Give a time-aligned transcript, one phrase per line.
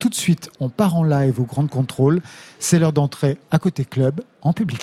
[0.00, 2.22] Tout de suite, on part en live au Grand Contrôle.
[2.58, 4.80] C'est l'heure d'entrer à côté club en public.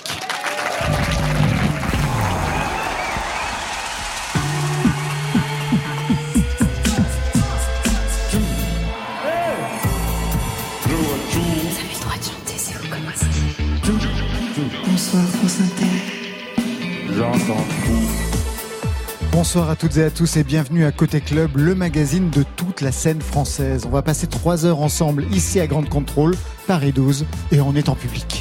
[19.38, 22.80] Bonsoir à toutes et à tous et bienvenue à Côté Club, le magazine de toute
[22.80, 23.84] la scène française.
[23.86, 26.34] On va passer trois heures ensemble ici à Grande Contrôle,
[26.66, 28.37] Paris 12, et on est en public.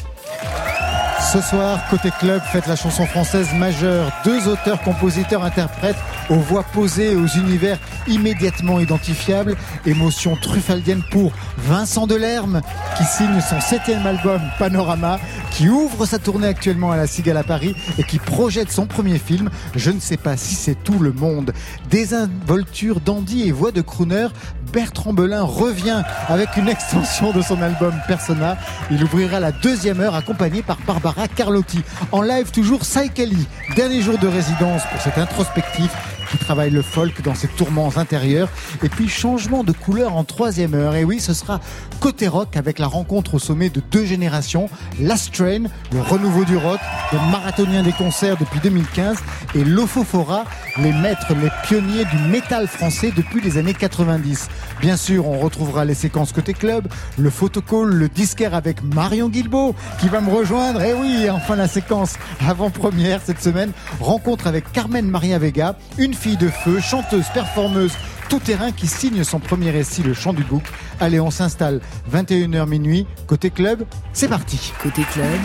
[1.33, 4.09] Ce soir, côté club, faites la chanson française majeure.
[4.23, 5.97] Deux auteurs, compositeurs, interprètes
[6.29, 7.77] aux voix posées et aux univers
[8.07, 9.57] immédiatement identifiables.
[9.85, 12.61] Émotion truffaldienne pour Vincent Delerme,
[12.97, 15.19] qui signe son septième album Panorama,
[15.51, 19.19] qui ouvre sa tournée actuellement à la Cigale à Paris et qui projette son premier
[19.19, 19.49] film.
[19.75, 21.51] Je ne sais pas si c'est tout le monde.
[21.89, 24.27] Désinvolture dandy et voix de crooner,
[24.71, 28.57] Bertrand Belin revient avec une extension de son album Persona.
[28.91, 31.81] Il ouvrira la deuxième heure accompagné par Barbara Carlotti.
[32.11, 33.47] En live toujours Saïkali.
[33.75, 35.91] Dernier jour de résidence pour cet introspectif
[36.31, 38.49] qui travaille le folk dans ses tourments intérieurs.
[38.83, 40.95] Et puis changement de couleur en troisième heure.
[40.95, 41.59] Et oui, ce sera
[41.99, 44.69] côté rock avec la rencontre au sommet de deux générations.
[44.99, 46.79] Last Train, le renouveau du rock,
[47.11, 49.17] le marathonien des concerts depuis 2015
[49.55, 50.45] et l'Ofofora,
[50.77, 54.49] les maîtres, les pionniers du métal français depuis les années 90.
[54.81, 59.75] Bien sûr, on retrouvera les séquences côté club, le photocall, le disquaire avec Marion Guilbeault
[59.99, 60.81] qui va me rejoindre.
[60.81, 63.71] Et oui, enfin la séquence avant-première cette semaine.
[63.99, 67.93] Rencontre avec Carmen Maria Vega, une fille de feu, chanteuse, performeuse,
[68.29, 70.63] tout terrain qui signe son premier récit, Le Chant du Bouc.
[70.99, 71.79] Allez, on s'installe.
[72.11, 74.73] 21h minuit, côté club, c'est parti.
[74.81, 75.39] Côté club,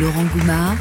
[0.00, 0.76] Laurent Goumard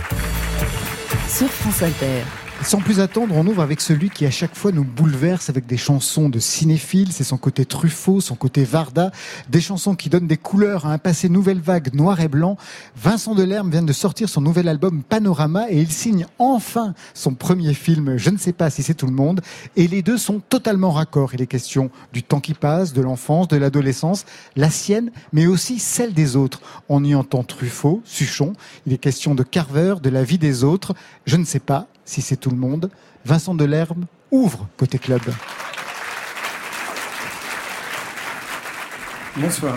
[1.28, 2.45] sur France Inter.
[2.64, 5.78] Sans plus attendre, on ouvre avec celui qui à chaque fois nous bouleverse avec des
[5.78, 7.12] chansons de cinéphiles.
[7.12, 9.12] C'est son côté Truffaut, son côté Varda,
[9.50, 12.58] des chansons qui donnent des couleurs à un passé nouvelle vague noir et blanc.
[12.96, 17.76] Vincent Delerme vient de sortir son nouvel album Panorama et il signe enfin son premier
[17.76, 18.18] film.
[18.18, 19.42] Je ne sais pas si c'est tout le monde.
[19.76, 21.36] Et les deux sont totalement raccords.
[21.36, 25.78] Il est question du temps qui passe, de l'enfance, de l'adolescence, la sienne, mais aussi
[25.78, 26.62] celle des autres.
[26.90, 28.54] On y entend Truffaut, Suchon.
[28.88, 30.96] Il est question de Carver, de la vie des autres.
[31.28, 32.90] Je ne sais pas si c'est tout le monde.
[33.26, 35.22] Vincent Delerme ouvre côté club.
[39.36, 39.76] Bonsoir.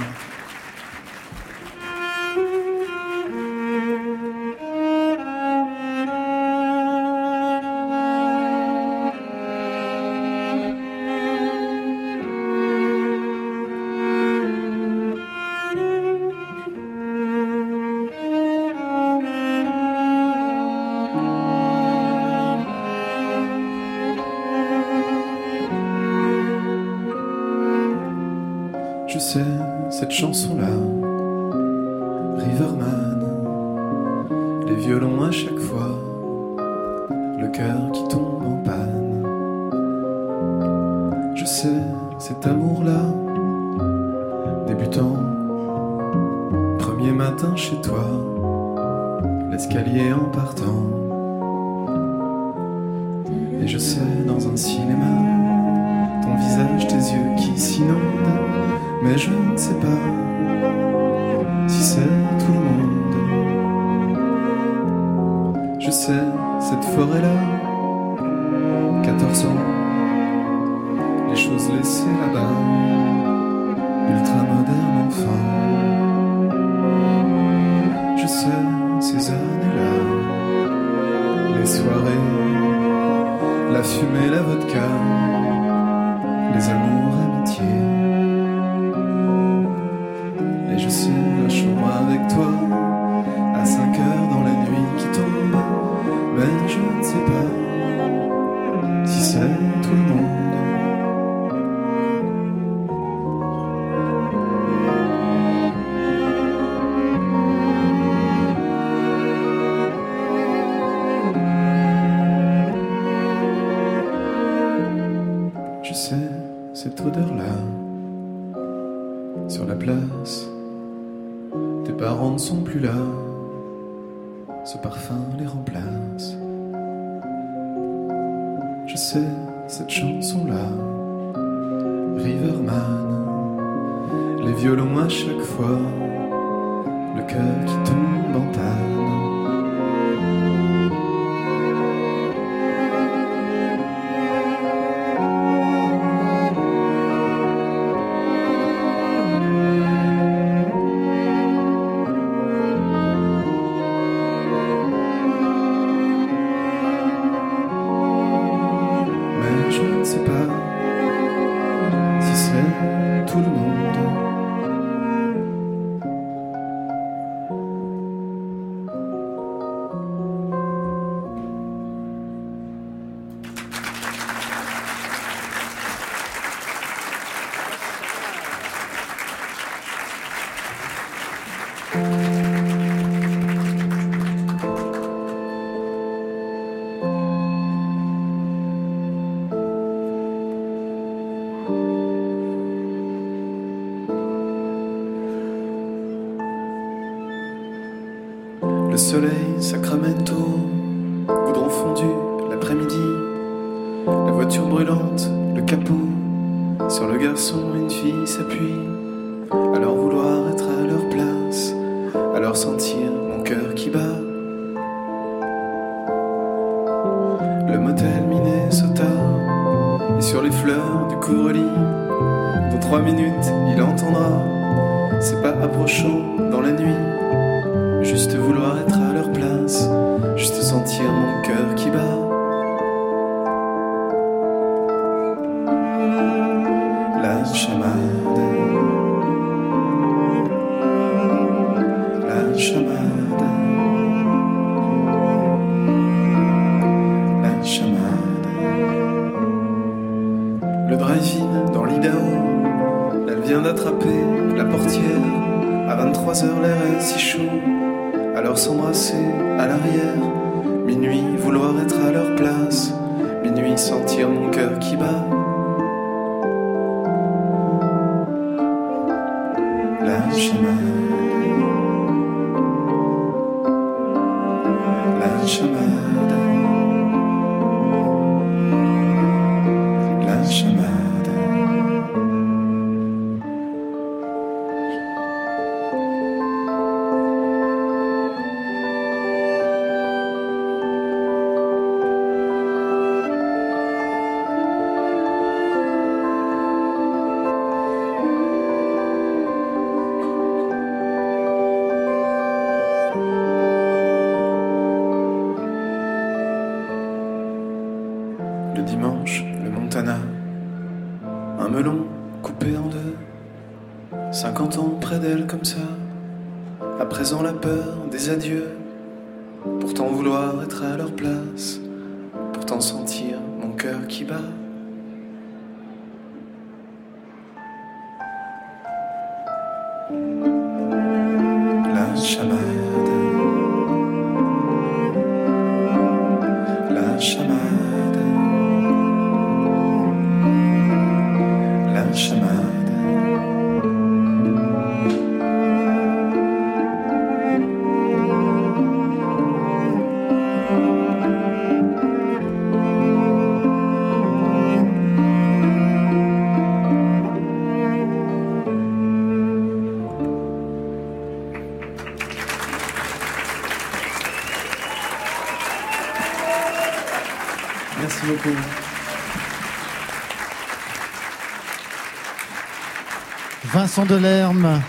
[373.98, 374.80] Vincent Delerme,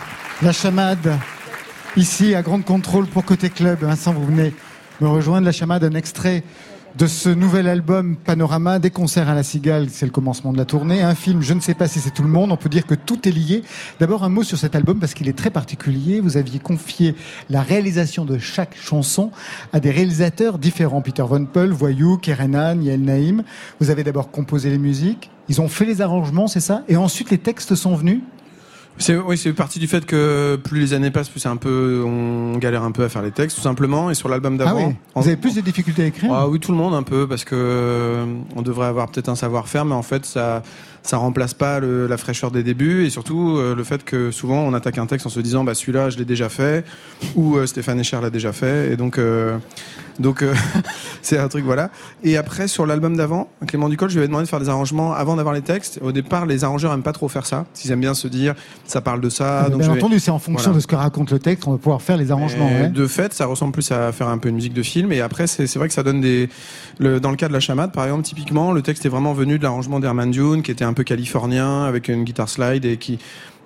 [0.44, 1.18] La Chamade,
[1.98, 3.80] ici à Grande Contrôle pour Côté Club.
[3.82, 4.54] Vincent, vous venez
[5.02, 5.46] me rejoindre.
[5.48, 6.44] La Chamade, un extrait
[6.96, 10.66] de ce nouvel album Panorama, des concerts à la Cigale, c'est le commencement de la
[10.66, 12.86] tournée, un film, je ne sais pas si c'est tout le monde, on peut dire
[12.86, 13.64] que tout est lié.
[14.00, 16.20] D'abord un mot sur cet album parce qu'il est très particulier.
[16.20, 17.16] Vous aviez confié
[17.50, 19.32] la réalisation de chaque chanson
[19.74, 21.02] à des réalisateurs différents.
[21.02, 23.44] Peter Von Peul, Voyou, Kerenan, Yael Naïm.
[23.80, 26.84] Vous avez d'abord composé les musiques, ils ont fait les arrangements, c'est ça?
[26.88, 28.22] Et ensuite les textes sont venus?
[29.02, 32.04] C'est oui, c'est parti du fait que plus les années passent, plus c'est un peu,
[32.06, 34.10] on galère un peu à faire les textes, tout simplement.
[34.12, 36.50] Et sur l'album Ah d'avant, oui en- Vous avez plus de difficultés à écrire Ah
[36.50, 38.26] oui, tout le monde un peu, parce que euh,
[38.58, 40.64] on devrait avoir peut-être un savoir-faire, mais en fait, ça,
[41.04, 44.60] ça remplace pas le- la fraîcheur des débuts, et surtout euh, le fait que souvent
[44.60, 46.86] on attaque un texte en se disant, bah celui-là, je l'ai déjà fait,
[47.36, 49.58] ou euh, Stéphane Echer l'a déjà fait, et donc, euh,
[50.20, 50.44] donc
[51.22, 51.90] c'est un truc voilà.
[52.24, 55.14] Et après sur l'album d'avant, Clément Ducol, je lui avais demandé de faire des arrangements
[55.14, 56.00] avant d'avoir les textes.
[56.02, 58.54] Au départ, les arrangeurs aiment pas trop faire ça, s'ils aiment bien se dire,
[58.86, 60.76] ça parle de ça, Ah, donc Bien vais- entendu, c'est en fonction Voilà.
[60.78, 62.68] de ce que raconte le texte, on va pouvoir faire les arrangements.
[62.68, 62.90] ouais.
[62.90, 65.12] De fait, ça ressemble plus à faire un peu une musique de film.
[65.12, 66.50] Et après, c'est c'est vrai que ça donne des.
[67.00, 69.58] Le, dans le cas de la chamade, par exemple, typiquement, le texte est vraiment venu
[69.58, 73.20] de l'arrangement d'Herman Dune, qui était un peu californien, avec une guitare slide et qui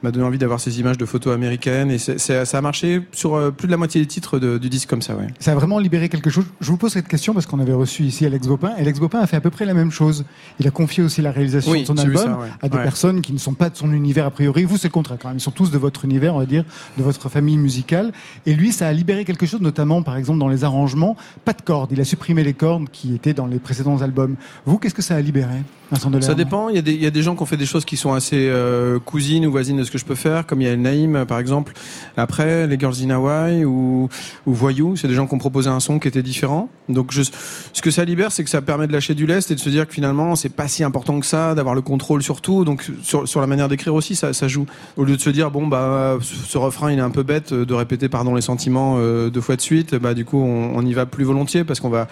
[0.04, 1.90] m'a donné envie d'avoir ces images de photos américaines.
[1.92, 4.58] Et c'est- c'est- ça a marché sur euh, plus de la moitié des titres de-
[4.58, 5.28] du disque comme ça, ouais.
[5.40, 6.46] Ça a vraiment libéré quelque chose.
[6.62, 8.72] Je vous pose cette question parce qu'on avait reçu ici Alex Bopin.
[8.78, 10.26] Alex Bopin a fait à peu près la même chose.
[10.60, 12.48] Il a confié aussi la réalisation Oui, de son album ça, ouais.
[12.62, 12.84] à des Ouais.
[12.84, 14.64] personnes qui ne sont pas de son univers a priori.
[14.66, 15.38] Vous, c'est le contraire quand même.
[15.38, 16.64] Ils sont tous de votre univers, on va dire,
[16.98, 18.12] de votre famille musicale.
[18.46, 21.16] Et lui, ça a libéré quelque chose, notamment, par exemple, dans les arrangements.
[21.46, 21.92] Pas de cordes.
[21.92, 24.36] Il a supprimé les cordes qui étaient dans les précédents albums.
[24.66, 26.24] Vous, qu'est-ce que ça a libéré, Vincent Delerme?
[26.30, 26.70] Ça dépend.
[26.70, 27.98] Il y, a des, il y a des gens qui ont fait des choses qui
[27.98, 30.68] sont assez euh, cousines ou voisines de ce que je peux faire, comme il y
[30.68, 31.74] a El Naïm par exemple.
[32.18, 34.10] Après, les Girls in Hawaii ou,
[34.46, 36.70] ou Voyou, c'est des gens qui ont proposé un son qui était différent.
[36.90, 39.56] Donc je, ce que ça libère, c'est que ça permet de lâcher du lest et
[39.56, 42.42] de se dire que finalement c'est pas si important que ça, d'avoir le contrôle sur
[42.42, 42.66] tout.
[42.66, 44.66] Donc sur, sur la manière d'écrire aussi, ça, ça joue.
[44.98, 47.74] Au lieu de se dire bon bah ce refrain il est un peu bête de
[47.74, 50.94] répéter pardon les sentiments euh, deux fois de suite, bah du coup on, on y
[50.94, 52.08] va plus volontiers parce qu'on va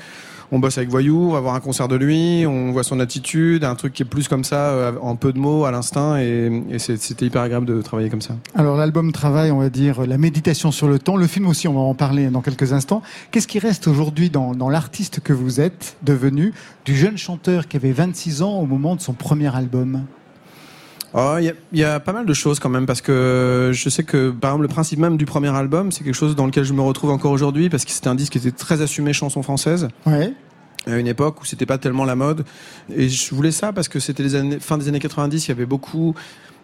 [0.52, 3.64] on bosse avec Voyou, on va voir un concert de lui, on voit son attitude,
[3.64, 6.64] un truc qui est plus comme ça, euh, en peu de mots, à l'instinct, et,
[6.70, 8.36] et c'était hyper agréable de travailler comme ça.
[8.56, 11.16] Alors l'album travaille, on va dire, la méditation sur le temps.
[11.16, 13.02] Le film aussi, on va en parler dans quelques instants.
[13.32, 16.54] Qu'est-ce qui reste aujourd'hui dans, dans l'artiste que vous êtes devenu,
[16.86, 20.04] du jeune chanteur qui avait 26 ans au moment de son premier album?
[21.14, 23.72] Oh, Il y, a, il y a pas mal de choses quand même parce que
[23.74, 26.46] je sais que par exemple le principe même du premier album c'est quelque chose dans
[26.46, 29.12] lequel je me retrouve encore aujourd'hui parce que c'était un disque qui était très assumé
[29.12, 30.34] chanson française Ouais.
[30.88, 32.46] à une époque où c'était pas tellement la mode
[32.96, 35.52] et je voulais ça parce que c'était les années fin des années 90 il y
[35.52, 36.16] avait beaucoup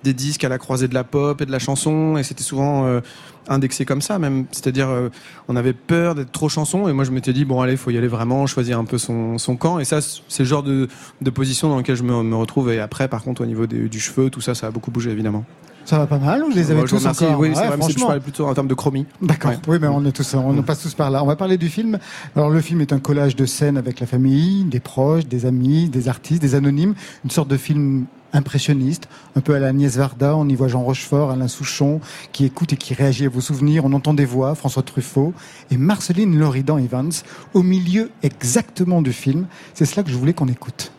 [0.04, 2.86] des disques à la croisée de la pop et de la chanson et c'était souvent
[2.86, 3.02] euh,
[3.50, 5.10] indexé comme ça même c'est-à-dire euh,
[5.48, 7.98] on avait peur d'être trop chanson et moi je m'étais dit bon allez faut y
[7.98, 10.88] aller vraiment choisir un peu son, son camp et ça c'est le genre de,
[11.22, 13.88] de position dans lequel je me, me retrouve et après par contre au niveau des-
[13.90, 15.46] du cheveu tout ça ça a beaucoup bougé évidemment
[15.86, 17.26] Ça va pas mal les avez Moi, je vous tous remercie.
[17.26, 18.06] encore oui Ouais, c'est vrai c'est- je franchement.
[18.08, 19.52] parlais plutôt en termes de chromie D'accord.
[19.52, 19.58] Ouais.
[19.70, 21.24] Oui, mais on est tous, on passe tous par là.
[21.24, 21.98] On va parler du film.
[22.36, 25.88] Alors, le film est un collage de scènes avec la famille, des proches, des amis,
[25.90, 26.94] des artistes, des anonymes.
[27.24, 30.36] Une sorte de film impressionniste, un peu à la Agnès Varda.
[30.36, 32.00] On y voit Jean Rochefort, Alain Souchon,
[32.32, 33.86] qui écoute et qui réagit à vos souvenirs.
[33.86, 35.34] On entend des voix, François Truffaut
[35.72, 37.12] et Marceline Loridan Evans
[37.54, 39.48] au milieu exactement du film.
[39.74, 40.92] C'est cela que je voulais qu'on écoute.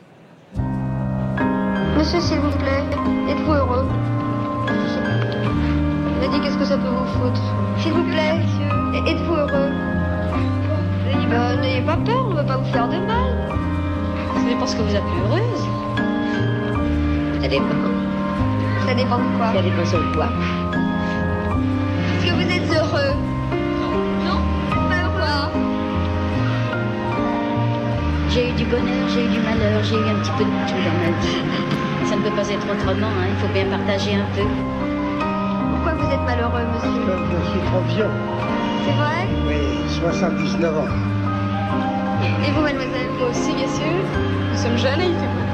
[1.97, 2.85] Monsieur, s'il vous plaît,
[3.29, 3.87] êtes-vous heureux?
[6.21, 7.43] Il m'a dit qu'est-ce que ça peut vous foutre?
[7.83, 8.41] S'il vous plaît,
[8.95, 9.71] et- êtes-vous heureux?
[11.31, 13.51] Euh, N'ayez pas peur, on ne va pas vous faire de mal.
[14.35, 15.69] Ça dépend ce que vous appelez heureuse.
[17.41, 17.65] Ça dépend.
[18.87, 20.29] Ça dépend de quoi Ça dépend sur quoi.
[22.19, 23.15] Est-ce que vous êtes heureux
[24.27, 24.41] Non
[24.89, 25.53] Pas heureux
[28.31, 30.81] J'ai eu du bonheur, j'ai eu du malheur, j'ai eu un petit peu de tout
[30.83, 31.43] dans ma vie.
[32.07, 33.29] Ça ne peut pas être autrement, hein.
[33.31, 34.43] il faut bien partager un peu.
[35.73, 36.91] Pourquoi vous êtes malheureux, monsieur
[37.45, 38.11] Je suis trop vieux.
[38.85, 40.85] C'est vrai Oui, 79 ans.
[42.47, 43.87] Et vous, mademoiselle Moi aussi, bien sûr.
[44.51, 45.48] Nous sommes jeunes et il fait beau.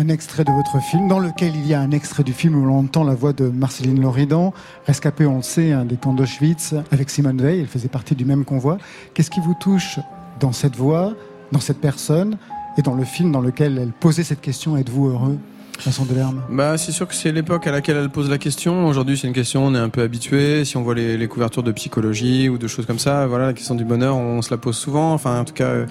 [0.00, 2.64] Un extrait de votre film, dans lequel il y a un extrait du film où
[2.64, 4.54] l'on entend la voix de Marceline Loridan,
[4.86, 8.24] rescapée, on le sait, hein, des camps d'Auschwitz, avec Simone Veil, elle faisait partie du
[8.24, 8.78] même convoi.
[9.12, 9.98] Qu'est-ce qui vous touche
[10.40, 11.12] dans cette voix,
[11.52, 12.38] dans cette personne,
[12.78, 15.38] et dans le film dans lequel elle posait cette question, êtes-vous heureux
[15.84, 16.40] Vincent Delerme?
[16.48, 18.86] Bah, c'est sûr que c'est l'époque à laquelle elle pose la question.
[18.86, 20.64] Aujourd'hui, c'est une question, on est un peu habitué.
[20.64, 23.52] Si on voit les, les couvertures de psychologie ou de choses comme ça, voilà, la
[23.52, 25.12] question du bonheur, on se la pose souvent.
[25.12, 25.86] Enfin, en tout cas, euh,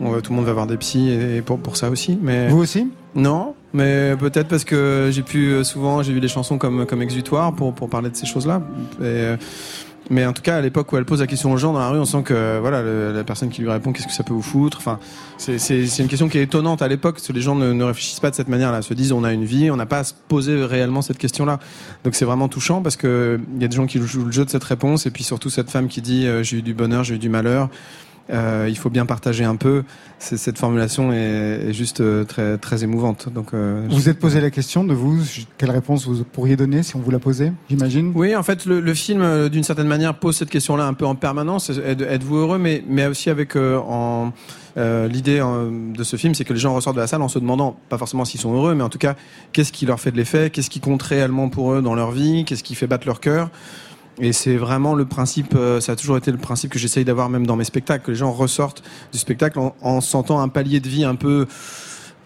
[0.00, 2.18] on tout le monde va voir des psys et pour, pour ça aussi.
[2.22, 2.88] Mais Vous aussi?
[3.14, 7.02] Non, mais peut-être parce que j'ai pu euh, souvent, j'ai vu des chansons comme comme
[7.02, 8.62] exutoire pour pour parler de ces choses-là.
[9.00, 9.36] Euh,
[10.12, 11.88] mais en tout cas, à l'époque où elle pose la question aux gens dans la
[11.88, 14.42] rue, on sent que voilà, la personne qui lui répond, qu'est-ce que ça peut vous
[14.42, 14.78] foutre?
[14.78, 14.98] Enfin,
[15.38, 18.30] c'est c'est une question qui est étonnante à l'époque, les gens ne, ne réfléchissent pas
[18.30, 20.64] de cette manière-là, se disent on a une vie, on n'a pas à se poser
[20.64, 21.60] réellement cette question-là.
[22.02, 24.44] Donc c'est vraiment touchant parce que il y a des gens qui jouent le jeu
[24.44, 27.04] de cette réponse, et puis surtout cette femme qui dit euh, j'ai eu du bonheur,
[27.04, 27.68] j'ai eu du malheur.
[28.30, 29.82] Euh, il faut bien partager un peu.
[30.18, 31.16] C'est- Cette formulation est,
[31.68, 33.28] est juste euh, très très émouvante.
[33.32, 35.20] Donc euh, Vous vous êtes posé la question de vous,
[35.58, 38.12] quelle réponse vous pourriez donner si on vous la posait, j'imagine?
[38.14, 41.14] Oui, en fait, le, le film, d'une certaine manière, pose cette question-là un peu en
[41.14, 41.70] permanence.
[41.70, 42.58] Êtes- Êtes-vous heureux?
[42.58, 44.32] Mais, mais aussi avec euh, en
[44.76, 47.28] euh, l'idée euh, de ce film, c'est que les gens ressortent de la salle en
[47.28, 49.16] se demandant, pas forcément s'ils sont heureux, mais en tout cas,
[49.52, 50.50] qu'est-ce qui leur fait de l'effet?
[50.50, 52.44] Qu'est-ce qui compte réellement pour eux dans leur vie?
[52.44, 53.50] Qu'est-ce qui fait battre leur cœur?
[54.20, 57.28] Et c'est vraiment le principe, euh, ça a toujours été le principe que j'essaye d'avoir
[57.30, 60.80] même dans mes spectacles, que les gens ressortent du spectacle en, en sentant un palier
[60.80, 61.46] de vie un peu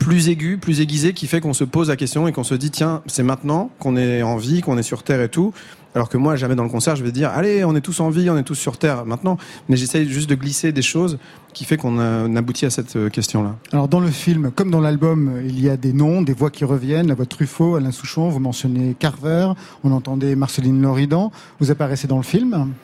[0.05, 2.71] plus aigu, plus aiguisé, qui fait qu'on se pose la question et qu'on se dit
[2.71, 5.55] tiens, c'est maintenant qu'on est en vie, qu'on est sur Terre et tout.
[5.95, 8.11] Alors que moi, jamais dans le concert, je vais dire allez, on est tous en
[8.11, 9.39] vie, on est tous sur Terre maintenant.
[9.71, 11.19] Mais j'essaye juste de glisser des choses
[11.55, 13.57] qui fait qu'on aboutit à cette euh, question-là.
[13.73, 16.67] Alors dans le film, comme dans l'album, il y a des noms, des voix qui
[16.67, 19.53] reviennent, la voix de Truffaut, Alain Souchon, vous mentionnez Carver,
[19.85, 22.75] on entendait Marceline Loridan, vous apparaissez dans le film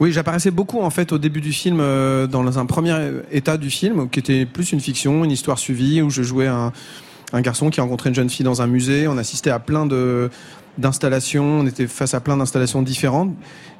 [0.00, 2.96] Oui, j'apparaissais beaucoup en fait au début du film, euh, dans un premier
[3.30, 6.72] état du film, qui était plus une fiction, une histoire suivie, où je jouais un,
[7.32, 9.06] un garçon qui rencontrait une jeune fille dans un musée.
[9.08, 10.30] On assistait à plein de
[10.78, 13.32] d'installations, on était face à plein d'installations différentes.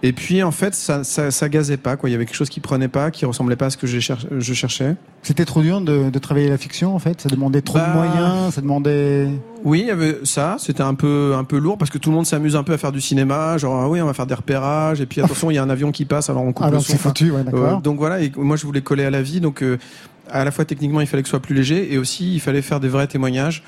[0.03, 1.97] Et puis en fait, ça, ça, ça gazait pas.
[1.97, 2.09] Quoi.
[2.09, 4.19] Il y avait quelque chose qui prenait pas, qui ressemblait pas à ce que cher-
[4.39, 4.97] je cherchais.
[5.23, 7.21] C'était trop dur de, de travailler la fiction en fait?
[7.23, 9.29] Ça demandait trop Bah, de moyens, ça demandait...
[9.65, 10.57] Oui, il y avait ça.
[10.59, 12.79] C'était un peu un peu lourd parce que tout le monde s'amuse un peu à
[12.79, 13.57] faire du cinéma.
[13.57, 15.01] Genre ah oui, on va faire des repérages.
[15.01, 16.85] Et puis attention, il y a un avion qui passe, alors on coupe Alors le
[16.87, 16.99] son.
[16.99, 17.79] foutu, ouais, d'accord.
[17.79, 19.79] Euh, donc voilà, et moi je voulais coller à la vie, donc euh,
[20.31, 22.63] à la fois techniquement, il fallait que ce soit plus léger et aussi il fallait
[22.63, 23.63] faire des vrais témoignages.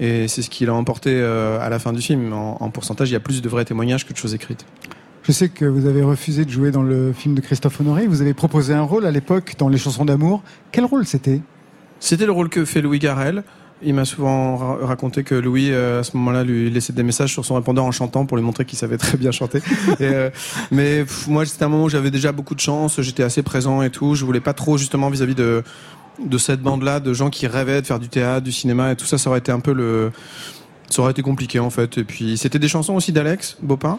[0.00, 2.32] Et c'est ce qu'il a emporté euh, à la fin du film.
[2.32, 4.64] En, en pourcentage, il y a plus de vrais témoignages que de choses écrites.
[5.24, 8.06] Je sais que vous avez refusé de jouer dans le film de Christophe Honoré.
[8.06, 10.42] Vous avez proposé un rôle à l'époque dans Les chansons d'amour.
[10.72, 11.40] Quel rôle c'était?
[12.00, 13.42] C'était le rôle que fait Louis Garrel.
[13.82, 17.32] Il m'a souvent ra- raconté que Louis, euh, à ce moment-là, lui laissait des messages
[17.32, 19.58] sur son répondeur en chantant pour lui montrer qu'il savait très bien chanter.
[20.00, 20.30] Et, euh,
[20.72, 23.82] mais pff, moi, c'était un moment où j'avais déjà beaucoup de chance, j'étais assez présent
[23.82, 24.14] et tout.
[24.16, 25.62] Je voulais pas trop, justement, vis-à-vis de,
[26.24, 29.06] de cette bande-là, de gens qui rêvaient de faire du théâtre, du cinéma et tout
[29.06, 30.12] ça, ça aurait été un peu le.
[30.90, 31.98] Ça aurait été compliqué, en fait.
[31.98, 33.98] Et puis, c'était des chansons aussi d'Alex Bopin.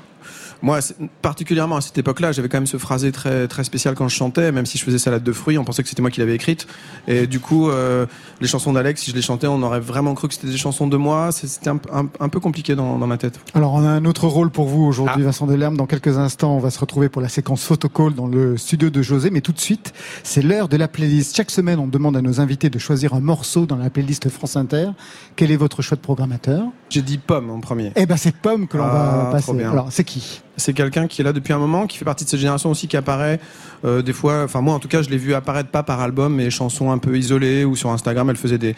[0.62, 0.80] Moi,
[1.22, 4.52] particulièrement à cette époque-là, j'avais quand même ce phrasé très très spécial quand je chantais,
[4.52, 6.68] même si je faisais salade de fruits, on pensait que c'était moi qui l'avais écrite.
[7.08, 8.06] Et du coup, euh,
[8.42, 10.88] les chansons d'Alex, si je les chantais, on aurait vraiment cru que c'était des chansons
[10.88, 11.32] de moi.
[11.32, 13.40] C'était un, un- un peu compliqué dans, dans ma tête.
[13.54, 15.78] Alors, on a un autre rôle pour vous aujourd'hui, Vincent Delerme.
[15.78, 19.02] Dans quelques instants, on va se retrouver pour la séquence photocall dans le studio de
[19.02, 19.30] José.
[19.30, 21.36] Mais tout de suite, c'est l'heure de la playlist.
[21.38, 24.58] Chaque semaine, on demande à nos invités de choisir un morceau dans la playlist France
[24.58, 24.90] Inter.
[25.38, 26.64] Quel est votre choix de programmateur?
[26.90, 27.92] J'ai dit pomme en premier.
[27.96, 29.64] Eh ben, c'est Pomme que l'on Ah, va passer.
[29.64, 30.42] Alors, c'est qui?
[30.60, 32.88] C'est quelqu'un qui est là depuis un moment, qui fait partie de cette génération aussi
[32.88, 33.40] qui apparaît
[33.86, 34.44] euh, des fois.
[34.44, 36.98] Enfin moi en tout cas, je l'ai vu apparaître pas par album, mais chansons un
[37.00, 38.76] peu isolées ou sur Instagram, elle faisait des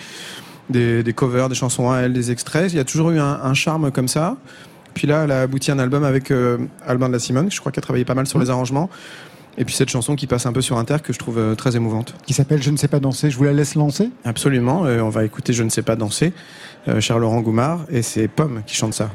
[0.70, 2.72] des, des covers, des chansons à elle, des extraits.
[2.72, 4.38] Il y a toujours eu un, un charme comme ça.
[4.94, 7.60] Puis là, elle a abouti à un album avec euh, Albin de la Simone, je
[7.60, 8.90] crois qu'elle a travaillé pas mal sur les arrangements.
[9.58, 11.76] Et puis cette chanson qui passe un peu sur Inter que je trouve euh, très
[11.76, 12.16] émouvante.
[12.26, 13.30] Qui s'appelle Je ne sais pas danser.
[13.30, 14.10] Je vous la laisse lancer?
[14.24, 14.86] Absolument.
[14.86, 16.32] euh, on va écouter Je ne sais pas danser,
[16.88, 19.10] euh, cher Laurent Goumard, et c'est Pomme qui chante ça.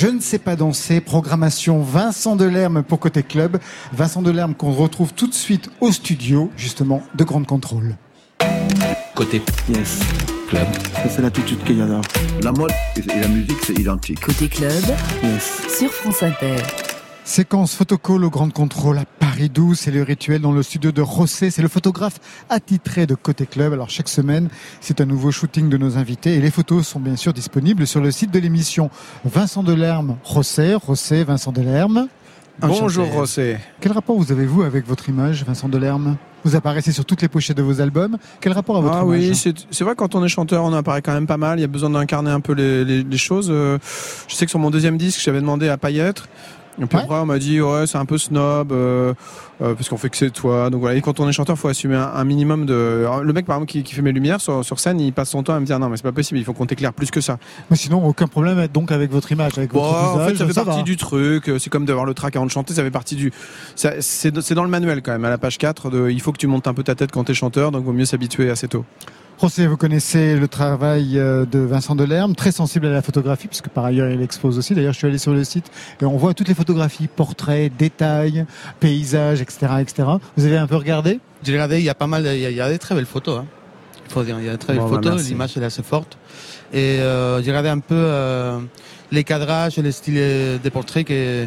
[0.00, 3.58] Je ne sais pas danser, programmation Vincent Delerme pour Côté Club.
[3.92, 7.96] Vincent Delerme qu'on retrouve tout de suite au studio, justement, de Grande Contrôle.
[9.16, 9.98] Côté Yes,
[10.48, 10.68] club.
[11.10, 12.00] c'est l'attitude qu'il y a là.
[12.44, 14.20] La mode et la musique, c'est identique.
[14.20, 14.70] Côté club,
[15.24, 15.62] Yes.
[15.76, 16.58] sur France Inter.
[17.24, 19.04] Séquence photocall au Grand Contrôle à
[19.38, 21.52] Paris 12, c'est le rituel dans le studio de Rossé.
[21.52, 22.18] C'est le photographe
[22.50, 23.72] attitré de Côté Club.
[23.72, 24.48] Alors chaque semaine,
[24.80, 28.00] c'est un nouveau shooting de nos invités et les photos sont bien sûr disponibles sur
[28.00, 28.90] le site de l'émission.
[29.24, 32.08] Vincent Delerme, Rossé, Rossé, Vincent Delerme.
[32.60, 33.06] Bonjour.
[33.12, 33.58] Rossé.
[33.80, 36.16] Quel rapport vous avez-vous avec votre image, Vincent Delerme?
[36.44, 38.16] Vous apparaissez sur toutes les pochettes de vos albums.
[38.40, 39.28] Quel rapport à votre Ah image?
[39.28, 41.58] oui, c'est c'est vrai quand on est chanteur, on apparaît quand même pas mal.
[41.58, 43.48] Il y a besoin d'incarner un peu les, les- les choses.
[43.52, 43.78] Euh,
[44.26, 46.28] Je sais que sur mon deuxième disque, j'avais demandé à être.
[46.80, 47.02] Et puis Ouais.
[47.04, 49.12] après, on m'a dit ouais, c'est un peu snob euh,
[49.60, 50.70] euh, parce qu'on fait que c'est toi.
[50.70, 50.96] Donc voilà.
[50.96, 53.00] Et quand on est chanteur, faut assumer un, un minimum de.
[53.00, 55.30] Alors, Le mec par exemple qui, qui fait mes lumières sur, sur scène, il passe
[55.30, 56.38] son temps à me dire non mais c'est pas possible.
[56.38, 57.38] Il faut qu'on t'éclaire plus que ça.
[57.70, 60.28] Mais sinon, aucun problème donc avec votre image, avec Bon, votre en visage.
[60.32, 60.84] fait, ça fait ça partie va.
[60.84, 61.48] du truc.
[61.48, 62.74] Euh, C'est comme d'avoir le track avant de chanter.
[62.74, 63.32] Ça fait partie du.
[63.74, 65.24] c'est dans le manuel quand même.
[65.24, 67.24] À la page 4, de, il faut que tu montes un peu ta tête quand
[67.24, 67.72] t'es chanteur.
[67.72, 68.84] Donc vaut mieux s'habituer assez tôt.
[69.40, 73.68] José, vous connaissez le travail euh, de Vincent Delerme, très sensible à la photographie, puisque
[73.68, 74.74] par ailleurs il expose aussi.
[74.74, 75.70] D'ailleurs, je suis allé sur le site
[76.02, 78.46] et on voit toutes les photographies, portraits, détails,
[78.80, 80.08] paysages, etc., etc.
[80.36, 81.20] Vous avez un peu regardé?
[81.44, 82.96] J'ai regardé, il y a pas mal, il y a, il y a des très
[82.96, 83.38] belles photos.
[83.38, 83.46] Hein.
[84.06, 86.18] Il faut dire, il y a des très belles Bon, photos, l'image est assez forte.
[86.72, 88.58] Et euh, j'ai regardé un peu euh,
[89.12, 91.46] les cadrages et les styles des portraits que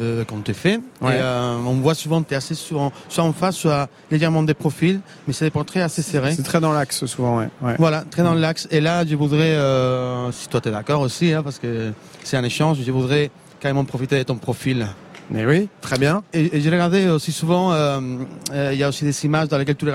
[0.00, 0.80] euh, qu'on te fait.
[1.00, 1.16] Ouais.
[1.16, 4.42] Et euh, on voit souvent que tu es assez sur, soit en face, soit légèrement
[4.42, 6.34] des profils, mais c'est des portraits assez serrés.
[6.34, 7.48] C'est très dans l'axe souvent, ouais.
[7.62, 7.74] ouais.
[7.78, 8.68] Voilà, très dans l'axe.
[8.70, 11.92] Et là, je voudrais, euh, si toi tu es d'accord aussi, hein, parce que
[12.24, 13.30] c'est un échange, je voudrais
[13.60, 14.86] carrément profiter de ton profil.
[15.30, 16.22] Mais oui, très bien.
[16.32, 18.00] Et, et j'ai regardé aussi souvent, euh,
[18.52, 19.92] il y a aussi des images dans lesquelles tu les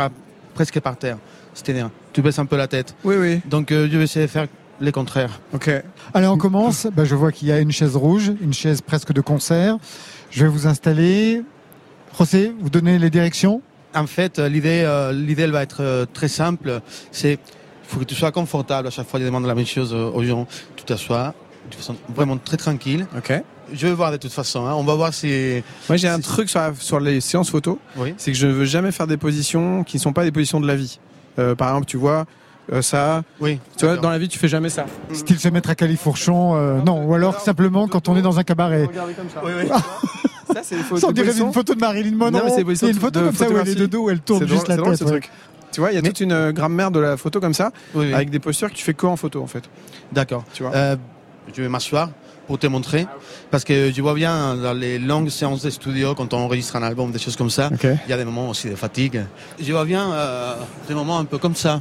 [0.54, 1.18] presque par terre.
[1.54, 2.96] C'est-à-dire, tu baisses un peu la tête.
[3.04, 3.42] Oui, oui.
[3.46, 4.48] Donc je vais essayer de faire
[4.82, 5.40] les contraires.
[5.54, 5.70] Ok.
[6.14, 6.88] Allez, on commence.
[6.96, 9.78] Bah, je vois qu'il y a une chaise rouge, une chaise presque de concert.
[10.32, 11.44] Je vais vous installer.
[12.18, 13.62] José, vous donnez les directions?
[13.96, 16.82] En fait, euh, l'idée, euh, l'idée elle va être euh, très simple.
[17.12, 17.40] C'est, il
[17.88, 18.88] faut que tu sois confortable.
[18.88, 20.48] À chaque fois, je demande la même chose aux gens.
[20.76, 21.34] Tu t'assois
[21.70, 23.06] de façon vraiment très tranquille.
[23.18, 23.34] Ok.
[23.74, 24.66] Je vais voir de toute façon.
[24.66, 24.74] hein.
[24.76, 25.62] On va voir si.
[25.88, 28.14] Moi, j'ai un si- truc sur, la- sur les séances photo, Oui.
[28.18, 30.60] c'est que je ne veux jamais faire des positions qui ne sont pas des positions
[30.60, 31.00] de la vie.
[31.40, 32.26] Euh, par exemple, tu vois,
[32.72, 33.60] euh, ça, Oui.
[33.78, 34.86] tu vois, dans la vie, tu fais jamais ça.
[35.14, 38.44] Style se mettre à califourchon euh, Non, ou alors simplement quand on est dans un
[38.44, 38.88] cabaret.
[38.94, 39.42] Comme ça.
[39.44, 39.70] Oui, oui.
[40.54, 42.32] Ça, c'est on dirait une photo de Marilyn Monroe.
[42.32, 44.20] Non, mais c'est une photo de comme ça où elle est de dos, où elle
[44.20, 45.00] tourne juste drôle- la drôle, tête.
[45.00, 45.10] ce ouais.
[45.22, 45.30] truc.
[45.72, 47.72] Tu vois, il y a Mais- toute une euh, grammaire de la photo comme ça,
[47.96, 48.14] Oui, oui.
[48.14, 49.64] avec des postures que tu fais que en photo, en fait.
[50.12, 50.44] D'accord.
[50.54, 50.76] Tu vois.
[50.76, 50.98] Euh,
[51.56, 52.10] je vais m'asseoir
[52.48, 53.08] pour te montrer.
[53.50, 56.84] Parce que je vois bien dans les longues séances de studio, quand on enregistre un
[56.84, 59.24] album, des choses comme ça, il y a des moments aussi de fatigue.
[59.58, 60.56] Je vois bien euh,
[60.90, 61.80] des moments un peu comme ça.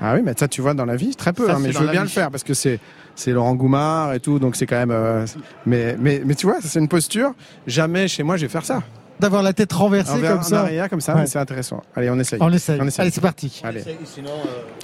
[0.00, 1.46] Ah oui, mais ça, tu vois, dans la vie, très peu.
[1.46, 2.08] Ça, hein, mais je veux bien vie.
[2.08, 2.78] le faire parce que c'est
[3.16, 4.90] c'est Laurent Goumard et tout, donc c'est quand même.
[4.92, 5.26] euh,
[5.66, 7.32] mais, mais mais tu vois, c'est une posture.
[7.66, 8.82] Jamais chez moi, je vais faire ça.
[9.18, 10.60] D'avoir la tête renversée Envers- comme en ça.
[10.60, 11.26] arrière, comme ça, Ouais.
[11.26, 11.82] c'est intéressant.
[11.96, 12.38] Allez, on essaye.
[12.40, 12.78] On essaye.
[12.80, 13.02] On essaye.
[13.02, 13.60] Allez, c'est parti.
[13.64, 13.82] Allez.
[14.04, 14.30] Sinon,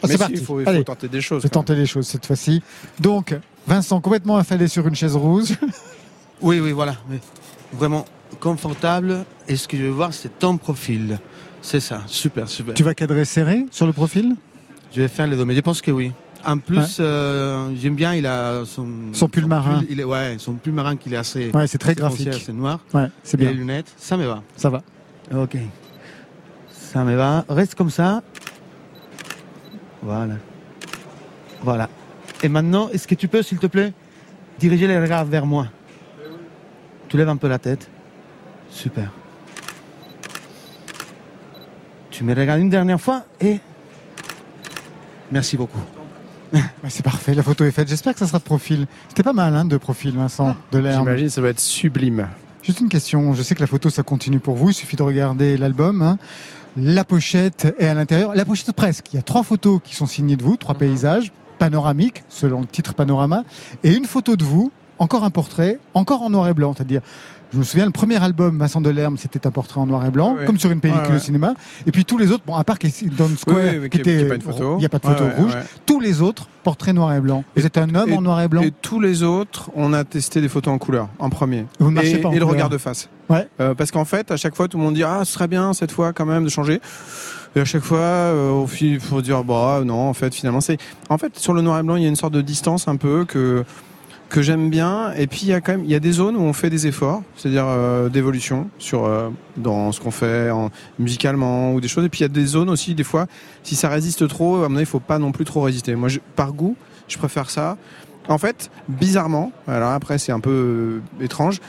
[0.02, 0.32] Ah, si, parti.
[0.34, 1.42] Il faut, il faut Allez, tenter des choses.
[1.44, 2.60] je tenter les choses cette fois-ci.
[2.98, 3.36] Donc,
[3.68, 5.52] Vincent, complètement affalé sur une chaise rouge.
[6.42, 6.96] Oui, oui, voilà.
[7.08, 7.18] oui.
[7.72, 8.04] Vraiment
[8.40, 9.24] confortable.
[9.48, 11.18] Et ce que je veux voir, c'est ton profil.
[11.62, 12.02] C'est ça.
[12.06, 12.74] Super, super.
[12.74, 14.34] tu vas cadrer serré sur le profil?
[14.94, 16.12] Je vais faire les deux, mais je pense que oui.
[16.46, 19.82] En plus, euh, j'aime bien, il a son, Son pull marin.
[19.88, 22.28] il est, ouais, son pull marin qu'il est assez, Ouais, c'est très graphique.
[22.28, 22.80] assez noir.
[22.92, 23.48] Ouais, c'est Et bien.
[23.50, 24.42] les lunettes, ça me va.
[24.56, 24.82] Ça va.
[25.34, 25.56] Ok.
[26.70, 27.44] Ça me va.
[27.48, 28.22] Reste comme ça.
[30.02, 30.34] Voilà.
[31.62, 31.88] Voilà.
[32.42, 33.92] Et maintenant, est-ce que tu peux, s'il te plaît,
[34.58, 35.68] diriger les regards vers moi?
[37.08, 37.88] Tu lèves un peu la tête.
[38.68, 39.10] Super.
[42.10, 43.58] Tu me regardes une dernière fois et...
[45.34, 45.80] Merci beaucoup.
[46.88, 47.34] C'est parfait.
[47.34, 47.88] La photo est faite.
[47.88, 48.86] J'espère que ça sera de profil.
[49.08, 51.00] C'était pas mal, hein, de profil, Vincent, de l'herbe.
[51.06, 52.28] J'imagine, ça va être sublime.
[52.62, 53.34] Juste une question.
[53.34, 54.70] Je sais que la photo, ça continue pour vous.
[54.70, 56.02] Il suffit de regarder l'album.
[56.02, 56.18] hein.
[56.76, 58.32] La pochette est à l'intérieur.
[58.36, 59.12] La pochette presque.
[59.12, 62.66] Il y a trois photos qui sont signées de vous, trois paysages panoramiques, selon le
[62.68, 63.42] titre panorama,
[63.82, 64.70] et une photo de vous,
[65.00, 66.74] encore un portrait, encore en noir et blanc.
[66.76, 67.00] C'est-à-dire,
[67.54, 70.34] je me souviens, le premier album, Vincent Delerme, c'était un portrait en noir et blanc,
[70.34, 70.44] Ouais.
[70.44, 71.54] comme sur une pellicule Ouais, au cinéma.
[71.86, 72.76] Et puis tous les autres, bon, à part
[73.16, 75.56] Down Square, Oui, qui qui- était, il n'y a pas de photo rouge.
[75.86, 77.44] Tous les autres, portraits noir et blanc.
[77.56, 78.62] Vous Et- êtes un homme et- en noir et blanc.
[78.62, 81.66] Et tous les autres, on a testé des photos en couleur, en premier.
[81.78, 83.08] Vous ne marchez et, pas en et le regard de face.
[83.30, 83.48] Ouais.
[83.60, 85.72] Euh, parce qu'en fait, à chaque fois, tout le monde dit Ah, ce serait bien
[85.74, 86.80] cette fois quand même de changer.
[87.56, 90.78] Et à chaque fois, euh, au fil, faut dire Bah non, en fait, finalement, c'est.
[91.08, 92.96] En fait, sur le noir et blanc, il y a une sorte de distance un
[92.96, 93.64] peu que
[94.34, 95.12] que j'aime bien.
[95.16, 96.68] Et puis il y a quand même il y a des zones où on fait
[96.68, 101.86] des efforts, c'est-à-dire euh, d'évolution sur euh, dans ce qu'on fait en, musicalement ou des
[101.86, 102.04] choses.
[102.04, 103.26] Et puis il y a des zones aussi des fois
[103.62, 105.94] si ça résiste trop, à mon avis, il faut pas non plus trop résister.
[105.94, 107.76] Moi, je, par goût, je préfère ça.
[108.26, 111.60] En fait, bizarrement, alors après c'est un peu euh, étrange.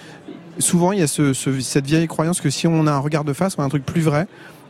[0.58, 3.26] Souvent, il y a ce, ce- cette vieille croyance que si on a un regard
[3.26, 4.26] de face, on a un truc plus vrai,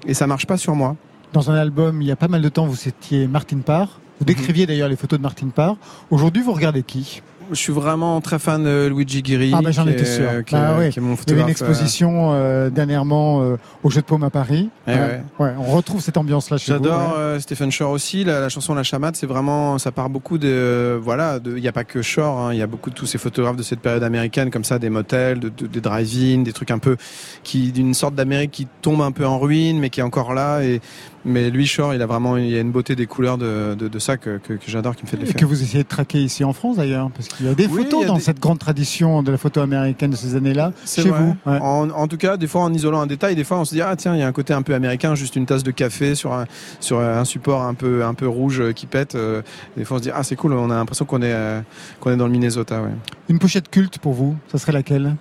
[0.05, 0.95] et ça marche pas sur moi.
[1.31, 3.99] Dans un album, il y a pas mal de temps, vous étiez Martin Parr.
[4.19, 5.75] Vous décriviez d'ailleurs les photos de Martin Parr.
[6.09, 7.21] Aujourd'hui, vous regardez qui?
[7.51, 9.51] Je suis vraiment très fan de Luigi Guiri.
[9.55, 10.43] Ah, bah, j'en qui étais est- sûr.
[10.45, 10.89] Qui, est- Bah, ouais.
[10.89, 14.01] qui est mon Il y avait une photographe, euh, exposition euh, dernièrement euh, au Jeu
[14.01, 14.69] de Paume à Paris.
[14.87, 15.21] Eh Ouais.
[15.39, 16.71] Ouais, on retrouve cette ambiance-là chez.
[16.71, 17.17] J'adore ouais.
[17.19, 18.23] euh, Stephen Shore aussi.
[18.23, 21.71] La, la chanson La Chamade, c'est vraiment, ça part beaucoup de, voilà, il n'y a
[21.71, 22.39] pas que Shore.
[22.39, 24.79] hein, Il y a beaucoup de tous ces photographes de cette période américaine, comme ça,
[24.79, 26.97] des motels, de, de- des drive-in, des trucs un peu
[27.43, 30.61] qui, d'une sorte d'Amérique qui tombe un peu en ruine, mais qui est encore là.
[30.63, 30.81] Et
[31.27, 33.87] mais lui, Shore, il a vraiment, il y a une beauté des couleurs de, de,
[33.87, 35.39] de ça que, que, que j'adore, qui me fait de Et l'effet.
[35.39, 37.83] que vous essayez de traquer ici en France d'ailleurs, parce qu'il y a des Oui,
[37.83, 40.71] photos il a dans des- cette grande tradition de la photo américaine de ces années-là,
[40.85, 41.19] chez vrai.
[41.19, 41.35] vous.
[41.51, 41.59] Ouais.
[41.61, 43.81] En, en tout cas, des fois, en isolant un détail, des fois, on se dit
[43.81, 46.15] ah tiens, il y a un côté un peu américain, juste une tasse de café
[46.15, 46.45] sur un
[46.79, 49.15] sur un support un peu un peu rouge qui pète.
[49.15, 49.41] euh,
[49.77, 51.61] des fois, on se dit ah c'est cool, on a l'impression qu'on est euh,
[51.99, 52.81] qu'on est dans le Minnesota.
[52.81, 52.89] Ouais.
[53.29, 55.15] Une pochette culte pour vous, ça serait laquelle?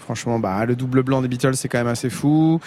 [0.00, 2.60] Franchement, bah le double blanc des Beatles, c'est quand même assez fou.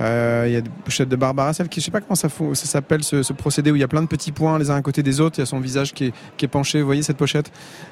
[0.00, 3.04] Euh, Il y a des pochettes de Barbara, qui, je sais pas comment ça, s'appelle,
[3.04, 5.02] ce, ce procédé où il y a plein de petits points les uns à côté
[5.02, 5.38] des autres.
[5.38, 6.80] Il y a son visage qui est, qui est penché.
[6.80, 7.50] Vous voyez cette pochette?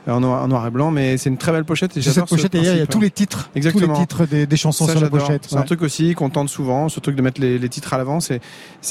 [0.08, 1.96] Euh, en noir, en noir et blanc, mais c'est une très belle pochette.
[1.96, 3.86] Et cette pochette, ce il y a tous les titres, Exactement.
[3.86, 5.46] tous les titres des, des chansons Ça, sur la pochette.
[5.48, 7.98] C'est un truc aussi qu'on tente souvent, ce truc de mettre les, les titres à
[7.98, 8.20] l'avant.
[8.20, 8.40] C'est,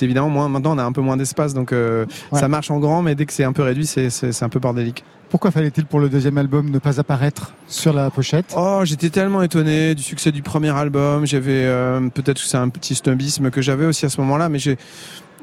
[0.01, 0.49] évidemment moins.
[0.49, 2.39] Maintenant, on a un peu moins d'espace, donc euh, Ouais.
[2.39, 5.03] ça marche en grand, mais dès que c'est un peu réduit, c'est un peu bordélique.
[5.29, 8.53] Pourquoi fallait-il pour le deuxième album ne pas apparaître sur la pochette?
[8.55, 11.25] Oh, j'étais tellement étonné du succès du premier album.
[11.25, 14.59] J'avais euh, peut-être que c'est un petit snobisme que j'avais aussi à ce moment-là, mais
[14.59, 14.77] j'ai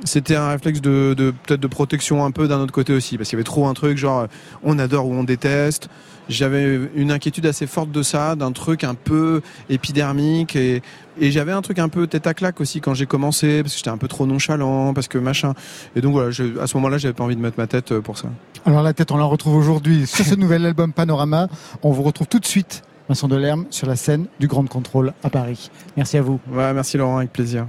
[0.05, 3.29] c'était un réflexe de, de peut-être de protection un peu d'un autre côté aussi, parce
[3.29, 4.27] qu'il y avait trop un truc genre euh,
[4.63, 5.89] on adore ou on déteste.
[6.31, 10.81] J'avais une inquiétude assez forte de ça, d'un truc un peu épidermique et,
[11.21, 13.79] et j'avais un truc un peu tête à claque aussi quand j'ai commencé, parce que
[13.79, 15.53] j'étais un peu trop nonchalant, parce que machin.
[15.97, 18.01] Et donc voilà, je- à ce moment-là, j'avais pas envie de mettre ma tête euh,
[18.01, 18.29] pour ça.
[18.65, 21.49] Alors la tête, on la retrouve aujourd'hui sur ce nouvel album Panorama.
[21.83, 25.29] On vous retrouve tout de suite, Vincent Delerme, sur la scène du Grand Contrôle à
[25.29, 25.71] Paris.
[25.99, 26.41] Merci à vous.
[26.51, 27.67] Ouais, merci Laurent, avec plaisir.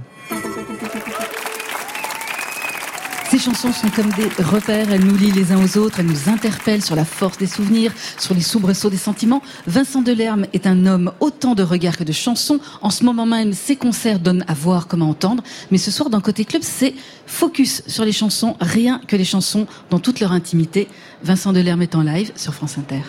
[3.30, 6.28] Ces chansons sont comme des repères, elles nous lient les uns aux autres, elles nous
[6.28, 9.42] interpellent sur la force des souvenirs, sur les soubresauts des sentiments.
[9.66, 12.60] Vincent Delerme est un homme autant de regards que de chansons.
[12.82, 15.42] En ce moment même, ses concerts donnent à voir comme à entendre.
[15.72, 16.94] Mais ce soir, dans Côté Club, c'est
[17.26, 20.86] focus sur les chansons, rien que les chansons dans toute leur intimité.
[21.24, 23.02] Vincent Delerme est en live sur France Inter.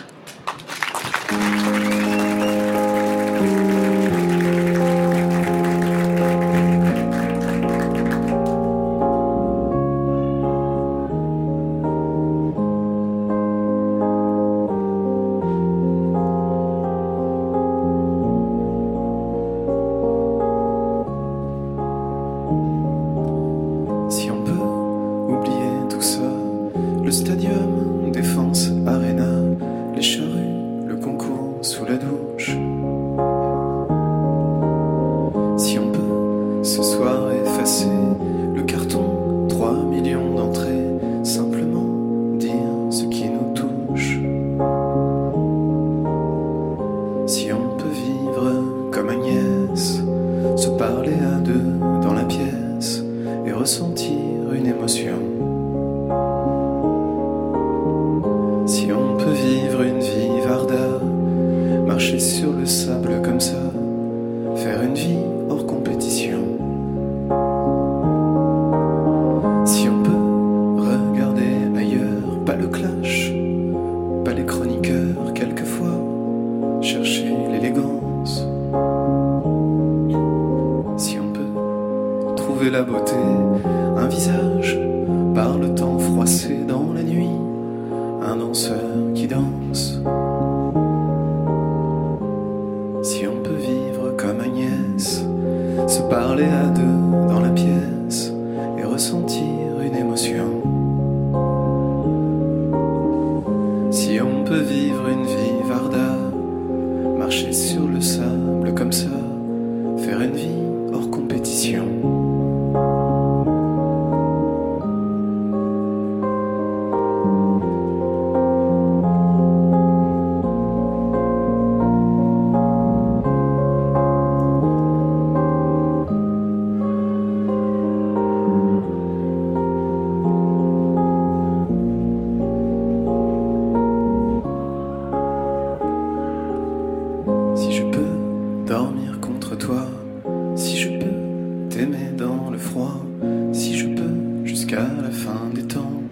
[144.68, 146.02] Jusqu'à la fin des temps.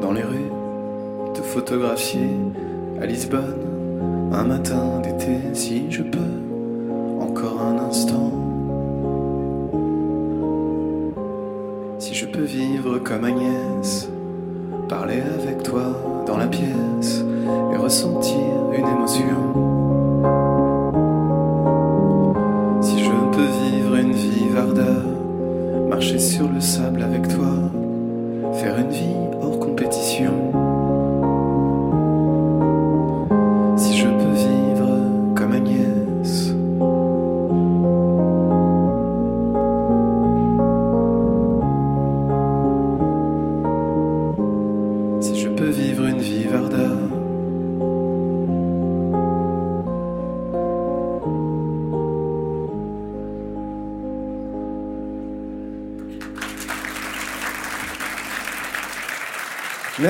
[0.00, 0.50] Dans les rues,
[1.34, 2.30] te photographier
[3.00, 6.45] à Lisbonne, un matin d'été, si je peux,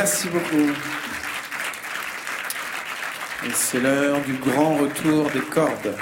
[0.07, 0.71] Merci beaucoup.
[3.45, 5.97] Et c'est l'heure du grand retour des cordes.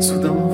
[0.00, 0.47] 阻挡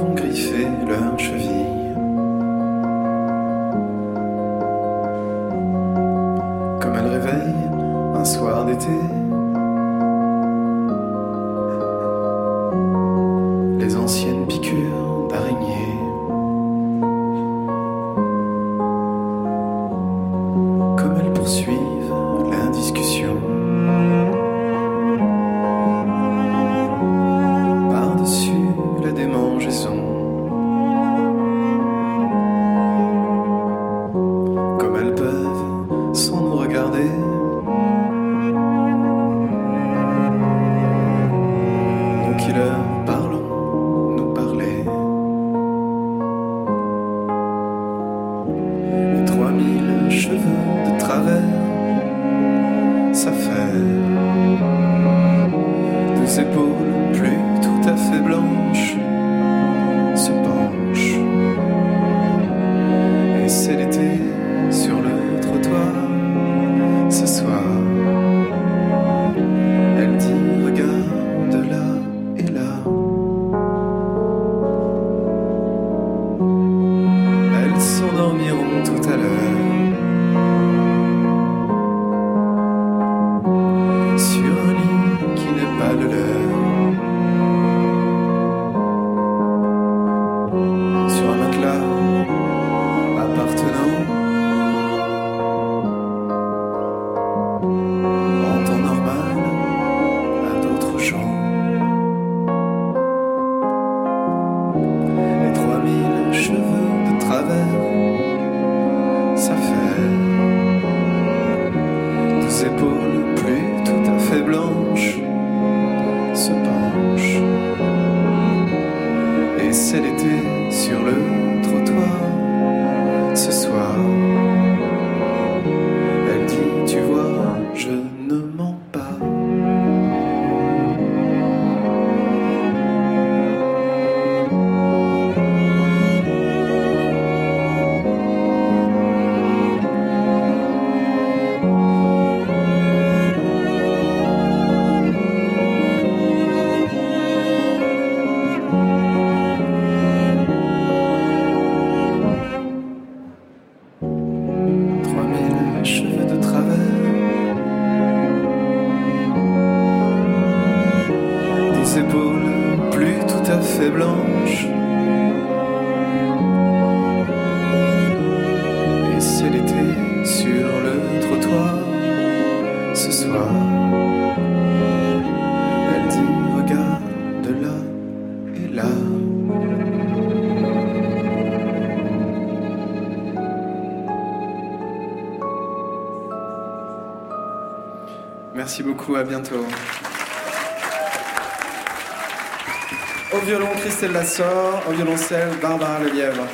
[194.89, 196.47] au violoncelle, Barbara Lelièvre.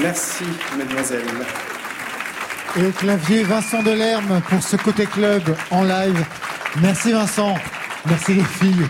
[0.00, 0.44] Merci,
[0.76, 1.24] mesdemoiselles.
[2.78, 6.24] Et au clavier, Vincent Delerme pour ce côté club en live.
[6.82, 7.54] Merci Vincent.
[8.06, 8.86] Merci les filles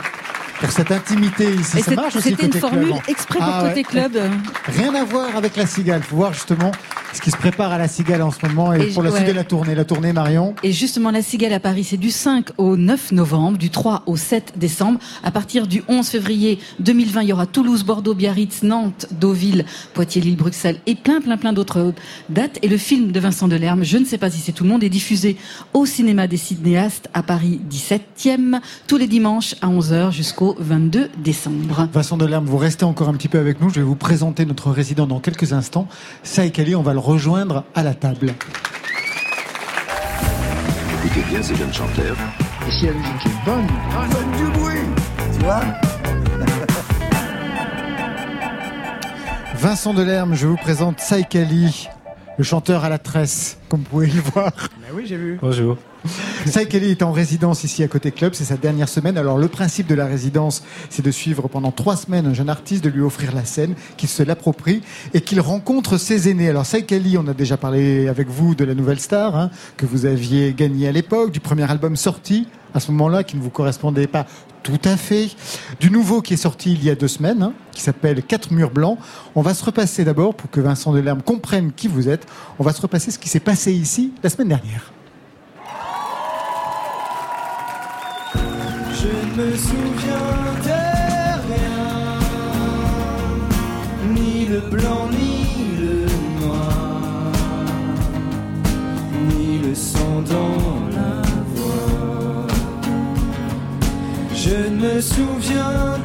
[0.60, 1.78] pour cette intimité ici.
[1.78, 3.00] Et Ça c'est- marche aussi c'était une côté formule club.
[3.06, 3.82] exprès pour Ah côté ouais.
[3.84, 4.18] club.
[4.66, 6.02] Rien à voir avec la cigale.
[6.02, 6.72] Faut voir justement
[7.16, 9.16] ce qui se prépare à la cigale en ce moment et, Et pour la ouais.
[9.16, 9.74] suite de la tournée.
[9.74, 10.54] La tournée Marion.
[10.62, 14.16] Et justement, la Cigale à Paris, c'est du 5 au 9 novembre, du 3 au
[14.16, 15.00] 7 décembre.
[15.22, 19.64] À partir du 11 février 2020, il y aura Toulouse, Bordeaux, Biarritz, Nantes, Deauville,
[19.94, 21.94] Poitiers, Lille, Bruxelles et plein, plein, plein d'autres
[22.28, 22.58] dates.
[22.62, 24.84] Et le film de Vincent Delerme, je ne sais pas si c'est tout le monde,
[24.84, 25.36] est diffusé
[25.72, 31.88] au cinéma des cinéastes à Paris 17e, tous les dimanches à 11h jusqu'au 22 décembre.
[31.92, 33.70] Vincent Delerme, vous restez encore un petit peu avec nous.
[33.70, 35.88] Je vais vous présenter notre résident dans quelques instants.
[36.76, 38.34] On va le rejoindre à la table.
[41.04, 42.16] Écoutez bien ces jeunes chanteurs.
[42.66, 43.64] Et si la musique est bonne,
[44.10, 44.80] donne du bruit,
[45.32, 45.60] tu vois
[49.54, 51.88] Vincent Delerme, je vous présente Saïk Ali,
[52.38, 54.50] le chanteur à la tresse, comme vous pouvez le voir.
[54.92, 55.38] oui, j'ai vu.
[55.40, 55.76] Bonjour.
[56.46, 59.18] Saïk Ali est en résidence ici à Côté Club, c'est sa dernière semaine.
[59.18, 62.84] Alors le principe de la résidence, c'est de suivre pendant trois semaines un jeune artiste,
[62.84, 64.82] de lui offrir la scène, qu'il se l'approprie
[65.14, 66.48] et qu'il rencontre ses aînés.
[66.48, 69.86] Alors Saïk Ali, on a déjà parlé avec vous de la nouvelle star, hein, que
[69.86, 73.50] vous aviez gagné à l'époque, du premier album sorti à ce moment-là, qui ne vous
[73.50, 74.26] correspondait pas
[74.62, 75.30] tout à fait,
[75.80, 78.72] du nouveau qui est sorti il y a deux semaines, hein, qui s'appelle Quatre murs
[78.72, 78.98] blancs.
[79.34, 82.26] On va se repasser d'abord, pour que Vincent Delerme comprenne qui vous êtes,
[82.58, 84.92] on va se repasser ce qui s'est passé ici la semaine dernière.
[89.36, 90.80] Me souviens de
[91.48, 92.18] rien,
[94.14, 96.06] ni le blanc, ni le
[96.40, 97.32] noir,
[99.28, 101.20] ni le sang dans la
[101.54, 102.46] voix.
[104.34, 105.95] Je ne me souviens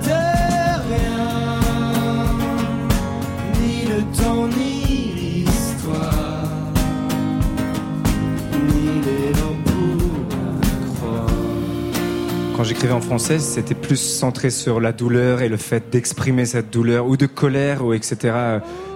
[12.90, 17.16] En français, c'était plus centré sur la douleur et le fait d'exprimer cette douleur ou
[17.16, 18.34] de colère ou etc.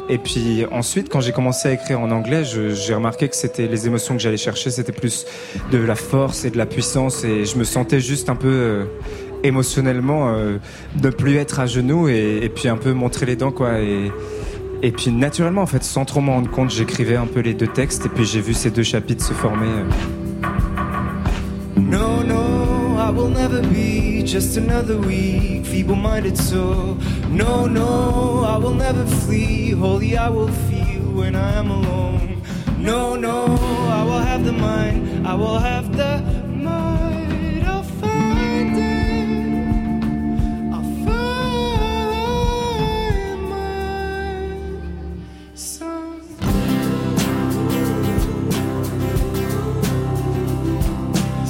[0.09, 3.85] Et puis ensuite, quand j'ai commencé à écrire en anglais, j'ai remarqué que c'était les
[3.85, 5.27] émotions que j'allais chercher, c'était plus
[5.71, 8.85] de la force et de la puissance et je me sentais juste un peu euh,
[9.43, 10.57] émotionnellement euh,
[11.01, 13.81] ne plus être à genoux et, puis un peu montrer les dents quoi.
[13.81, 14.11] Et,
[14.91, 18.07] puis naturellement en fait, sans trop m'en rendre compte, j'écrivais un peu les deux textes
[18.07, 19.67] et puis j'ai vu ces deux chapitres se former.
[19.67, 19.83] euh.
[23.05, 26.95] I will never be just another weak, feeble minded soul.
[27.29, 29.69] No, no, I will never flee.
[29.69, 32.41] Holy, I will feel when I am alone.
[32.79, 33.57] No, no,
[33.99, 36.44] I will have the mind, I will have the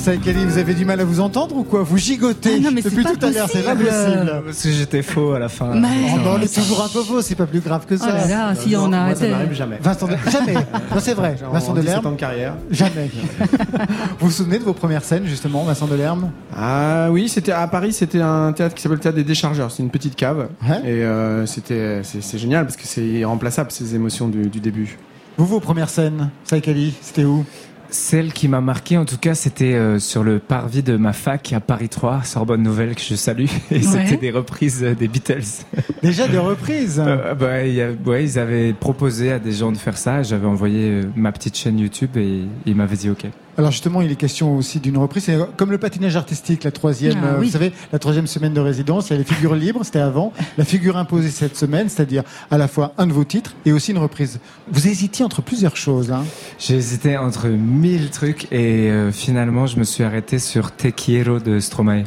[0.06, 2.70] Ça, Kelly, vous avez du mal à vous entendre ou quoi Vous gigotez Ah non,
[2.72, 3.90] mais c'est depuis pas tout à l'heure, c'est pas possible.
[3.90, 4.42] possible.
[4.46, 5.74] Parce que j'étais faux à la fin.
[5.74, 7.98] Mais- Oh, non, on est toujours un peu faux, c'est pas plus grave que Oh
[7.98, 8.14] ça.
[8.14, 9.80] là là, si on Moi, ça m'arrive jamais.
[9.82, 10.16] Vincent de...
[10.32, 10.54] Jamais.
[10.94, 11.36] Non, c'est vrai.
[11.40, 12.54] Genre, Vincent en Delerme, 17 ans de carrière.
[12.70, 13.10] jamais.
[14.20, 16.30] vous vous souvenez de vos premières scènes, justement, Vincent Delerme?
[16.56, 19.72] Ah oui, c'était à Paris, c'était un théâtre qui s'appelle le théâtre des déchargeurs.
[19.72, 20.50] C'est une petite cave
[20.86, 25.00] et euh, c'était c'est génial parce que c'est irremplaçable ces émotions du, du début.
[25.38, 27.44] Vous, vos premières scènes, ça, Kelly, c'était où?
[27.90, 31.54] Celle qui m'a marqué, en tout cas, c'était euh, sur le parvis de ma fac
[31.54, 33.46] à Paris 3, Sorbonne Nouvelle, que je salue.
[33.72, 35.44] Et c'était des reprises euh, des Beatles.
[36.04, 39.72] Déjà des reprises Euh, bah, il y a- ouais, ils avaient proposé à des gens
[39.72, 40.24] de faire ça.
[40.24, 43.26] J'avais envoyé euh, ma petite chaîne YouTube et ils m'avaient dit OK.
[43.58, 45.24] Alors justement, il est question aussi d'une reprise.
[45.24, 47.46] C'est comme le patinage artistique, la troisième, Ah, euh, oui.
[47.46, 49.10] vous savez, la troisième semaine de résidence.
[49.10, 50.34] Il y a les figures libres, c'était avant.
[50.58, 53.92] La figure imposée cette semaine, c'est-à-dire à la fois un de vos titres et aussi
[53.92, 54.40] une reprise.
[54.72, 56.12] Vous hésitiez entre plusieurs choses.
[56.12, 56.24] Hein.
[56.60, 61.40] J'ai hésité entre mille trucs et euh, finalement, je me suis arrêté sur Te Quiero
[61.40, 62.04] de Stromae.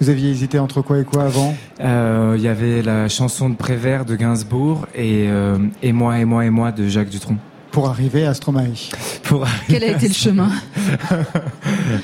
[0.00, 1.54] Vous aviez hésité entre quoi et quoi avant?
[1.80, 6.24] Euh, Il y avait la chanson de Prévert de Gainsbourg et euh, Et moi, et
[6.24, 7.36] moi, et moi de Jacques Dutronc.
[7.72, 8.68] Pour arriver à Stromae
[9.24, 9.46] Pour...
[9.68, 10.50] Quel a été le chemin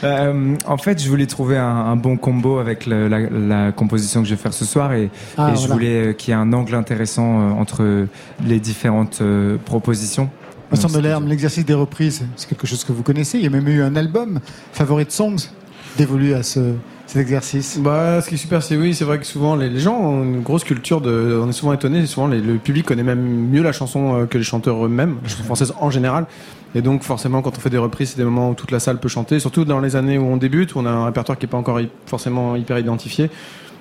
[0.05, 4.23] Euh, en fait, je voulais trouver un, un bon combo avec le- la, la composition
[4.23, 5.75] que je vais faire ce soir et, Ah, et je voilà.
[5.75, 8.07] voulais euh, qu'il y ait un angle intéressant euh, entre
[8.45, 10.31] les différentes euh, propositions.
[10.71, 13.39] Vincent Delerme, l'exercice des reprises, c'est quelque chose que vous connaissez.
[13.39, 14.41] Il y a même eu un album,
[14.73, 15.49] Favorite Songs,
[15.97, 16.75] dévolu à ce,
[17.09, 17.79] cet exercice.
[17.79, 20.23] Bah, ce qui est super, c'est oui, c'est vrai que souvent les, les gens ont
[20.23, 21.41] une grosse culture de.
[21.43, 22.07] On est souvent étonnés.
[22.07, 25.29] Souvent, les- le public connaît même mieux la chanson euh, que les chanteurs eux-mêmes, la
[25.29, 26.27] chanson française en général.
[26.75, 29.01] Et donc, forcément, quand on fait des reprises, c'est des moments où toute la salle
[29.01, 29.41] peut chanter.
[29.41, 31.57] Surtout dans les années où on débute, où on a un répertoire qui est pas
[31.57, 33.31] encore forcément hyper identifié.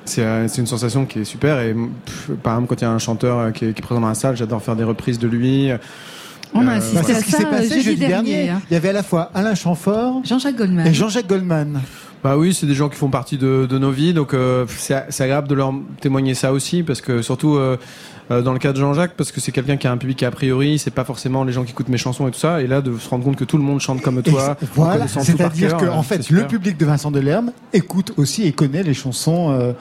[0.06, 1.60] C'est euh, c'est une sensation qui est super.
[1.60, 3.86] Et pff, par exemple, quand il y a un chanteur euh, qui est, qui est
[3.86, 5.70] présent dans la salle, j'adore faire des reprises de lui.
[6.54, 8.32] On a Euh, assisté c'est à ce qui ça s'est passé jeudi, jeudi dernier.
[8.36, 8.50] dernier.
[8.52, 8.62] hein.
[8.72, 10.88] Il y avait à la fois Alain Chamfort Jean-Jacques Goldman.
[10.88, 11.82] et Jean-Jacques Goldman.
[12.24, 15.24] Bah oui, c'est des gens qui font partie de, nos vies, donc euh, c'est c'est
[15.24, 17.78] agréable de leur témoigner ça aussi, parce que surtout euh,
[18.32, 20.26] euh, dans le cas de Jean-Jacques, parce que c'est quelqu'un qui a un public qui
[20.26, 22.68] a priori, c'est pas forcément les gens qui écoutent mes chansons et tout ça, et
[22.68, 25.78] là de se rendre compte que tout le monde chante comme Et toi, voilà, c'est-à-dire
[25.78, 28.94] que euh, en c'est fait, le public de Vincent Delerme écoute aussi et connaît les
[28.94, 29.74] chansons euh,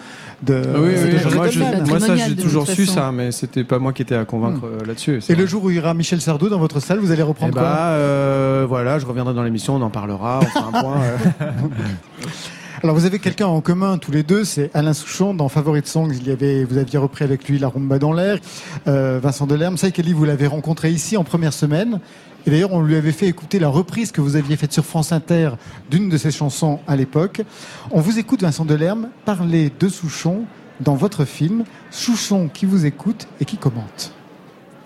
[0.43, 1.89] de, Ah oui, de oui, moi, je- Goldman.
[1.89, 4.85] moi ça j'ai toujours su ça, mais c'était pas moi qui étais à convaincre euh,
[4.87, 5.21] là-dessus.
[5.29, 7.25] Et le jour où il y aura Michel Sardou dans votre salle, vous allez Eh
[7.25, 7.71] reprendre bah, quoi?
[7.71, 11.01] euh, voilà, je reviendrai dans l'émission, on en parlera, on fera un point.
[12.83, 16.11] Alors vous avez quelqu'un en commun tous les deux, c'est Alain Souchon dans Favorite Songs.
[16.13, 18.39] Il y avait, vous aviez repris avec lui La Rumba dans l'air.
[18.87, 22.01] Euh, Vincent Delerme, ça, Kelly, vous l'avez rencontré ici en première semaine.
[22.47, 25.11] Et d'ailleurs, on lui avait fait écouter la reprise que vous aviez faite sur France
[25.13, 25.53] Inter
[25.91, 27.41] d'une de ses chansons à l'époque.
[27.93, 30.45] On vous écoute, Vincent Delerme, parler de Souchon
[30.81, 31.65] dans votre film.
[31.91, 34.13] Souchon qui vous écoute et qui commente.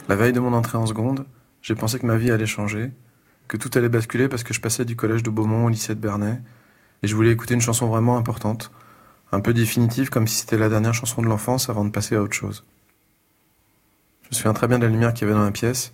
[0.09, 1.27] La veille de mon entrée en seconde,
[1.61, 2.93] j'ai pensé que ma vie allait changer,
[3.49, 6.01] que tout allait basculer parce que je passais du collège de Beaumont au lycée de
[6.01, 6.41] Bernay,
[7.03, 8.71] et je voulais écouter une chanson vraiment importante,
[9.33, 12.23] un peu définitive comme si c'était la dernière chanson de l'enfance avant de passer à
[12.23, 12.65] autre chose.
[14.25, 15.93] Je me souviens très bien de la lumière qu'il y avait dans la pièce,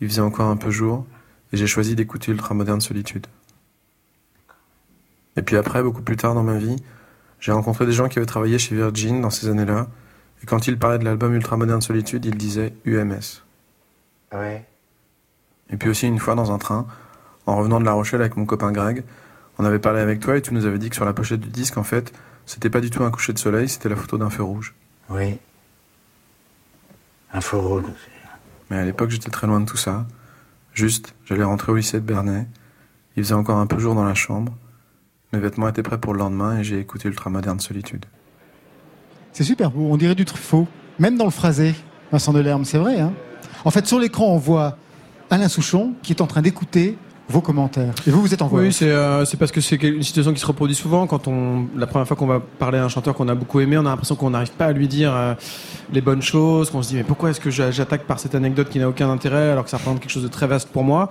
[0.00, 1.06] il faisait encore un peu jour,
[1.52, 3.26] et j'ai choisi d'écouter Ultramoderne Solitude.
[5.36, 6.76] Et puis après, beaucoup plus tard dans ma vie,
[7.40, 9.88] j'ai rencontré des gens qui avaient travaillé chez Virgin dans ces années-là,
[10.42, 13.42] et quand ils parlaient de l'album Ultramoderne Solitude, ils disaient UMS.
[14.32, 14.64] Ouais.
[15.70, 16.86] Et puis aussi une fois dans un train,
[17.46, 19.04] en revenant de La Rochelle avec mon copain Greg,
[19.58, 21.48] on avait parlé avec toi et tu nous avais dit que sur la pochette du
[21.48, 22.12] disque, en fait,
[22.46, 24.74] c'était pas du tout un coucher de soleil, c'était la photo d'un feu rouge.
[25.10, 25.38] Oui.
[27.32, 27.84] Un feu rouge.
[28.70, 30.06] Mais à l'époque, j'étais très loin de tout ça.
[30.74, 32.46] Juste, j'allais rentrer au lycée de Bernay.
[33.16, 34.54] Il faisait encore un peu jour dans la chambre.
[35.32, 38.06] Mes vêtements étaient prêts pour le lendemain et j'ai écouté Ultramoderne Solitude.
[39.32, 40.68] C'est super beau, on dirait du Truffaut.
[40.98, 41.74] Même dans le phrasé,
[42.12, 43.00] Vincent Delerme, c'est vrai.
[43.00, 43.12] Hein
[43.64, 44.78] en fait, sur l'écran, on voit
[45.30, 46.96] Alain Souchon qui est en train d'écouter
[47.28, 47.92] vos commentaires.
[48.06, 50.32] Et vous, vous êtes en voix Oui, c'est euh, c'est parce que c'est une situation
[50.32, 51.06] qui se reproduit souvent.
[51.06, 53.76] Quand on, la première fois qu'on va parler à un chanteur qu'on a beaucoup aimé,
[53.76, 55.34] on a l'impression qu'on n'arrive pas à lui dire euh,
[55.92, 58.68] les bonnes choses, qu'on se dit mais pourquoi est-ce que j'a- j'attaque par cette anecdote
[58.70, 61.10] qui n'a aucun intérêt alors que ça représente quelque chose de très vaste pour moi?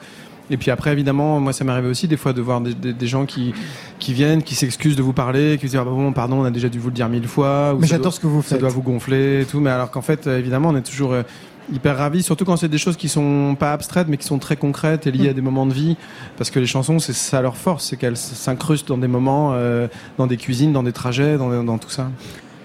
[0.49, 2.93] Et puis après, évidemment, moi, ça m'est arrivé aussi des fois de voir des, des-
[2.93, 3.53] des gens qui,
[3.99, 6.45] qui viennent, qui s'excusent de vous parler, qui se disent ah, bah, bon, pardon, on
[6.45, 7.74] a déjà dû vous le dire mille fois.
[7.76, 8.59] ou Mais ça j'adore ce que vous Ça faites.
[8.61, 9.59] doit vous gonfler et tout.
[9.59, 11.24] Mais alors qu'en fait, euh, évidemment, on est toujours euh,
[11.72, 14.55] hyper ravis, surtout quand c'est des choses qui sont pas abstraites, mais qui sont très
[14.55, 15.97] concrètes et liées à des moments de vie.
[16.38, 19.88] Parce que les chansons, c'est ça leur force, c'est qu'elles s'incrustent dans des moments, euh,
[20.18, 22.09] dans des cuisines, dans des trajets, dans, dans tout ça.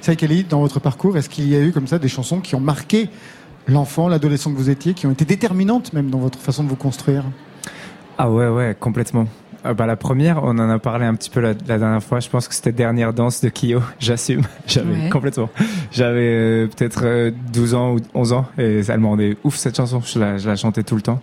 [0.00, 2.55] Ça, Kelly, dans votre parcours, est-ce qu'il y a eu comme ça des chansons qui
[2.55, 3.09] ont marqué
[3.66, 6.76] l'enfant, l'adolescent que vous étiez, qui ont été déterminantes même dans votre façon de vous
[6.76, 7.24] construire?
[8.18, 9.26] Ah ouais, ouais, complètement.
[9.64, 12.18] Ah bah, la première, on en a parlé un petit peu la, la dernière fois.
[12.20, 13.80] Je pense que c'était Dernière danse de Kyo.
[14.00, 14.42] J'assume.
[14.66, 15.08] J'avais Ouais.
[15.08, 15.48] complètement.
[15.92, 19.76] J'avais euh, peut-être euh, 12 ans ou 11 ans et elle me rendait ouf cette
[19.76, 20.00] chanson.
[20.04, 21.20] Je la, je la chantais tout le temps.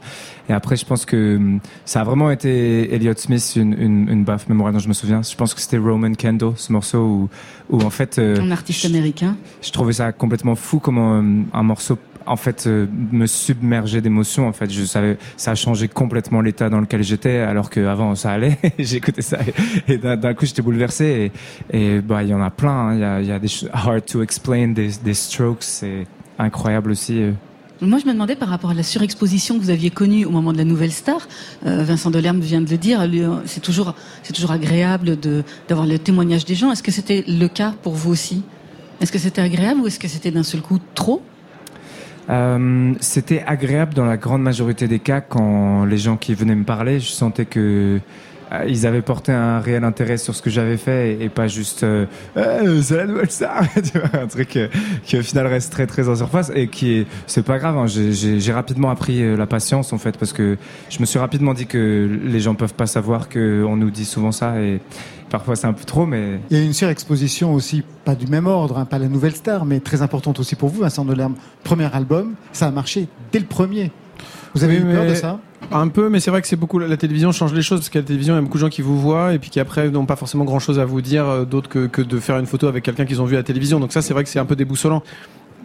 [0.48, 4.24] Et après, je pense que hum, ça a vraiment été Elliott Smith, une, une, une
[4.24, 5.22] baffe mémoriale dont je me souviens.
[5.22, 7.30] Je pense que c'était Roman Candle, ce morceau où,
[7.70, 9.36] où en fait, euh, Un artiste américain.
[9.62, 11.24] je trouvais ça complètement fou comment euh,
[11.54, 15.88] un morceau en fait euh, me submergeait d'émotions en fait je savais ça a changé
[15.88, 19.40] complètement l'état dans lequel j'étais alors qu'avant ça allait j'écoutais ça
[19.88, 21.32] et, d'un coup j'étais bouleversé
[21.72, 22.94] et, bah il y en a plein hein.
[22.94, 26.06] il y, a, y a des hard to explain des, strokes c'est
[26.38, 27.32] incroyable aussi euh.
[27.82, 30.52] Moi, je me demandais par rapport à la surexposition que vous aviez connue au moment
[30.52, 31.30] de la Nouvelle Star.
[31.66, 33.10] Euh, Vincent Delerme vient de le dire.
[33.46, 36.74] C'est toujours, c'est toujours agréable de d'avoir le témoignage des gens.
[36.74, 38.44] Est-ce que c'était le cas pour vous aussi?
[39.00, 41.22] Est-ce que c'était agréable ou est-ce que c'était d'un seul coup trop?
[42.30, 46.64] Euh, c'était agréable dans la grande majorité des cas quand les gens qui venaient me
[46.64, 48.00] parler, je sentais que
[48.68, 52.06] ils avaient porté un réel intérêt sur ce que j'avais fait et, pas juste euh,
[52.38, 53.64] Euh, c'est la nouvelle star
[54.14, 54.68] un truc euh,
[55.06, 57.86] qui au final reste très très en surface et qui est c'est pas grave hein,
[57.88, 60.58] j'ai- rapidement appris euh, la patience en fait parce que
[60.90, 64.06] je me suis rapidement dit que les gens peuvent pas savoir que on nous dit
[64.06, 64.80] souvent ça et
[65.30, 68.48] parfois c'est un peu trop mais Il y a une surexposition aussi, pas du même
[68.48, 71.36] ordre, hein, pas la nouvelle star, mais très importante aussi pour vous, Vincent Delerme.
[71.64, 73.92] Premier album, ça a marché dès le premier.
[74.56, 75.40] Vous avez eu peur de ça?
[75.72, 76.80] Un peu, mais c'est vrai que c'est beaucoup.
[76.80, 78.70] La télévision change les choses parce qu'à la télévision, il y a beaucoup de gens
[78.70, 81.28] qui vous voient et puis qui après n'ont pas forcément grand chose à vous dire
[81.28, 83.44] euh, d'autre que, que de faire une photo avec quelqu'un qu'ils ont vu à la
[83.44, 83.80] télévision.
[83.80, 85.04] Donc ça, c'est vrai que c'est un peu déboussolant.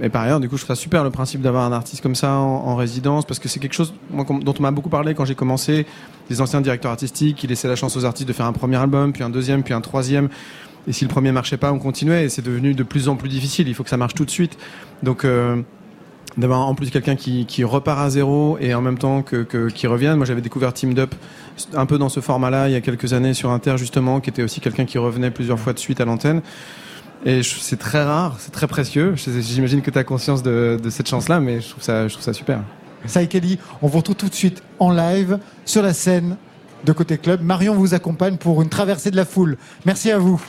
[0.01, 2.17] Mais par ailleurs, du coup, je trouve ça super le principe d'avoir un artiste comme
[2.17, 5.15] ça en, en résidence parce que c'est quelque chose moi, dont on m'a beaucoup parlé
[5.15, 5.87] quand j'ai commencé.
[6.29, 9.13] Des anciens directeurs artistiques qui laissaient la chance aux artistes de faire un premier album,
[9.13, 10.29] puis un deuxième, puis un troisième.
[10.89, 12.25] Et si le premier marchait pas, on continuait.
[12.25, 13.69] Et c'est devenu de plus en plus difficile.
[13.69, 14.59] Il faut que ça marche tout de suite.
[15.03, 15.63] Donc euh,
[16.37, 19.69] d'avoir en plus quelqu'un qui, qui repart à zéro et en même temps que, que
[19.69, 20.17] qui revienne.
[20.17, 21.15] Moi, j'avais découvert Teamed Up
[21.75, 24.43] un peu dans ce format-là il y a quelques années sur Inter justement, qui était
[24.43, 26.43] aussi quelqu'un qui revenait plusieurs fois de suite à l'antenne.
[27.25, 29.15] Et c'est très rare, c'est très précieux.
[29.17, 32.25] J'imagine que tu as conscience de, de cette chance-là, mais je trouve ça, je trouve
[32.25, 32.61] ça super.
[33.31, 36.37] Kelly, on vous retrouve tout de suite en live sur la scène
[36.85, 37.43] de Côté Club.
[37.43, 39.57] Marion vous accompagne pour une traversée de la foule.
[39.87, 40.41] Merci à vous.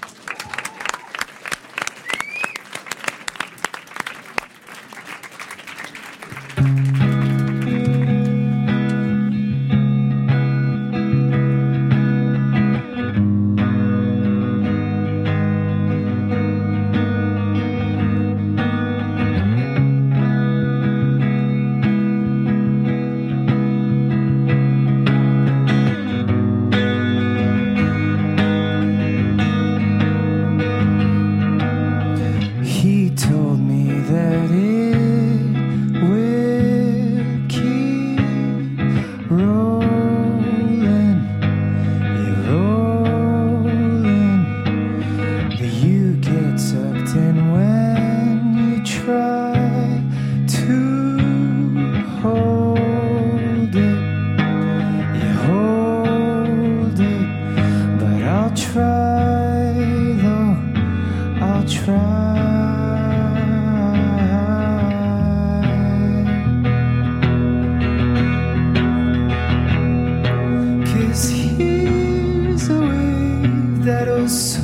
[74.05, 74.54] Wave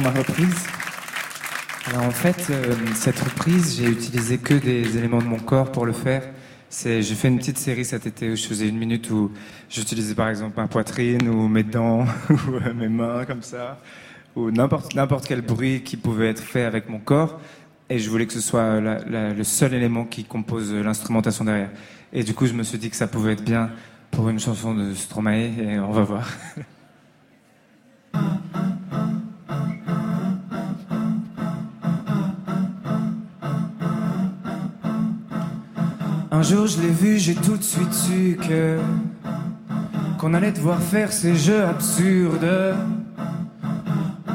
[0.00, 0.66] maintenant ma reprise.
[1.96, 5.92] En fait, euh, cette reprise, j'ai utilisé que des éléments de mon corps pour le
[5.92, 6.22] faire.
[6.84, 9.30] J'ai fait une petite série cet été où je faisais une minute où
[9.70, 13.78] j'utilisais par exemple ma poitrine ou mes dents ou euh, mes mains comme ça
[14.34, 17.40] ou n'importe n'importe quel bruit qui pouvait être fait avec mon corps.
[17.88, 21.70] Et je voulais que ce soit le seul élément qui compose l'instrumentation derrière.
[22.12, 23.70] Et du coup, je me suis dit que ça pouvait être bien
[24.10, 26.28] pour une chanson de Stromae et on va voir.
[36.36, 38.78] Un jour je l'ai vu, j'ai tout de suite su que
[40.18, 42.74] qu'on allait devoir faire ces jeux absurdes.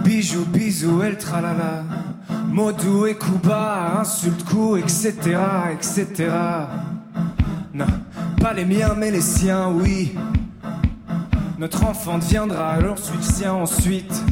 [0.04, 1.84] Bijoux, bisous, el tralala.
[2.48, 5.38] Mots doux et coups bas, insultes, coups, etc.,
[5.74, 6.32] etc.
[7.72, 7.86] Non,
[8.42, 10.16] pas les miens, mais les siens, oui.
[11.60, 14.24] Notre enfant deviendra alors celui le sien ensuite.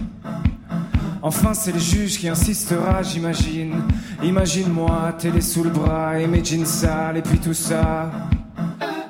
[1.22, 3.82] Enfin, c'est le juge qui insistera, j'imagine.
[4.24, 8.09] Imagine-moi, télé sous le bras et mes jeans sales et puis tout ça.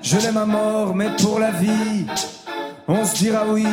[0.01, 2.07] Je l'aime à mort, mais pour la vie,
[2.87, 3.65] on se dira oui.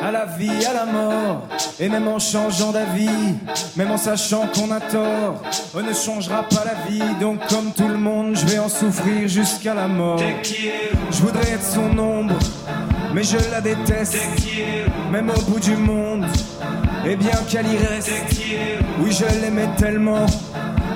[0.00, 1.48] À la vie, à la mort,
[1.80, 3.34] et même en changeant d'avis,
[3.74, 5.42] même en sachant qu'on a tort,
[5.74, 7.02] on ne changera pas la vie.
[7.20, 10.20] Donc, comme tout le monde, je vais en souffrir jusqu'à la mort.
[11.10, 12.38] Je voudrais être son ombre,
[13.12, 14.16] mais je la déteste,
[15.10, 16.26] même au bout du monde.
[17.08, 18.12] Et bien qu'elle y reste,
[19.00, 20.26] oui, je l'aimais tellement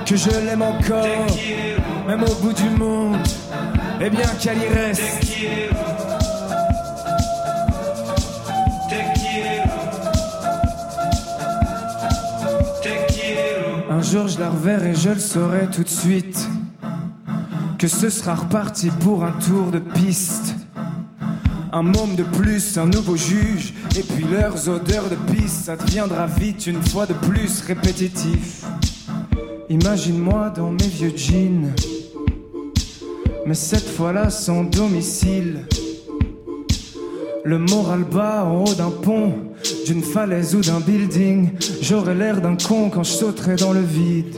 [0.04, 1.26] que je l'aime encore,
[2.06, 3.16] même au bout du monde.
[3.98, 5.00] Et bien qu'elle y reste.
[13.90, 16.46] Un jour je la reverrai, je le saurai tout de suite.
[17.78, 20.51] Que ce sera reparti pour un tour de piste.
[21.74, 26.26] Un môme de plus, un nouveau juge, et puis leurs odeurs de piste, ça deviendra
[26.26, 28.62] vite une fois de plus répétitif.
[29.70, 31.72] Imagine-moi dans mes vieux jeans,
[33.46, 35.66] mais cette fois-là sans domicile.
[37.42, 39.32] Le moral bas en haut d'un pont,
[39.86, 41.52] d'une falaise ou d'un building.
[41.80, 44.36] J'aurais l'air d'un con quand je sauterais dans le vide.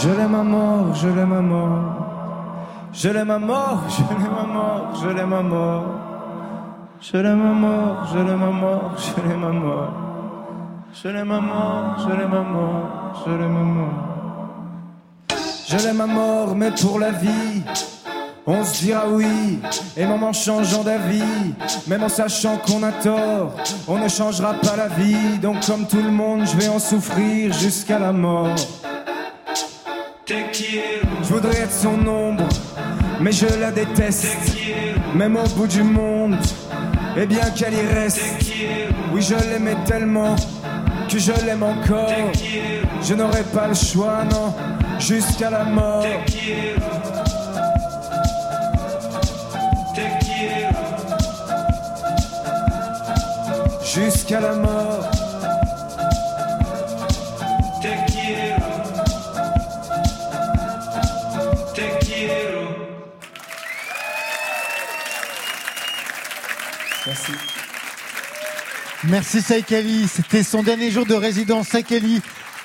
[0.00, 2.90] Je l'aime à mort, je l'aime à mort.
[2.92, 6.01] Je l'aime à mort, je l'aime à mort, je l'aime à mort.
[7.04, 9.92] Je l'aime à mort, je l'aime à mort, je l'aime à mort.
[10.94, 13.88] Je l'aime à mort, je l'aime à mort, je l'aime mort.
[15.68, 17.62] Je l'aime à mort, mais pour la vie,
[18.46, 19.58] on se dira oui.
[19.96, 21.54] Et même en changeant d'avis,
[21.88, 23.56] même en sachant qu'on a tort,
[23.88, 25.38] on ne changera pas la vie.
[25.40, 28.54] Donc, comme tout le monde, je vais en souffrir jusqu'à la mort.
[30.28, 32.48] Je voudrais être son ombre,
[33.20, 34.36] mais je la déteste.
[35.16, 36.36] Même au bout du monde,
[37.16, 38.20] et bien qu'elle y reste.
[39.12, 40.36] Oui, je l'aimais tellement
[41.10, 42.32] que je l'aime encore.
[43.02, 44.54] Je n'aurai pas le choix, non,
[44.98, 46.04] jusqu'à la mort.
[53.84, 55.11] Jusqu'à la mort.
[69.08, 72.22] Merci Saïkali, c'était son dernier jour de résidence Saïkali.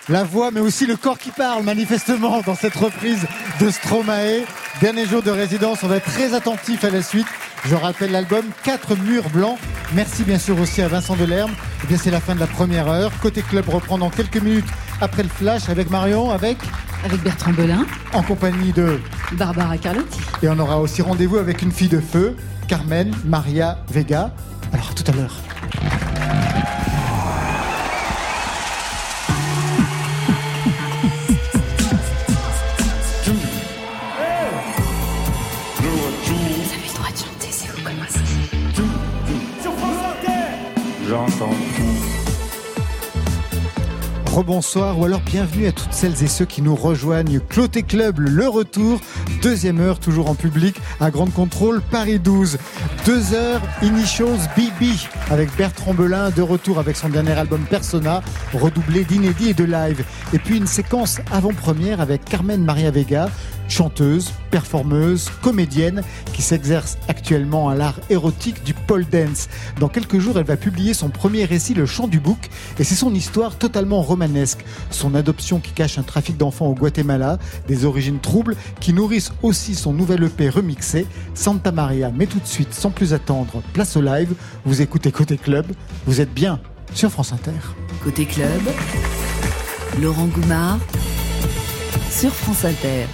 [0.07, 3.25] La voix mais aussi le corps qui parle manifestement dans cette reprise
[3.59, 4.43] de Stromae.
[4.79, 7.25] Dernier jour de résidence, on va être très attentif à la suite.
[7.65, 9.57] Je rappelle l'album Quatre murs blancs.
[9.93, 11.51] Merci bien sûr aussi à Vincent Delerme.
[11.83, 13.11] Eh bien c'est la fin de la première heure.
[13.19, 14.67] Côté club reprend dans quelques minutes
[15.01, 16.57] après le flash avec Marion, avec
[17.03, 18.99] Avec Bertrand Belin, en compagnie de
[19.33, 20.19] Barbara Carlotti.
[20.43, 22.35] et on aura aussi rendez-vous avec une fille de feu,
[22.67, 24.31] Carmen Maria Vega.
[24.71, 25.33] Alors à tout à l'heure.
[44.37, 47.39] Rebonsoir ou alors bienvenue à toutes celles et ceux qui nous rejoignent.
[47.49, 48.99] Cloté Club, le retour,
[49.41, 52.59] deuxième heure toujours en public à Grande Contrôle, Paris 12.
[53.03, 54.91] Deux heures, Initials BB
[55.31, 58.21] avec Bertrand Belin de retour avec son dernier album Persona,
[58.53, 60.03] redoublé d'inédits et de live.
[60.33, 63.29] Et puis une séquence avant-première avec Carmen Maria Vega,
[63.67, 66.01] Chanteuse, performeuse, comédienne
[66.33, 69.49] qui s'exerce actuellement à l'art érotique du pole dance.
[69.79, 72.49] Dans quelques jours, elle va publier son premier récit, Le Chant du Bouc,
[72.79, 74.63] et c'est son histoire totalement romanesque.
[74.89, 77.37] Son adoption qui cache un trafic d'enfants au Guatemala,
[77.67, 82.11] des origines troubles qui nourrissent aussi son nouvel EP remixé, Santa Maria.
[82.15, 84.33] Mais tout de suite, sans plus attendre, place au live.
[84.65, 85.65] Vous écoutez Côté Club,
[86.05, 86.59] vous êtes bien
[86.93, 87.51] sur France Inter.
[88.03, 88.61] Côté club,
[90.01, 90.79] Laurent Goumard
[92.09, 93.05] sur France Inter.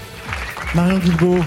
[0.75, 1.43] Marion Guilbault,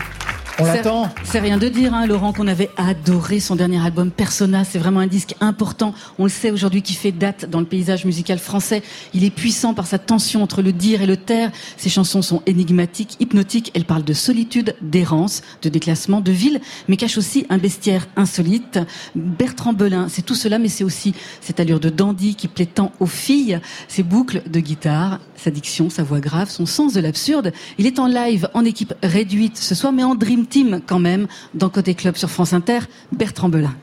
[0.59, 1.09] on C'est- l'attend.
[1.25, 4.65] C'est rien de dire, hein, Laurent, qu'on avait adoré son dernier album Persona.
[4.65, 5.95] C'est vraiment un disque important.
[6.19, 8.83] On le sait aujourd'hui qui fait date dans le paysage musical français.
[9.13, 11.51] Il est puissant par sa tension entre le dire et le taire.
[11.77, 13.71] Ses chansons sont énigmatiques, hypnotiques.
[13.75, 18.79] Elles parlent de solitude, d'errance, de déclassement, de ville, mais cachent aussi un bestiaire insolite.
[19.15, 22.93] Bertrand Belin, c'est tout cela, mais c'est aussi cette allure de dandy qui plaît tant
[23.01, 27.53] aux filles, ses boucles de guitare, sa diction, sa voix grave, son sens de l'absurde.
[27.79, 30.46] Il est en live, en équipe réduite ce soir, mais en Dream
[30.87, 32.81] Quand même, dans Côté Club sur France Inter,
[33.13, 33.75] Bertrand Belin.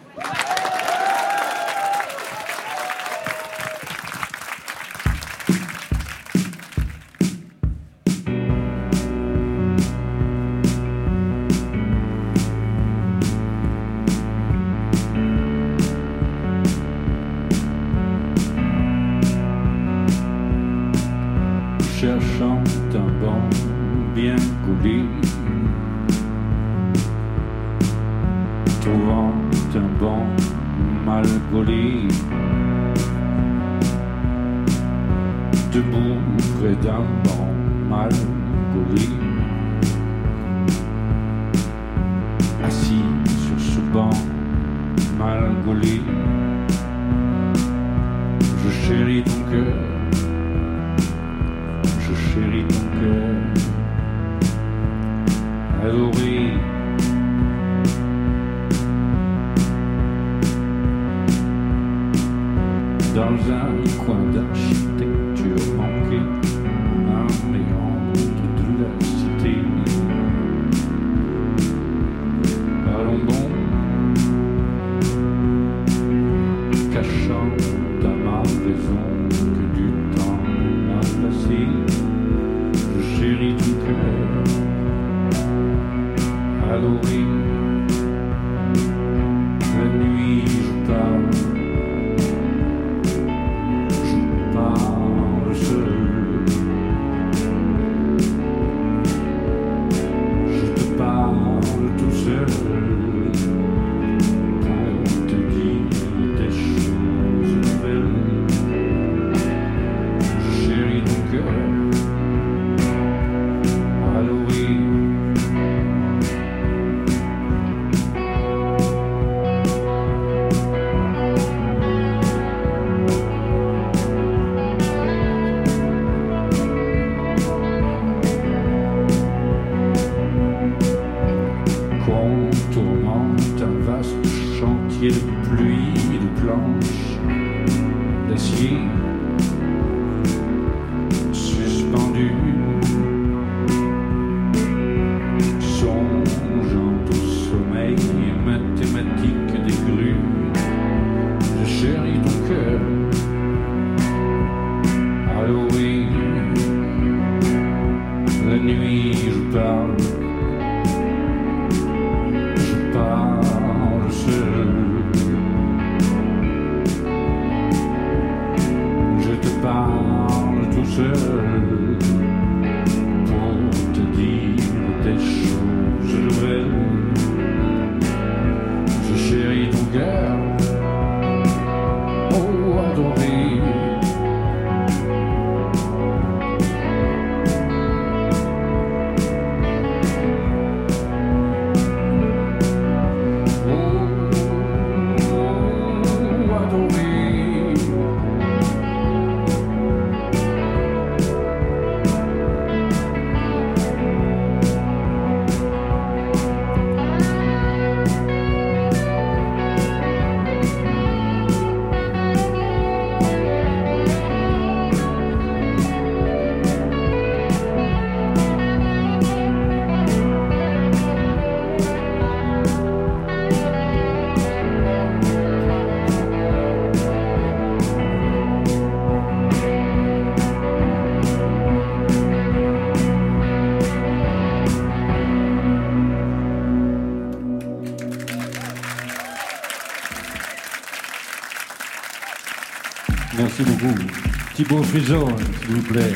[244.73, 245.27] Pour Frison,
[245.61, 246.13] s'il vous plaît,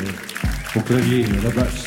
[0.74, 1.86] au clavier, à la basse.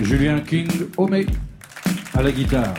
[0.00, 1.24] Julien King Homé
[2.12, 2.74] à la guitare.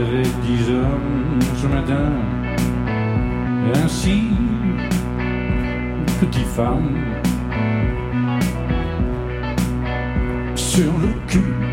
[0.00, 2.12] avec dix hommes ce matin.
[3.74, 4.30] Ainsi,
[6.20, 6.96] petite femme,
[10.54, 11.69] sur le cul.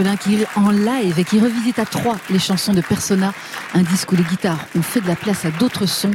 [0.00, 0.16] Belin
[0.56, 3.34] en live et qui revisite à trois les chansons de Persona,
[3.74, 6.14] un disque où les guitares ont fait de la place à d'autres sons,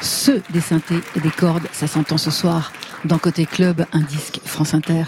[0.00, 1.68] ceux des synthés et des cordes.
[1.70, 2.72] Ça s'entend ce soir
[3.04, 5.04] dans Côté Club, un disque France Inter.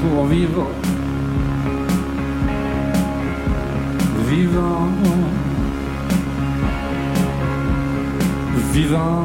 [0.00, 0.66] Pour vivre,
[4.28, 4.88] vivant.
[8.72, 9.24] Vivant.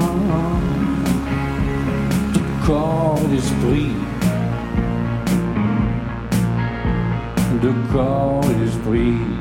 [2.33, 3.93] De corps et d'esprit,
[7.63, 9.38] de corps et d'esprit.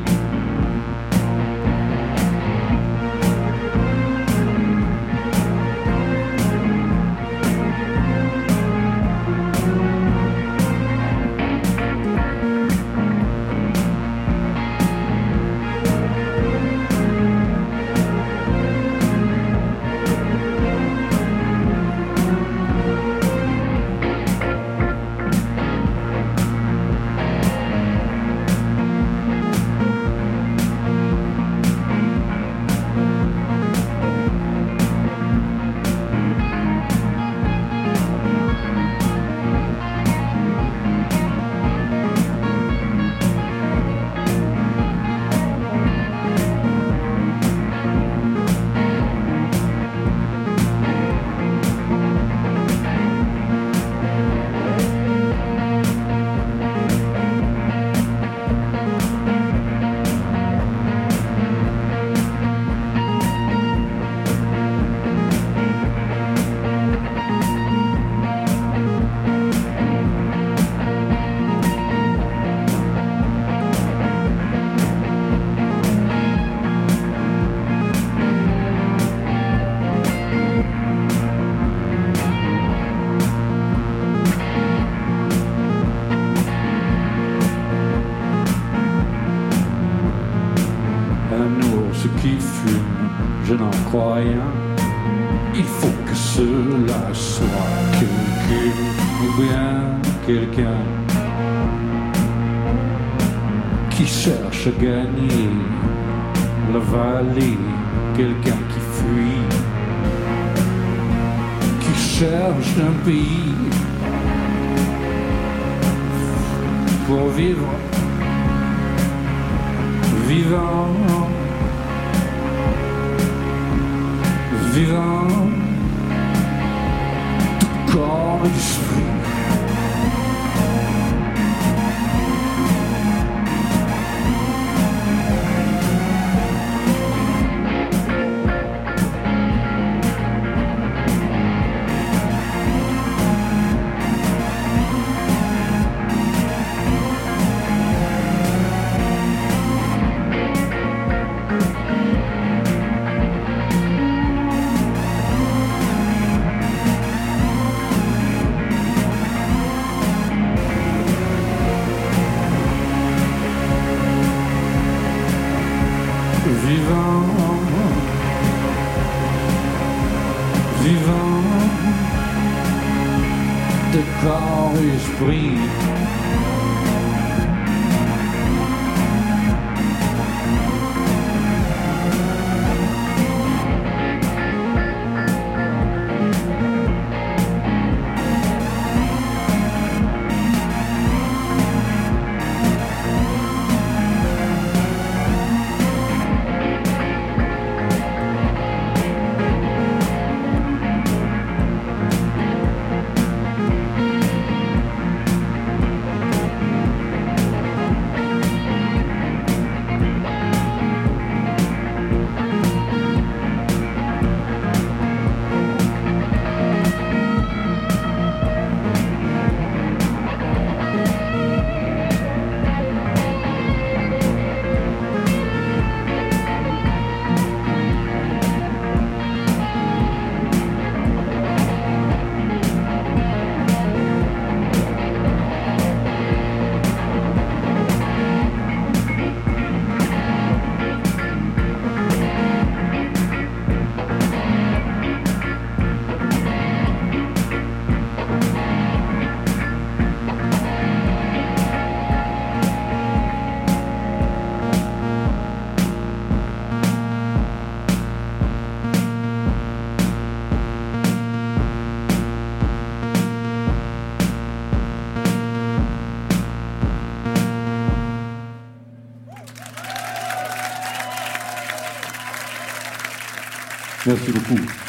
[274.06, 274.87] Merci beaucoup.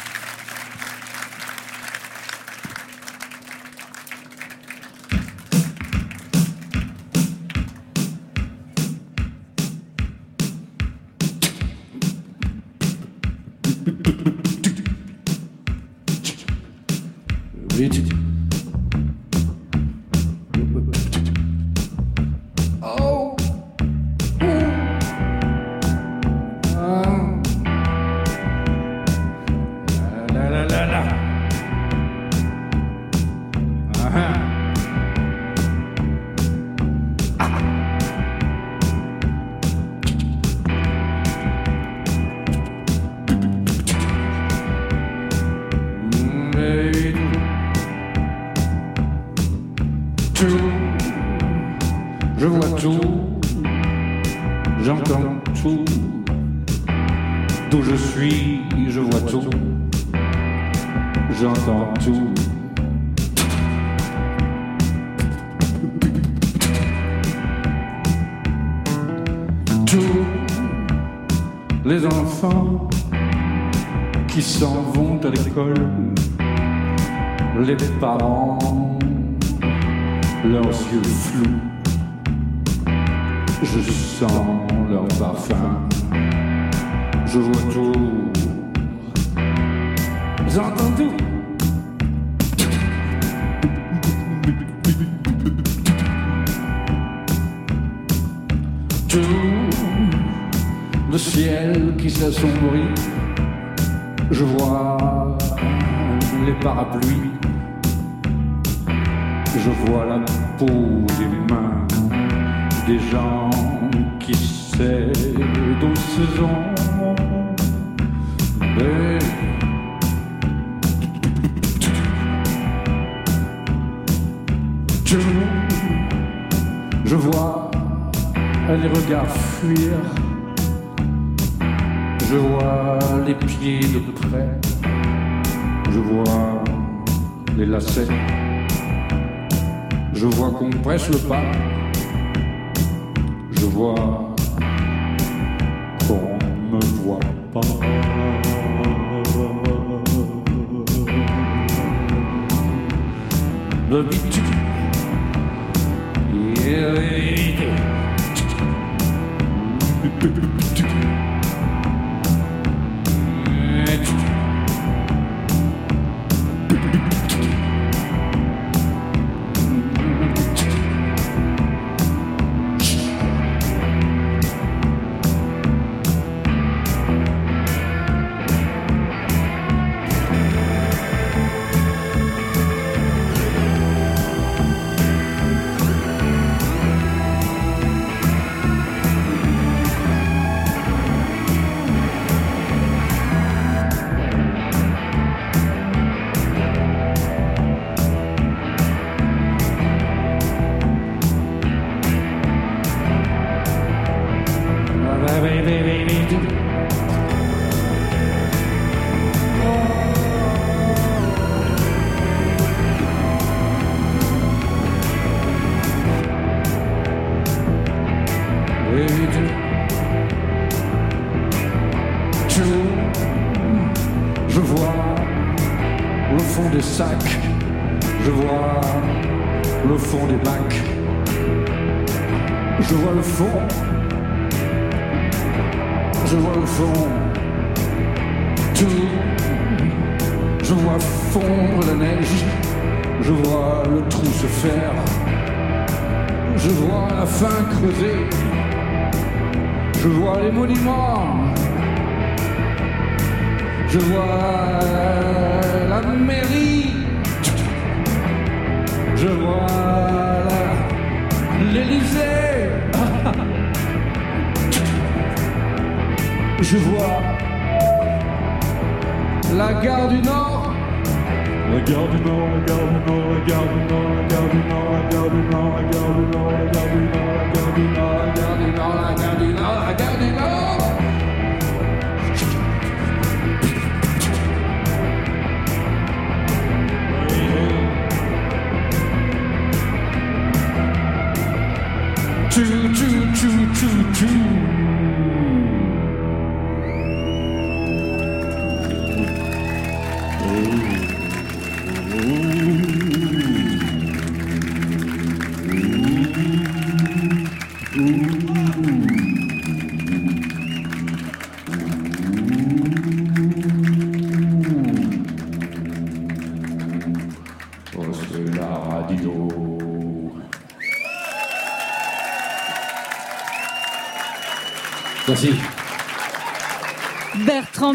[293.80, 294.89] to do.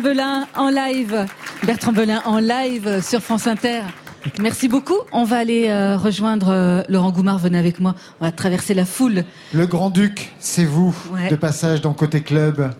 [0.04, 1.24] Belin en live.
[1.66, 3.80] Bertrand Belin en live sur France Inter.
[4.38, 4.98] Merci beaucoup.
[5.12, 7.38] On va aller euh, rejoindre euh, Laurent Goumard.
[7.38, 7.94] Venez avec moi.
[8.20, 9.24] On va traverser la foule.
[9.54, 11.30] Le Grand-Duc, c'est vous, Ouais.
[11.30, 12.70] de passage dans Côté Club.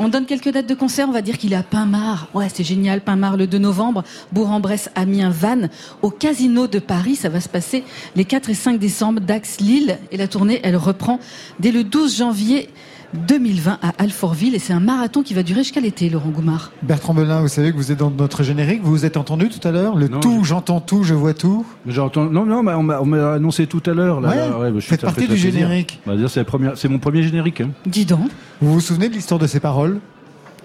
[0.00, 1.08] On donne quelques dates de concert.
[1.08, 2.26] On va dire qu'il est à Pinmar.
[2.34, 3.02] Ouais, c'est génial.
[3.02, 4.02] Pinmar le 2 novembre.
[4.32, 5.70] Bourg-en-Bresse, Amiens, Vannes.
[6.02, 7.84] Au Casino de Paris, ça va se passer
[8.16, 9.20] les 4 et 5 décembre.
[9.20, 9.96] Dax, Lille.
[10.10, 11.20] Et la tournée, elle reprend
[11.60, 12.68] dès le 12 janvier
[13.14, 14.54] 2020 à Alfortville.
[14.54, 16.72] Et c'est un marathon qui va durer jusqu'à l'été, Laurent Goumard.
[16.82, 19.66] Bertrand Belin, vous savez que vous êtes dans notre générique, vous vous êtes entendu tout
[19.66, 19.96] à l'heure?
[19.96, 21.64] Le Non, tout, j'entends tout, je vois tout.
[21.86, 22.24] J'entends.
[22.26, 24.20] Non, non, mais on m'a on m'a annoncé tout à l'heure.
[24.20, 24.28] là.
[24.28, 25.52] Ouais, Là, bah, je faites partie du plaisir.
[25.52, 26.00] générique.
[26.06, 27.60] Bah, c'est la première- c'est mon premier générique.
[27.60, 27.70] hein.
[27.86, 28.28] Dis donc.
[28.60, 30.00] Vous vous souvenez de l'histoire de ces paroles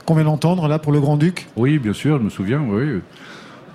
[0.05, 2.61] qu'on vient d'entendre là pour le Grand-Duc Oui, bien sûr, je me souviens.
[2.67, 2.99] Oui.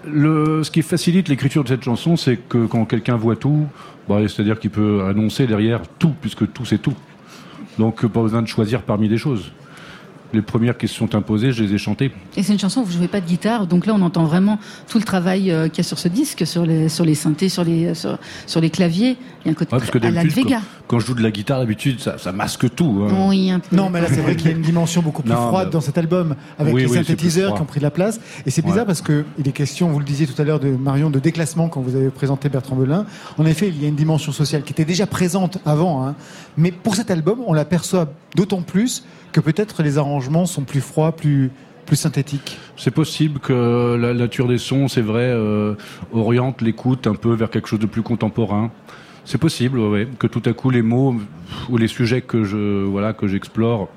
[0.07, 3.67] Le, ce qui facilite l'écriture de cette chanson, c'est que quand quelqu'un voit tout,
[4.09, 6.93] bah, c'est-à-dire qu'il peut annoncer derrière tout, puisque tout c'est tout.
[7.79, 9.51] Donc pas besoin de choisir parmi des choses.
[10.33, 12.11] Les premières qui se sont imposées, je les ai chantées.
[12.37, 14.59] Et c'est une chanson où vous jouez pas de guitare, donc là on entend vraiment
[14.89, 17.49] tout le travail euh, qu'il y a sur ce disque, sur les sur les synthés,
[17.49, 18.19] sur les sur,
[18.49, 19.17] sur les claviers.
[19.45, 20.57] Il y a un côté Ouais, parce que très à la Vega.
[20.57, 23.07] quand, quand je joue de la guitare, d'habitude, ça, ça masque tout.
[23.09, 23.27] hein.
[23.29, 23.77] Oui, un peu.
[23.77, 25.81] Non, mais là, c'est vrai qu'il y a une dimension beaucoup plus Non, froide dans
[25.83, 28.19] cet album, avec Oui, les oui, synthétiseurs qui ont pris de la place.
[28.45, 28.87] Et c'est bizarre Ouais.
[28.87, 31.69] parce que il est question, vous le disiez tout à l'heure, de Marion, de déclassement
[31.69, 33.07] quand vous avez présenté Bertrand Belin.
[33.39, 36.17] En effet, il y a une dimension sociale qui était déjà présente avant, hein.
[36.57, 41.13] Mais pour cet album, on l'aperçoit d'autant plus que peut-être les arrangements sont plus froids,
[41.13, 41.51] plus
[41.85, 42.59] plus synthétiques.
[42.77, 45.75] C'est possible que la nature des sons, c'est vrai, euh,
[46.13, 48.71] oriente l'écoute un peu vers quelque chose de plus contemporain.
[49.27, 51.17] C'est possible, ouais, que tout à coup les mots
[51.71, 53.89] ou les sujets que je voilà que j'explore,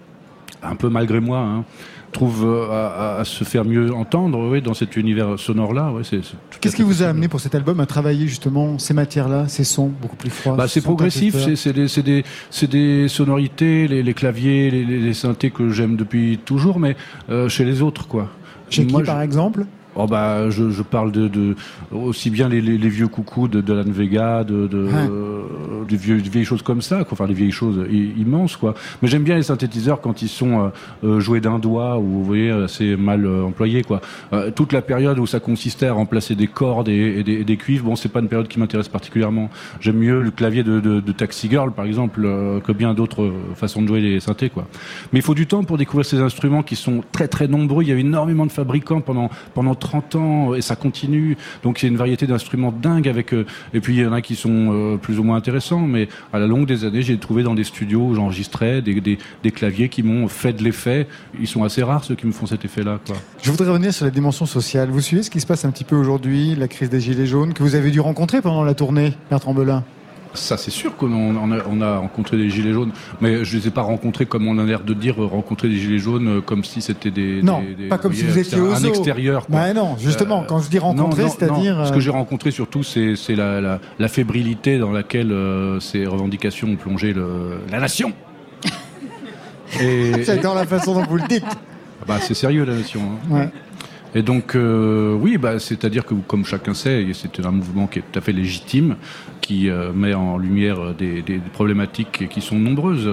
[0.63, 1.65] un peu malgré moi, hein,
[2.11, 5.91] trouvent euh, à, à- à se faire mieux entendre, ouais, dans cet univers sonore là.
[5.91, 8.27] Ouais, c'est, c'est tout à Qu'est-ce qui vous a amené pour cet album à travailler
[8.27, 12.67] justement ces matières-là, ces sons beaucoup plus froids Bah, c'est sans progressif, c'est des, des,
[12.67, 16.95] des sonorités, les, les claviers, les, les, synthés que j'aime depuis toujours, mais
[17.29, 18.29] euh, chez les autres, quoi.
[18.69, 19.65] Chez qui, Moi, je- par exemple?
[19.99, 21.55] Oh bah, je, je parle de, de
[21.91, 24.93] aussi bien les, les, les vieux coucous de, de Lan Vega, de, de, Ouais.
[25.09, 25.41] euh,
[25.89, 27.13] des, vieux, des vieilles choses comme ça, quoi.
[27.13, 28.75] enfin des vieilles choses i- immenses, quoi.
[29.01, 30.69] Mais j'aime bien les synthétiseurs quand ils sont euh,
[31.03, 34.01] euh, joués d'un doigt ou vous voyez assez mal euh, employés, quoi.
[34.55, 37.57] Toute la période où ça consistait à remplacer des cordes et, et des, et des
[37.57, 39.49] cuivres, bon, c'est pas une période qui m'intéresse particulièrement.
[39.79, 42.21] J'aime mieux le clavier de, Taxi Girl, par exemple,
[42.63, 44.67] que bien d'autres façons de jouer les synthés, quoi.
[45.11, 47.83] Mais il faut du temps pour découvrir ces instruments qui sont très très nombreux.
[47.83, 51.37] Il y a eu énormément de fabricants pendant pendant 30 ans et ça continue.
[51.63, 54.13] Donc il y a une variété d'instruments dingue avec euh, et puis il y en
[54.13, 55.81] a qui sont euh, plus ou moins intéressants.
[55.81, 59.51] Mais à la longue des années, j'ai trouvé dans des studios où j'enregistrais des, des,
[59.51, 61.07] claviers qui m'ont fait de l'effet.
[61.39, 62.99] Ils sont assez rares ceux qui me font cet effet-là.
[63.41, 64.89] Je voudrais revenir sur la dimension sociale.
[64.89, 67.53] Vous suivez ce qui se passe un petit peu aujourd'hui, la crise des Gilets jaunes,
[67.53, 69.83] que vous avez dû rencontrer pendant la tournée, Bertrand Belin?
[70.33, 72.91] Ça, c'est sûr qu'on on a, on a rencontré des gilets jaunes,
[73.21, 75.77] mais je les ai pas rencontrés comme on a l'air de dire euh, rencontrer des
[75.77, 78.57] gilets jaunes euh, comme si c'était des Non, des- des- pas comme si vous étiez
[78.59, 79.47] un extérieur.
[79.47, 79.55] quoi.
[79.55, 81.85] Bah non, justement, quand je dis rencontrer, c'est-à-dire.
[81.85, 86.05] Ce euh, que j'ai rencontré surtout, c'est la, la, la fébrilité dans laquelle euh, ces
[86.05, 88.11] revendications ont plongé le, la nation.
[90.25, 91.43] J'adore la façon dont vous le dites.
[92.07, 93.01] bah, c'est sérieux la nation.
[93.01, 93.33] hein.
[93.33, 93.49] Ouais.
[94.15, 98.03] Et donc, euh, oui, bah, c'est-à-dire que, comme chacun sait, c'est un mouvement qui est
[98.11, 98.95] tout à fait légitime,
[99.41, 101.23] qui euh, met en lumière des,
[101.53, 103.09] problématiques qui sont nombreuses.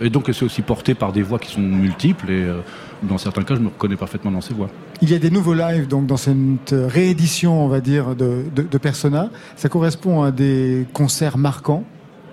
[0.00, 2.30] Et donc, c'est aussi porté par des voix qui sont multiples.
[2.30, 2.60] Et euh,
[3.02, 4.68] dans certains cas, je me reconnais parfaitement dans ces voix.
[5.02, 8.62] Il y a des nouveaux lives donc dans cette réédition, on va dire, de, de,
[8.62, 9.30] de Persona.
[9.56, 11.84] Ça correspond à des concerts marquants.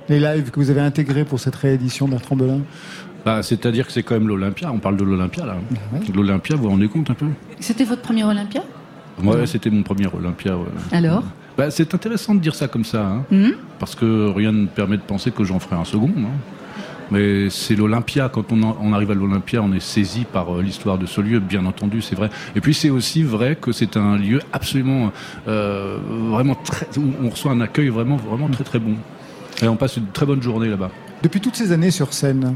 [0.07, 2.61] Les lives que vous avez intégrés pour cette réédition, Bertrand Belin?
[3.25, 4.71] Bah, c'est-à-dire que c'est quand même l'Olympia.
[4.73, 5.57] On parle de l'Olympia là.
[6.13, 7.27] L'Olympia, vous vous rendez compte un peu?
[7.59, 8.61] C'était votre premier Olympia?
[9.23, 10.55] Ouais, c'était mon premier Olympia.
[10.57, 10.63] ouais.
[10.91, 11.23] Alors?
[11.57, 13.51] Bah, c'est intéressant de dire ça comme ça, hein, Mhm.
[13.79, 16.09] parce que rien ne permet de penser que j'en ferai un second.
[16.17, 16.29] hein.
[17.11, 18.29] Mais c'est l'Olympia.
[18.29, 21.19] Quand on, en- on arrive à l'Olympia, on est saisi par euh, l'histoire de ce
[21.21, 22.29] lieu, bien entendu, c'est vrai.
[22.55, 25.11] Et puis c'est aussi vrai que c'est un lieu absolument,
[25.47, 25.97] euh,
[26.29, 28.93] vraiment très, où on reçoit un accueil vraiment, vraiment très très bon.
[29.61, 30.91] Et on passe une très bonne journée là-bas.
[31.23, 32.53] Depuis toutes ces années sur scène,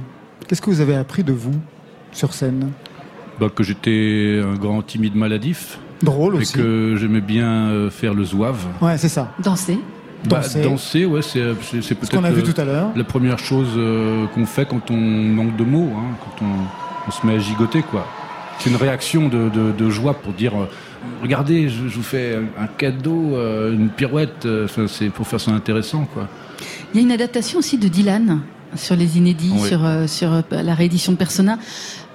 [0.54, 1.56] qu'est-ce que vous avez appris de vous
[2.12, 2.70] sur scène?
[3.40, 5.80] Bah, que j'étais un grand timide maladif.
[6.04, 6.54] Drôle et aussi.
[6.54, 8.64] que j'aimais bien euh, faire le zouave.
[8.80, 9.32] Ouais, c'est ça.
[9.40, 9.80] Danser
[10.30, 10.62] Bah, Danser.
[10.62, 12.90] danser, ouais, c'est peut-être qu'on a vu euh, tout à l'heure.
[12.96, 17.12] la première chose euh, qu'on fait quand on manque de mots, hein, quand on, on
[17.12, 18.06] se met à gigoter, quoi.
[18.60, 20.66] C'est une réaction de, de- de joie pour dire euh,
[21.24, 24.46] regardez, je, je vous fais un, cadeau, euh, une pirouette.
[24.46, 26.28] euh, enfin, c'est pour faire ça intéressant, quoi.
[26.94, 28.42] Il y a une adaptation aussi de Dylan
[28.76, 29.68] sur les inédits, Oui.
[29.68, 31.58] sur, euh, sur euh, la réédition de Persona.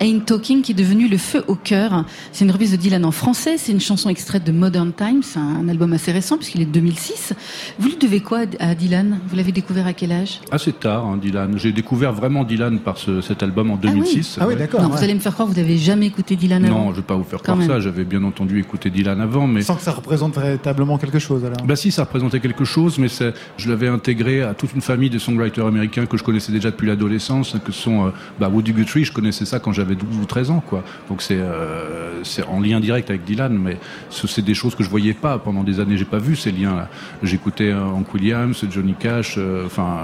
[0.00, 2.04] Ain't Talking qui est devenu Le Feu au cœur.
[2.32, 3.56] C'est une reprise de Dylan en français.
[3.58, 6.70] C'est une chanson extraite de Modern Times, un, un album assez récent puisqu'il est de
[6.72, 7.34] 2006.
[7.78, 9.18] Vous lui devez quoi à Dylan?
[9.28, 10.40] Vous l'avez découvert à quel âge?
[10.50, 11.58] Assez tard, hein, Dylan.
[11.58, 14.38] J'ai découvert vraiment Dylan par ce- cet album en 2006.
[14.46, 14.54] ouais.
[14.82, 16.84] Non, vous allez me faire croire que vous n'avez jamais écouté Dylan avant.
[16.86, 17.80] Non, je vais pas vous faire croire ça.
[17.80, 21.58] J'avais bien entendu écouter Dylan avant, mais Sans que ça représente véritablement quelque chose alors.
[21.66, 25.10] Bah si, ça représentait quelque chose, mais c'est- je l'avais intégré à toute une famille
[25.10, 29.04] de songwriters américains que je connaissais déjà depuis l'adolescence, que sont euh, bah, Woody Guthrie,
[29.04, 30.82] je connaissais ça quand j'avais 12 ou 13 ans, quoi.
[31.08, 33.78] Donc c'est euh, c'est en lien direct avec Dylan, mais
[34.10, 36.50] ce- c'est des choses que je voyais pas pendant des années, j'ai pas vu ces
[36.52, 36.88] liens-là.
[37.22, 39.98] J'écoutais euh, Hank Williams, Johnny Cash, euh, enfin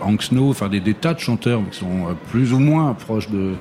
[0.00, 3.52] Hank Snow, enfin des, tas de chanteurs qui sont plus ou moins proches de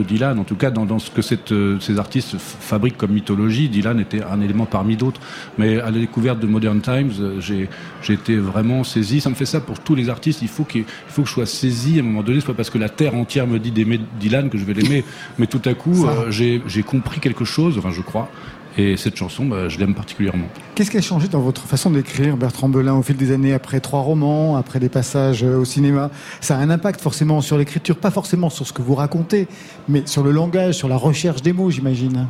[0.00, 3.12] de Dylan, en tout cas dans, dans ce que cette, euh, ces artistes fabriquent comme
[3.12, 5.20] mythologie, Dylan était un élément parmi d'autres.
[5.58, 7.68] Mais à la découverte de Modern Times, euh, j'ai
[8.12, 9.20] été vraiment saisi.
[9.20, 10.42] Ça me fait ça pour tous les artistes.
[10.42, 12.40] Il faut, il faut que je sois saisi à un moment donné.
[12.40, 15.04] C'est pas parce que la terre entière me dit d'aimer Dylan que je vais l'aimer.
[15.38, 18.30] Mais tout à coup, euh, j'ai j'ai compris quelque chose, enfin je crois.
[18.78, 20.46] Et cette chanson, bah, je l'aime particulièrement.
[20.74, 23.80] Qu'est-ce qui a changé dans votre façon d'écrire, Bertrand Belin, au fil des années, après
[23.80, 26.10] trois romans, après des passages euh, au cinéma?
[26.40, 29.48] Ça a un impact forcément sur l'écriture, pas forcément sur ce que vous racontez,
[29.88, 32.28] mais sur le langage, sur la recherche des mots, j'imagine.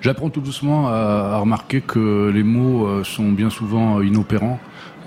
[0.00, 4.58] J'apprends tout doucement à, à remarquer que les mots euh, sont bien souvent euh, inopérants.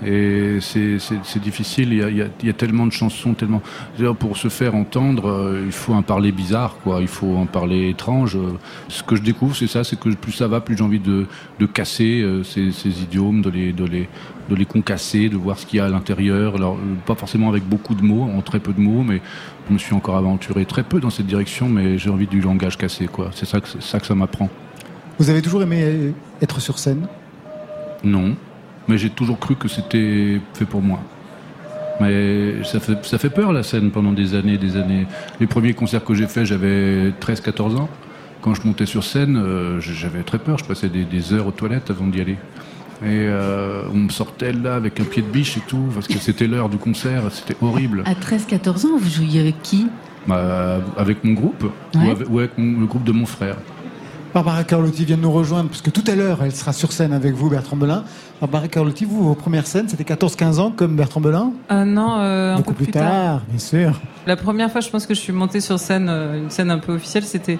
[0.06, 3.34] Et c'est difficile, il y, a, il y a- il y a tellement de chansons,
[3.34, 3.60] tellement...
[3.96, 7.00] D'ailleurs, pour se faire entendre, euh, il faut un parler bizarre, quoi.
[7.00, 8.38] Il faut un parler étrange.
[8.88, 11.26] Ce que je découvre, c'est ça, c'est que plus ça va, plus j'ai envie de,
[11.58, 14.08] de casser euh, ces, ces idiomes, de les, de, les,
[14.48, 16.54] de les concasser, de voir ce qu'il y a à l'intérieur.
[16.54, 19.20] Alors, euh, pas forcément avec beaucoup de mots, en très peu de mots, mais
[19.68, 22.78] je me suis encore aventuré très peu dans cette direction, mais j'ai envie du langage
[22.78, 23.30] cassé, quoi.
[23.34, 24.48] C'est ça que, ça que ça m'apprend.
[25.18, 27.08] Vous avez toujours aimé être sur scène?
[28.04, 28.36] Non,
[28.88, 31.00] mais j'ai toujours cru que c'était fait pour moi.
[32.00, 35.06] Mais ça fait, ça fait peur la scène pendant des années et des années.
[35.40, 37.88] Les premiers concerts que j'ai faits, j'avais 13-14 ans.
[38.40, 40.58] Quand je montais sur scène, euh, j'avais très peur.
[40.58, 42.36] Je passais des, des heures aux toilettes avant d'y aller.
[43.02, 46.18] Et euh, on me sortait là avec un pied de biche et tout, parce que
[46.18, 48.02] c'était l'heure du concert, c'était horrible.
[48.06, 49.88] À 13-14 ans, vous jouiez avec qui?
[50.26, 52.00] Bah, avec mon groupe, Ouais.
[52.06, 53.56] ou avec, ou avec mon- le groupe de mon frère.
[54.34, 57.34] Barbara Carlotti vient de nous rejoindre, puisque tout à l'heure, elle sera sur scène avec
[57.34, 58.04] vous, Bertrand Belin.
[58.40, 62.54] Barbara Carlotti, vous, vos premières scènes, c'était 14-15 ans, comme Bertrand Belin Ah non, euh,
[62.54, 64.00] un Beaucoup peu plus tard, bien sûr.
[64.26, 66.78] La première fois, je pense que je suis montée sur scène, euh, une scène un
[66.78, 67.58] peu officielle, c'était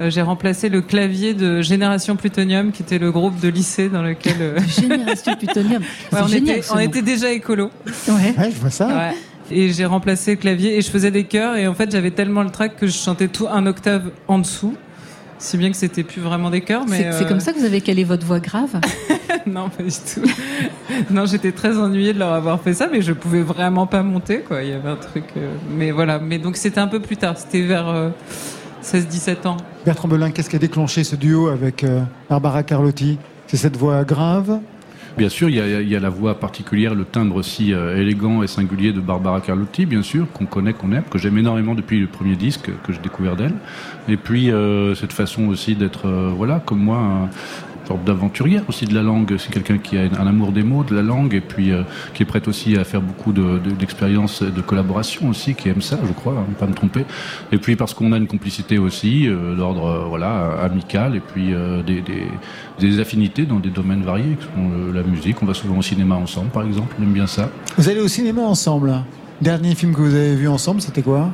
[0.00, 4.02] euh, j'ai remplacé le clavier de Génération Plutonium, qui était le groupe de lycée dans
[4.02, 5.82] lequel euh, Génération Plutonium.
[6.12, 7.70] Ouais, on, génial, était, on déjà écolo.
[8.08, 8.34] Ouais.
[8.36, 8.88] Ouais, je vois ça.
[8.88, 9.14] Ouais.
[9.50, 12.42] Et j'ai remplacé le clavier et je faisais des chœurs et en fait j'avais tellement
[12.42, 14.74] le trac que je chantais tout un octave en dessous.
[15.44, 17.66] Si bien que c'était plus vraiment des chœurs, mais C'est euh, comme ça que vous
[17.66, 18.80] avez calé votre voix grave?
[19.46, 20.22] Non, pas du tout.
[21.10, 24.38] non, j'étais très ennuyée de leur avoir fait ça, mais je pouvais vraiment pas monter,
[24.40, 24.62] quoi.
[24.62, 25.24] Il y avait un truc.
[25.36, 26.18] euh, Mais voilà.
[26.18, 27.36] Mais donc c'était un peu plus tard.
[27.36, 28.08] C'était vers euh,
[28.82, 29.56] 16-17 ans.
[29.84, 32.00] Bertrand Belin, qu'est-ce qui a déclenché ce duo avec euh,
[32.30, 33.18] Barbara Carlotti?
[33.46, 34.60] C'est cette voix grave?
[35.16, 38.92] Bien sûr, il y, a, la voix particulière, le timbre si euh, élégant et singulier
[38.92, 42.34] de Barbara Carlotti, bien sûr, qu'on connaît, qu'on aime, que j'aime énormément depuis le premier
[42.34, 43.54] disque que j'ai découvert d'elle.
[44.08, 47.28] Et puis euh, cette façon aussi d'être, euh, voilà, comme moi,
[47.86, 49.34] sorte d'aventurière aussi de la langue.
[49.38, 51.82] C'est quelqu'un qui a un amour des mots, de la langue, et puis euh,
[52.14, 55.82] qui est prête aussi à faire beaucoup de- de- d'expériences de, collaboration aussi, qui aime
[55.82, 57.04] ça, je crois, hein, pas me tromper.
[57.52, 61.52] Et puis parce qu'on a une complicité aussi, euh, d'ordre euh, voilà amical, et puis
[61.52, 62.26] euh, des, des,
[62.80, 64.36] des affinités dans des domaines variés,
[64.94, 65.42] la musique.
[65.42, 66.94] On va souvent au cinéma ensemble, par exemple.
[66.98, 67.50] On aime bien ça.
[67.76, 68.94] Vous allez au cinéma ensemble.
[69.40, 71.30] Dernier film que vous avez vu ensemble, c'était quoi?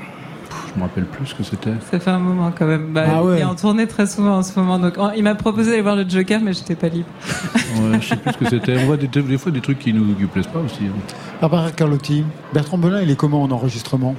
[0.75, 1.73] Je me rappelle plus ce que c'était.
[1.91, 2.93] Ça fait un moment quand même.
[2.93, 3.39] Bah, Ah ouais.
[3.39, 4.79] Il est en tournée très souvent en ce moment.
[4.79, 7.09] Donc, il m'a proposé d'aller voir le Joker, mais j'étais pas libre.
[7.81, 8.77] Ouais, je sais plus ce que c'était.
[8.83, 10.81] On voit des, des fois des trucs qui nous qui plaisent pas aussi.
[10.85, 10.93] hein.
[11.41, 14.15] Barbara Carlotti, Bertrand Belin, il est comment en enregistrement?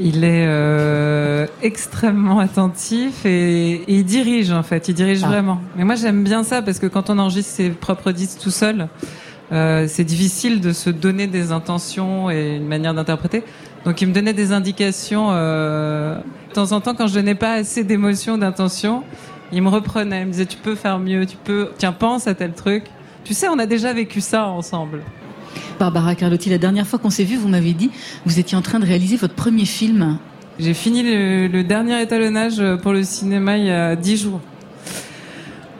[0.00, 4.88] Il est euh, extrêmement attentif et, et il dirige en fait.
[4.88, 5.28] Il dirige Ah.
[5.28, 5.60] vraiment.
[5.76, 8.88] Mais moi j'aime bien ça parce que quand on enregistre ses propres disques tout seul,
[9.52, 13.42] euh, c'est difficile de se donner des intentions et une manière d'interpréter.
[13.84, 16.16] Donc il me donnait des indications euh,
[16.48, 19.02] de temps en temps quand je donnais pas assez d'émotions, d'intentions.
[19.52, 22.34] Il me reprenait, il me disait tu peux faire mieux, tu peux, tiens pense à
[22.34, 22.84] tel truc.
[23.24, 25.02] Tu sais, on a déjà vécu ça ensemble.
[25.78, 27.90] Barbara Carlotti, la dernière fois qu'on s'est vu, vous m'avez dit,
[28.26, 30.18] vous étiez en train de réaliser votre premier film.
[30.58, 34.40] J'ai fini le, le dernier étalonnage pour le cinéma il y a dix jours.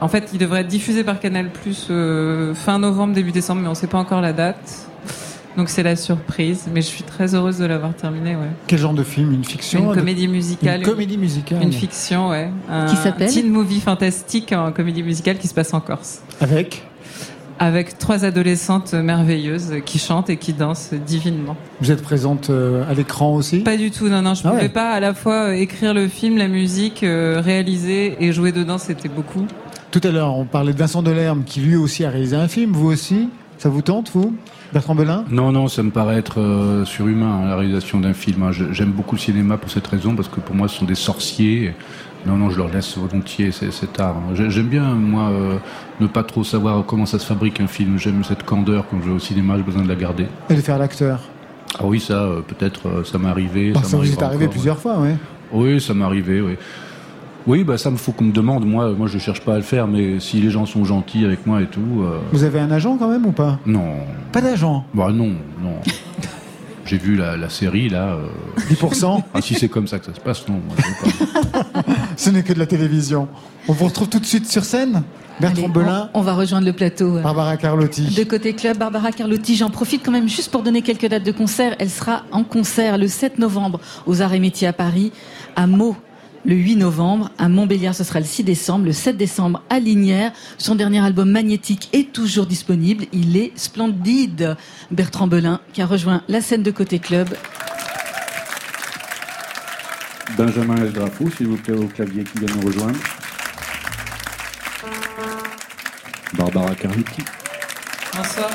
[0.01, 3.67] En fait, il devrait être diffusé par Canal Plus euh, fin novembre, début décembre, mais
[3.69, 4.90] on ne sait pas encore la date.
[5.57, 8.37] Donc c'est la surprise, mais je suis très heureuse de l'avoir terminé.
[8.37, 8.49] Ouais.
[8.67, 9.35] Quel genre de film?
[9.35, 10.81] Une fiction Une comédie musicale.
[10.81, 11.63] Une comédie musicale.
[11.63, 12.49] Une fiction, ouais.
[12.69, 13.31] Un Qui s'appelle?
[13.31, 16.21] teen movie fantastique en comédie musicale qui se passe en Corse.
[16.41, 16.85] Avec?
[17.59, 21.57] Avec trois adolescentes merveilleuses qui chantent et qui dansent divinement.
[21.83, 23.59] Vous êtes présente euh, à l'écran aussi?
[23.59, 24.69] Pas du tout, non, non, je Ah pouvais ouais.
[24.71, 28.79] pas à la fois euh, écrire le film, la musique, euh, réaliser et jouer dedans,
[28.79, 29.45] c'était beaucoup.
[29.91, 32.73] Tout à l'heure, on parlait de Vincent Delerme, qui lui aussi a réalisé un film.
[32.73, 33.29] Vous aussi?
[33.59, 34.35] Ça vous tente, vous?
[34.73, 38.43] Bertrand Belin Non, non, ça me paraît être euh, surhumain, hein, la réalisation d'un film.
[38.45, 38.51] hein.
[38.53, 41.75] J'aime beaucoup le cinéma pour cette raison, parce que pour moi, ce sont des sorciers.
[42.27, 44.17] Non, non, je leur laisse volontiers cet art.
[44.35, 45.57] J'ai- J'aime bien, moi, euh,
[46.01, 47.99] ne pas trop savoir comment ça se fabrique un film.
[47.99, 50.27] J'aime cette candeur quand je vais au cinéma, j'ai besoin de la garder.
[50.51, 51.21] Et de faire l'acteur
[51.79, 53.73] Ah oui, ça, euh, peut-être, ça m'est arrivé.
[53.75, 55.11] Ça vous m'arrivera est arrivé encore, plusieurs fois, oui.
[55.53, 56.57] Oui, ça m'est arrivé, oui.
[57.47, 58.67] Oui, bah ça me faut qu'on me demande.
[58.67, 61.47] Moi, moi, je cherche pas à le faire, mais si les gens sont gentils avec
[61.47, 63.59] moi et tout, euh, Vous avez un agent quand même ou pas?
[63.67, 63.95] Non.
[64.33, 64.85] Pas d'agent?
[64.95, 65.75] Bah non, non.
[66.85, 68.15] J'ai vu la, la série là.
[68.17, 68.27] euh,
[68.71, 70.55] 10% Ah si c'est comme ça que ça se passe, non.
[70.67, 71.83] moi, je veux pas.
[72.17, 73.29] Ce n'est que de la télévision.
[73.69, 75.03] On vous retrouve tout de suite sur scène?
[75.41, 77.17] Bertrand Allez, Belin, on, on va rejoindre le plateau.
[77.17, 78.15] euh, Barbara Carlotti.
[78.15, 81.33] De côté club, Barbara Carlotti, j'en profite quand même juste pour donner quelques dates de
[81.33, 81.75] concert.
[81.79, 85.13] Elle sera en concert le 7 novembre aux Arts et Métiers à Paris,
[85.57, 85.97] à Meaux
[86.45, 90.33] le 8 novembre, à Montbéliard ce sera le 6 décembre, le 7 décembre à Lignières.
[90.59, 94.57] Son dernier album Magnétique est toujours disponible, il est splendide.
[94.91, 97.29] Bertrand Belin qui a rejoint la scène de côté club.
[100.37, 102.99] Benjamin Esdrafou, s'il vous plaît, au clavier qui vient nous rejoindre.
[106.35, 107.23] Barbara Carlucci.
[108.17, 108.51] Bonsoir.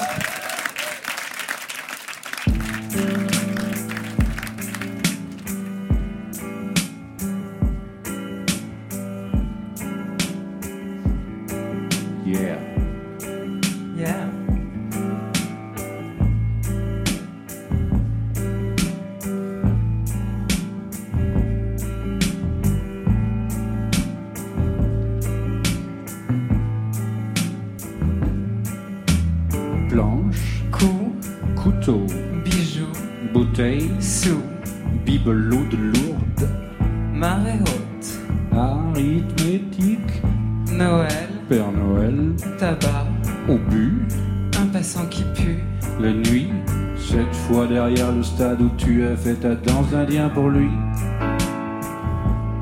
[48.59, 50.69] Où tu as fait ta danse d'Indien pour lui.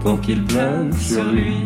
[0.01, 1.65] pour qu'il pleuve sur lui.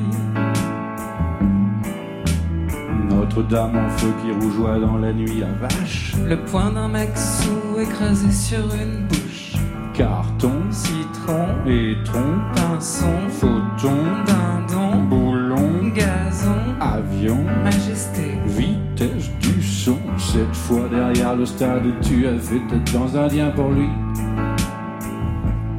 [3.10, 8.32] Notre-Dame en feu qui rougeoie dans la nuit, la vache, Le poing d'un maxou écrasé
[8.32, 9.54] sur une bouche.
[9.94, 13.98] carton, Citron, étron, pinson, photon,
[14.28, 18.38] dindon, boulon, gazon, avion, majesté.
[18.46, 23.72] vitesse du son, cette fois derrière le stade tu as fait ta danse d'Indien pour
[23.72, 23.90] lui.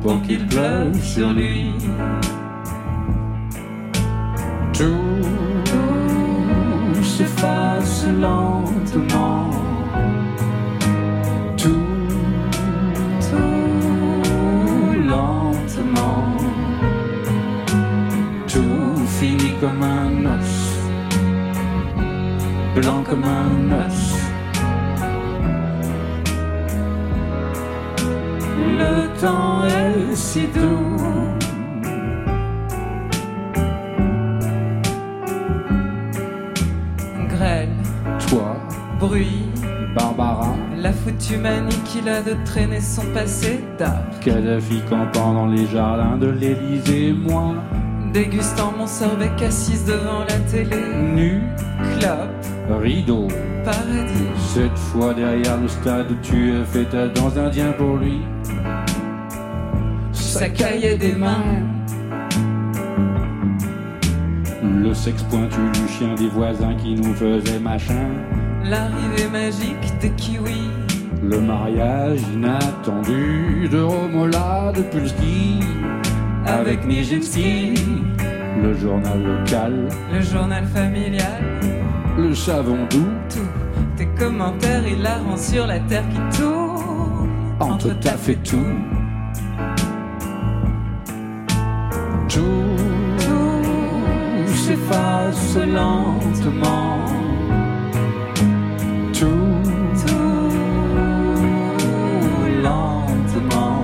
[0.02, 1.72] Pour qu'il pleuve sur lui.
[4.72, 4.94] Tout,
[7.02, 9.50] s'efface lentement.
[11.56, 11.88] Tout
[15.08, 16.36] lentement.
[18.46, 20.78] Tout finit comme un os,
[22.76, 24.07] blanc comme un os.
[29.20, 30.96] Temps est si doux.
[37.28, 37.68] grêle,
[38.28, 38.56] Toi,
[38.98, 39.46] bruit,
[39.94, 44.02] Barbara, la foutue manie qu'il a de traîner son passé d'art.
[44.20, 47.54] Kadhafi campant dans les jardins de l'Élysée, moi,
[48.12, 50.76] Dégustant mon sorbet assise devant la télé.
[51.14, 51.42] nu,
[51.98, 53.28] Clope, rideau.
[53.64, 54.24] paradis.
[54.54, 58.20] Cette fois derrière le stade où tu as fait ta danse indien pour lui.
[60.38, 61.42] Sa cahier des mains.
[64.62, 68.06] Le sexe pointu du chien des voisins qui nous faisait machin.
[68.64, 70.70] L'arrivée magique des kiwis.
[71.22, 75.58] Le mariage inattendu de Romola de Pulski
[76.46, 77.74] avec Nijinsky.
[78.62, 81.42] Le journal local, Le journal familial.
[82.16, 83.50] le savon doux Tout.
[83.96, 87.28] Tes commentaires hilarants sur la terre qui tourne.
[87.60, 88.36] entre taf et.
[88.36, 88.56] Tout,
[94.88, 96.98] s'efface lentement.
[99.12, 99.62] Tout,
[102.62, 103.82] lentement.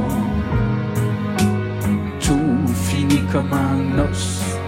[2.21, 4.59] Tout finit comme un os,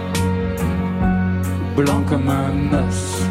[1.75, 3.23] blanc comme un os.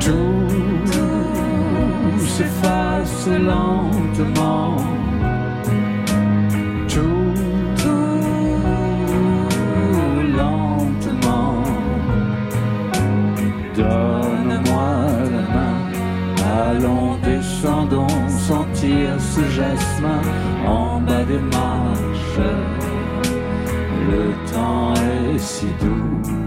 [0.00, 0.48] Tout
[2.26, 4.55] s'efface lentement.
[19.36, 19.50] Ce
[20.66, 22.40] en bas des marches.
[24.10, 26.45] Le temps est si doux.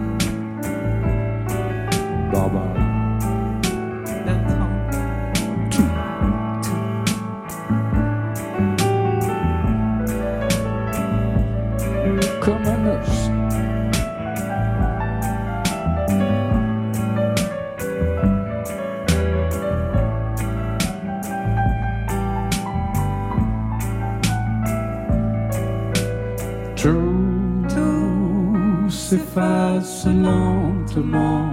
[29.99, 31.48] S'efface lentement.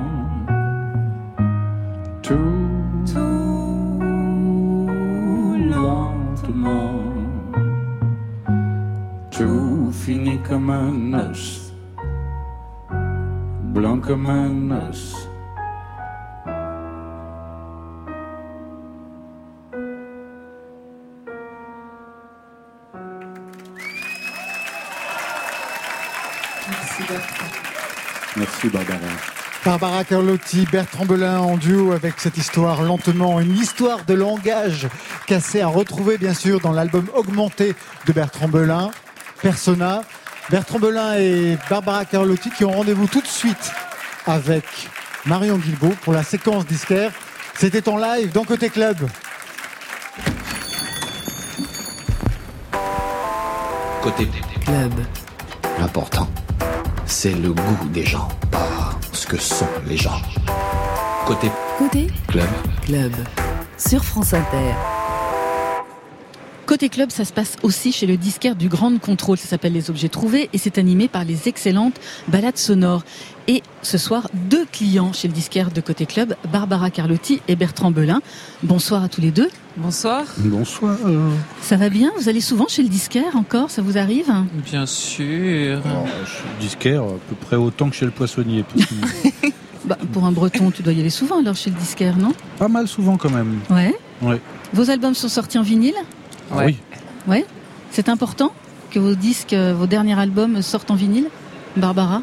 [30.09, 34.87] Carlotti, Bertrand Belin en duo avec cette histoire lentement, une histoire de langage
[35.27, 37.74] cassé à retrouver bien sûr dans l'album augmenté
[38.07, 38.91] de Bertrand Belin,
[39.43, 40.03] Persona.
[40.49, 43.73] Bertrand Belin et Barbara Carlotti qui ont rendez-vous tout de suite
[44.27, 44.65] avec
[45.24, 47.11] Marion Guilbault pour la séquence disquaire.
[47.55, 48.97] C'était en live dans Côté Club.
[54.03, 54.28] Côté
[54.65, 54.93] Club.
[55.81, 56.28] L'important,
[57.07, 58.28] c'est le goût des gens,
[59.27, 60.20] ce que sont les gens.
[61.27, 62.47] Côté Côté club,
[62.85, 63.12] Club.
[63.77, 64.95] Sur France Inter.
[66.66, 69.38] Côté club, ça se passe aussi chez le disquaire du Grand Contrôle.
[69.38, 73.05] Ça s'appelle Les Objets Trouvés et c'est animé par les excellentes balades sonores.
[73.47, 77.93] Et ce soir, deux clients chez le disquaire de Côté Club, Barbara Carlotti et Bertrand
[77.93, 78.20] Belin.
[78.64, 79.48] Bonsoir à tous les deux.
[79.76, 80.24] Bonsoir.
[80.38, 80.97] Bonsoir.
[81.60, 82.10] Ça va bien?
[82.18, 83.70] Vous allez souvent chez le disquaire encore?
[83.70, 84.32] Ça vous arrive?
[84.64, 85.80] Bien sûr.
[86.26, 88.64] suis disquaire à peu près autant que chez le poissonnier.
[89.84, 92.32] Bah, Pour un breton, tu dois y aller souvent alors chez le disquaire, non?
[92.59, 93.60] Pas mal souvent quand même.
[93.70, 93.94] Ouais.
[94.20, 94.40] Ouais.
[94.72, 95.94] Vos albums sont sortis en vinyle?
[96.52, 96.77] Ah oui.
[97.27, 97.44] Ouais.
[97.90, 98.52] C'est important
[98.90, 101.28] que vos disques, euh, vos derniers albums sortent en vinyle
[101.77, 102.23] Barbara?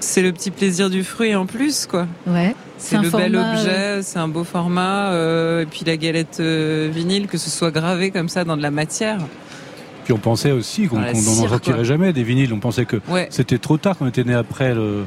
[0.00, 2.06] C'est le petit plaisir du fruit en plus, quoi.
[2.26, 2.54] Ouais.
[2.78, 6.90] C'est un le bel objet, c'est un beau format, euh, et puis la galette euh,
[6.92, 9.18] vinyle, que ce soit gravé comme ça dans de la matière.
[10.04, 11.84] Puis on pensait aussi qu'on n'en sortirait quoi.
[11.84, 12.52] jamais des vinyles.
[12.52, 13.28] On pensait que Ouais.
[13.30, 15.04] c'était trop tard, qu'on était né après le.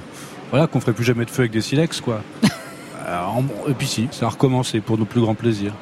[0.52, 2.22] Voilà, qu'on ferait plus jamais de feu avec des silex, quoi.
[3.06, 5.74] Alors, et puis si, ça a recommencé pour nos plus grands plaisirs.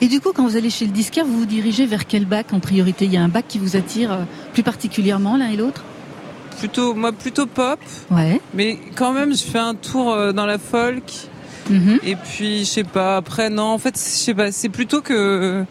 [0.00, 2.52] Et du coup, quand vous allez chez le disquaire, vous vous dirigez vers quel bac
[2.52, 3.04] en priorité?
[3.04, 4.22] Il y a un bac qui vous attire euh,
[4.54, 5.84] plus particulièrement l'un et l'autre?
[6.58, 7.78] Plutôt, moi, plutôt pop.
[8.10, 8.40] Ouais.
[8.54, 11.04] Mais quand même, je fais un tour euh, dans la folk.
[11.68, 11.98] Mhm.
[12.04, 15.64] Et puis, je sais pas, après, non, en fait, je sais pas, c'est plutôt que.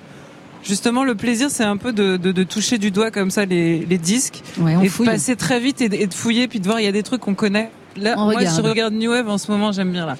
[0.62, 3.86] Justement, le plaisir, c'est un peu de, de, de toucher du doigt comme ça les,
[3.86, 4.42] les disques.
[4.60, 5.06] Ouais, on et fouille.
[5.08, 6.92] de passer très vite et de, et de fouiller, puis de voir, il y a
[6.92, 7.72] des trucs qu'on connaît.
[7.96, 8.56] Là, On moi, regarde.
[8.58, 10.18] je regarde New Wave en ce moment, j'aime bien là.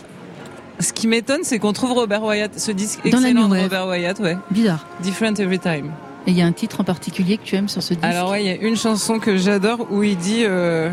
[0.80, 3.58] Ce qui m'étonne, c'est qu'on trouve Robert Wyatt, ce disque Dans excellent de.
[3.60, 4.38] Robert Wyatt, ouais.
[4.50, 4.86] Bizarre.
[5.02, 5.92] Different Every Time.
[6.28, 8.32] Et il y a un titre en particulier que tu aimes sur ce disque Alors
[8.32, 10.90] ouais, il y a une chanson que j'adore où il dit euh,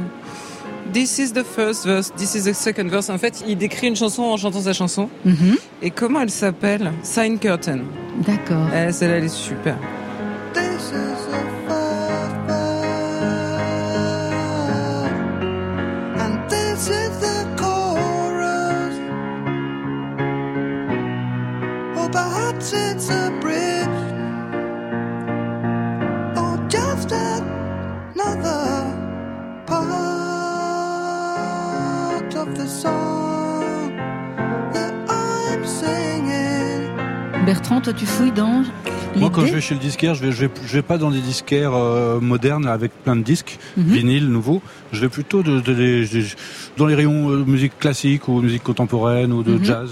[0.92, 3.10] This is the first verse, this is the second verse.
[3.10, 5.08] En fait, il décrit une chanson en chantant sa chanson.
[5.24, 5.56] Mhm.
[5.82, 6.92] Et comment elle s'appelle?
[7.02, 7.80] Sign Curtain.
[8.26, 8.66] D'accord.
[8.74, 9.76] Eh, Celle-là, elle est super.
[10.54, 11.65] This is
[37.44, 38.64] Bertrand, toi, tu fouilles dans
[39.16, 41.10] Moi, quand je vais chez le disquaire, je vais, je vais, je vais pas dans
[41.10, 43.84] des disquaires euh, modernes avec plein de disques, Mhm.
[43.92, 44.62] vinyles nouveaux.
[44.92, 46.24] Je vais plutôt de, de les- de-
[46.76, 49.64] dans les rayons euh, musique classique ou musique contemporaine ou de Mhm.
[49.64, 49.90] jazz,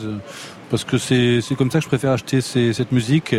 [0.70, 3.34] parce que c'est comme ça que je préfère acheter ces- cette musique.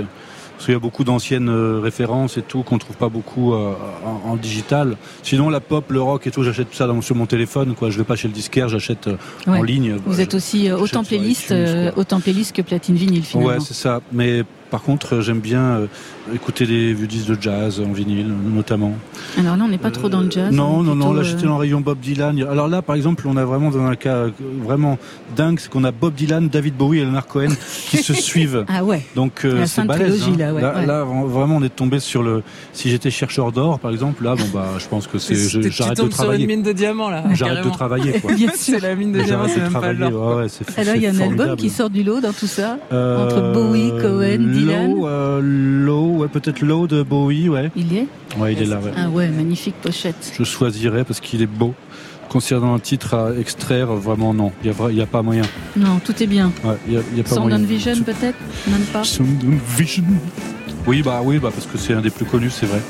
[0.57, 3.73] Parce qu'il y a beaucoup d'anciennes euh, références et tout qu'on trouve pas beaucoup euh,
[4.05, 4.95] en, en digital.
[5.21, 7.75] Sinon, la pop, le rock et tout, j'achète tout ça dans, sur mon téléphone.
[7.75, 7.89] Quoi.
[7.89, 9.09] Je vais pas chez le disquaire, j'achète
[9.47, 9.97] en ligne.
[10.05, 13.49] Vous êtes aussi autant playlist, iTunes, autant playlist que platine vinyle finalement.
[13.51, 13.99] Ouais, c'est ça.
[14.13, 15.87] Mais par contre, euh, j'aime bien euh,
[16.33, 18.93] écouter des vieux disques de jazz en vinyle, notamment.
[19.39, 20.51] Alors là, on n'est pas trop dans le jazz.
[20.51, 21.13] non, on est non, non.
[21.13, 22.41] Là, euh, j'étais dans le rayon Bob Dylan.
[22.49, 24.29] Alors là, par exemple, on a vraiment dans un cas euh,
[24.63, 24.97] vraiment
[25.35, 27.49] dingue, c'est qu'on a Bob Dylan, David Bowie et Leonard Cohen
[27.89, 28.65] qui se suivent.
[28.67, 29.05] Ah ouais.
[29.15, 30.19] Donc euh, c'est balèze.
[30.21, 30.45] trilogie, hein.
[30.47, 30.85] là, ouais, ouais.
[30.85, 32.41] là, vra- vraiment, on est tombé sur le.
[32.73, 35.35] Si j'étais chercheur d'or, par exemple, là, bon bah, je pense que c'est.
[35.35, 36.47] J'arrête de tombes sur une travailler.
[36.47, 37.23] mine de diamants, là.
[37.33, 38.33] J'arrête de travailler, quoi.
[38.35, 40.09] Bien C'est la mine de diamants, J'arrête c'est même pas travailler.
[40.09, 40.37] l'or.
[40.37, 40.47] Ouais,
[40.77, 43.53] Alors il y a un album qui sort du lot dans tout ça Euh, entre
[43.53, 44.93] Bowie, Cohen, Dylan.
[44.95, 47.71] Low, euh, Low, ouais, peut-être Low de Bowie, ouais.
[47.75, 48.91] Il y est Ouais, il est là, ouais.
[48.97, 50.33] Ah ouais, magnifique pochette.
[50.37, 51.73] Je choisirais parce qu'il est beau.
[52.27, 55.43] Concernant un titre à extraire, vraiment non, il n'y a, a pas moyen.
[55.77, 56.51] Non, tout est bien.
[56.63, 58.37] Ouais, y a, il y a pas Sound on Vision peut-être?
[58.67, 59.03] Même pas?
[59.03, 60.03] Sound on Vision.
[60.87, 62.81] Oui, bah oui, bah parce que c'est un des plus connus, c'est vrai.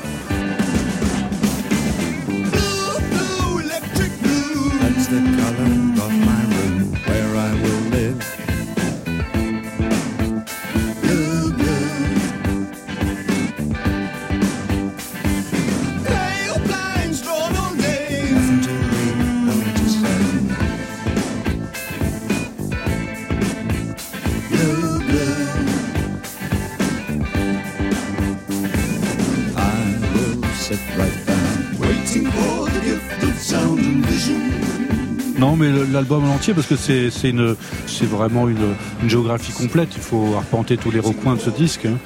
[35.92, 37.56] L'album en entier, parce que c'est c'est une,
[37.86, 39.88] c'est vraiment une, une géographie complète.
[39.96, 41.86] Il faut arpenter tous les recoins de ce disque.
[41.86, 41.96] hein.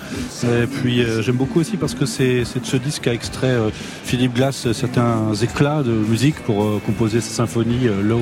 [0.62, 3.48] Et puis euh, j'aime beaucoup aussi parce que c'est c'est de ce disque qu'a extrait
[3.48, 3.70] euh,
[4.04, 8.20] Philippe Glass euh, certains éclats de musique pour euh, composer sa symphonie euh, Low.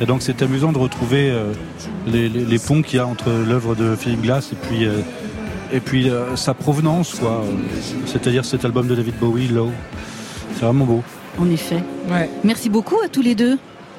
[0.00, 1.52] Et donc c'est amusant de retrouver euh,
[2.06, 4.98] les, les- les ponts qu'il y a entre l'œuvre de Philippe Glass et puis euh,
[5.72, 7.44] et puis euh, sa provenance, quoi.
[8.06, 9.70] C'est-à-dire cet album de David Bowie, Low.
[10.54, 11.02] C'est vraiment beau.
[11.38, 11.82] En effet.
[12.10, 12.28] Ouais.
[12.44, 13.56] Merci beaucoup à tous les deux.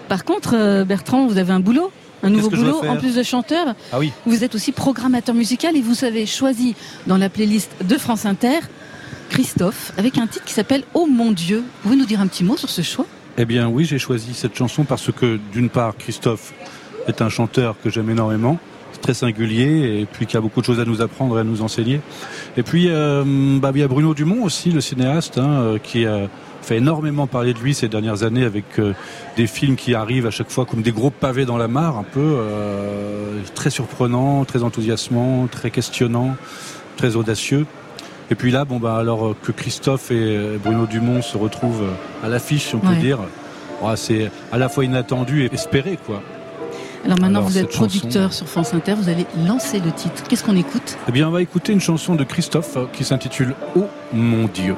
[0.10, 1.92] Par contre, euh, Bertrand, vous avez un boulot
[2.26, 4.14] un nouveau boulot, en plus de chanteur, Ah oui.
[4.26, 6.74] vous êtes aussi programmateur musical et vous avez choisi
[7.06, 8.60] dans la playlist de France Inter
[9.30, 11.58] Christophe avec un titre qui s'appelle Oh mon Dieu.
[11.58, 13.06] Vous pouvez nous dire un petit mot sur ce choix?
[13.38, 16.54] Eh bien oui, j'ai choisi cette chanson parce que d'une part, Christophe
[17.08, 18.58] est un chanteur que j'aime énormément,
[19.02, 21.62] très singulier et puis qui a beaucoup de choses à nous apprendre et à nous
[21.62, 22.00] enseigner.
[22.56, 23.24] Et puis euh,
[23.60, 26.30] bah, il y a Bruno Dumont aussi, le cinéaste, hein, euh, qui a
[26.64, 28.94] fait énormément parler de lui ces dernières années avec euh,
[29.38, 32.04] des films qui arrivent à chaque fois comme des gros pavés dans la mare, un
[32.04, 36.36] peu euh, très surprenant, très enthousiasmant, très questionnant,
[36.98, 37.66] très audacieux.
[38.32, 41.86] Et puis là, bon bah alors euh, que Christophe et Bruno Dumont se retrouvent
[42.24, 42.96] à l'affiche, si on peut Ouais.
[42.96, 43.20] dire,
[43.82, 46.22] ouais, c'est à la fois inattendu et espéré, quoi.
[47.06, 50.24] Alors maintenant, Alors, vous êtes chanson- producteur sur France Inter, vous allez lancer le titre.
[50.30, 50.98] Qu'est-ce qu'on écoute?
[51.10, 54.76] Eh bien, on va écouter une chanson de Christophe qui s'intitule Oh mon Dieu.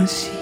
[0.00, 0.39] Ainsi.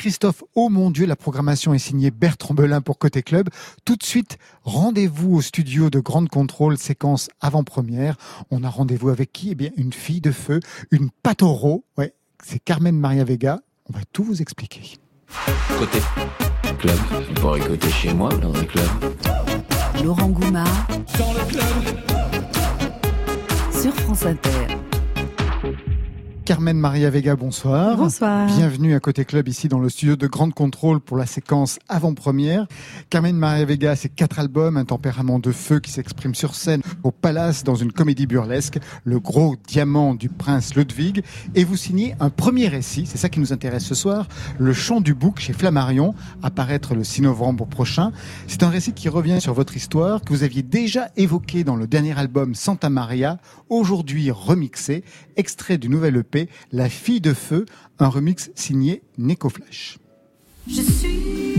[0.00, 3.50] Christophe Oh mon Dieu, la programmation est signée Bertrand Belin pour Côté Club.
[3.84, 8.16] Tout de suite, rendez-vous au studio de Grande Contrôle, séquence avant-première.
[8.50, 9.50] On a rendez-vous avec qui?
[9.50, 10.60] Eh bien, une fille de feu,
[10.90, 11.84] une patoro.
[11.98, 13.60] Ouais, c'est Carmen Maria Vega.
[13.90, 14.96] On va tout vous expliquer.
[15.78, 15.98] Côté
[16.78, 16.96] club,
[17.30, 18.88] on pourrait écouter chez moi dans un club.
[20.02, 20.86] Laurent Goumard
[21.18, 22.00] Dans le club.
[23.70, 24.79] sur France Inter.
[26.50, 27.96] Carmen Maria Vega, bonsoir.
[27.96, 28.48] Bonsoir.
[28.48, 32.66] Bienvenue à Côté Club, ici dans le studio de Grande Contrôle pour la séquence avant-première.
[33.08, 37.12] Carmen Maria Vega, c'est quatre albums, un tempérament de feu qui s'exprime sur scène au
[37.12, 41.22] Palace dans une comédie burlesque, Le Gros Diamant du Prince Ludwig.
[41.54, 44.26] Et vous signez un premier récit, c'est ça qui nous intéresse ce soir,
[44.58, 48.10] Le Chant du Bouc chez Flammarion, apparaître le 6 novembre prochain.
[48.48, 51.86] C'est un récit qui revient sur votre histoire que vous aviez déjà évoqué dans le
[51.86, 55.04] dernier album Santa Maria, aujourd'hui remixé,
[55.36, 56.39] extrait du nouvel EP
[56.72, 57.66] La fille de feu,
[57.98, 59.98] un remix signé Neko Flash.
[60.68, 61.49] Je suis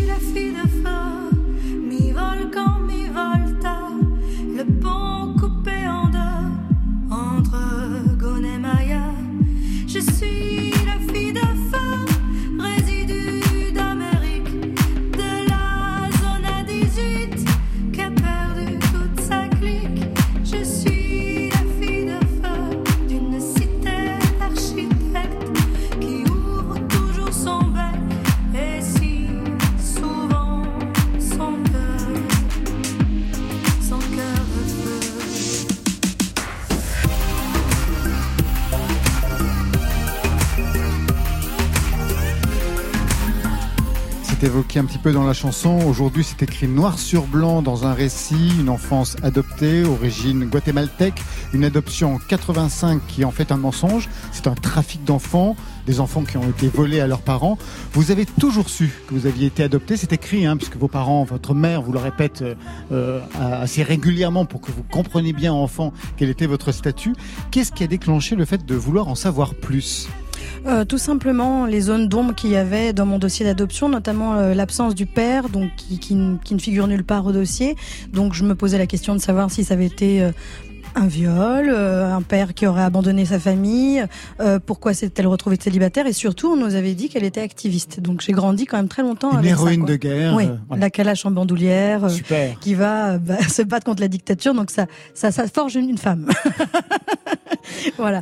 [44.44, 45.82] Évoqué un petit peu dans la chanson.
[45.86, 51.22] Aujourd'hui, c'est écrit noir sur blanc dans un récit, une enfance adoptée, origine guatémaltèque,
[51.54, 54.10] une adoption en 85 qui est en fait un mensonge.
[54.32, 55.56] C'est un trafic d'enfants,
[55.86, 57.60] des enfants qui ont été volés à leurs parents.
[57.94, 59.96] Vous avez toujours su que vous aviez été adopté.
[59.96, 62.56] C'est écrit, hein, puisque vos parents, votre mère vous le répète euh,
[62.92, 67.14] euh, assez régulièrement pour que vous compreniez bien, enfant, quel était votre statut.
[67.52, 70.10] Qu'est-ce qui a déclenché le fait de vouloir en savoir plus?
[70.68, 74.54] Euh, tout simplement les zones d'ombre qu'il y avait dans mon dossier d'adoption, notamment euh,
[74.54, 77.76] l'absence du père, donc qui, qui ne- qui ne figure nulle part au dossier.
[78.14, 80.32] Donc je me posais la question de savoir si ça avait été euh,
[80.94, 84.06] un viol, euh, un père qui aurait abandonné sa famille,
[84.40, 88.00] euh, pourquoi s'est-elle retrouvée célibataire et surtout on nous avait dit qu'elle était activiste.
[88.00, 90.82] Donc j'ai grandi quand même très longtemps Une avec héroïne de guerre, Oui, euh, voilà.
[90.82, 92.60] la calache en bandoulière, euh, Super.
[92.60, 94.54] qui va bah, se battre contre la dictature.
[94.54, 94.86] Donc ça,
[95.16, 96.28] ça, ça forge une, une femme.
[97.98, 98.22] voilà.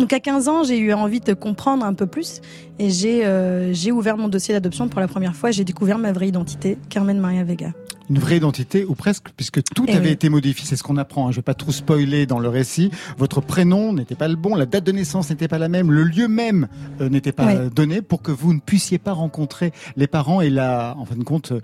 [0.00, 2.40] Donc à 15 ans, j'ai eu envie de comprendre un peu plus
[2.78, 5.50] et j'ai euh, j'ai ouvert mon dossier d'adoption pour la première fois.
[5.50, 7.72] J'ai découvert ma vraie identité, Carmen Maria Vega.
[8.08, 10.12] Une vraie identité, ou presque, puisque tout Eh avait oui.
[10.12, 10.66] été modifié.
[10.66, 11.28] C'est ce qu'on apprend.
[11.28, 11.30] hein.
[11.30, 12.90] Je vais pas trop spoiler dans le récit.
[13.18, 16.02] Votre prénom n'était pas le bon, la date de naissance n'était pas la même, le
[16.02, 16.66] lieu même
[17.00, 20.96] euh, n'était pas donné pour que vous ne puissiez pas rencontrer les parents et la,
[20.98, 21.60] en fin de compte, euh,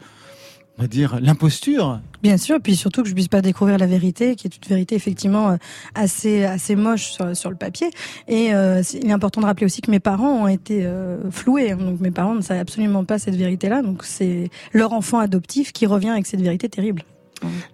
[0.78, 2.00] on va dire l'imposture.
[2.22, 4.94] Bien sûr, puis surtout que je puisse pas découvrir la vérité, qui est une vérité
[4.94, 5.56] effectivement euh,
[5.94, 7.90] assez assez moche sur, le papier.
[8.28, 11.70] Et euh, il est important de rappeler aussi que mes parents ont été euh, floués.
[11.70, 11.76] hein.
[11.76, 13.82] Donc mes parents ne savaient absolument pas cette vérité-là.
[13.82, 17.02] Donc c'est leur enfant adoptif qui revient avec cette vérité terrible.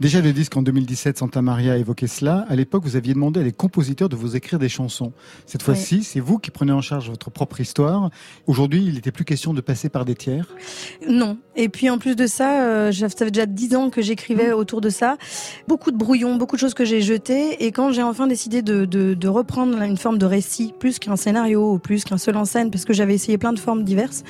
[0.01, 2.45] Déjà, le disque en 2017, Santa Maria, évoquait cela.
[2.49, 5.13] À l'époque, vous aviez demandé à des compositeurs de vous écrire des chansons.
[5.47, 8.11] Cette fois-ci, c'est vous qui prenez en charge votre propre histoire.
[8.47, 10.47] Aujourd'hui, il n'était plus question de passer par des tiers.
[11.09, 11.39] Non.
[11.55, 14.81] Et puis en plus de ça, euh, ça fait déjà dix ans que j'écrivais autour
[14.81, 15.17] de ça.
[15.69, 17.65] Beaucoup de brouillons, beaucoup de choses que j'ai jetées.
[17.65, 21.17] Et quand j'ai enfin décidé de, de, de reprendre une forme de récit, plus qu'un
[21.17, 24.25] scénario ou plus qu'un seul en scène, parce que j'avais essayé plein de formes diverses,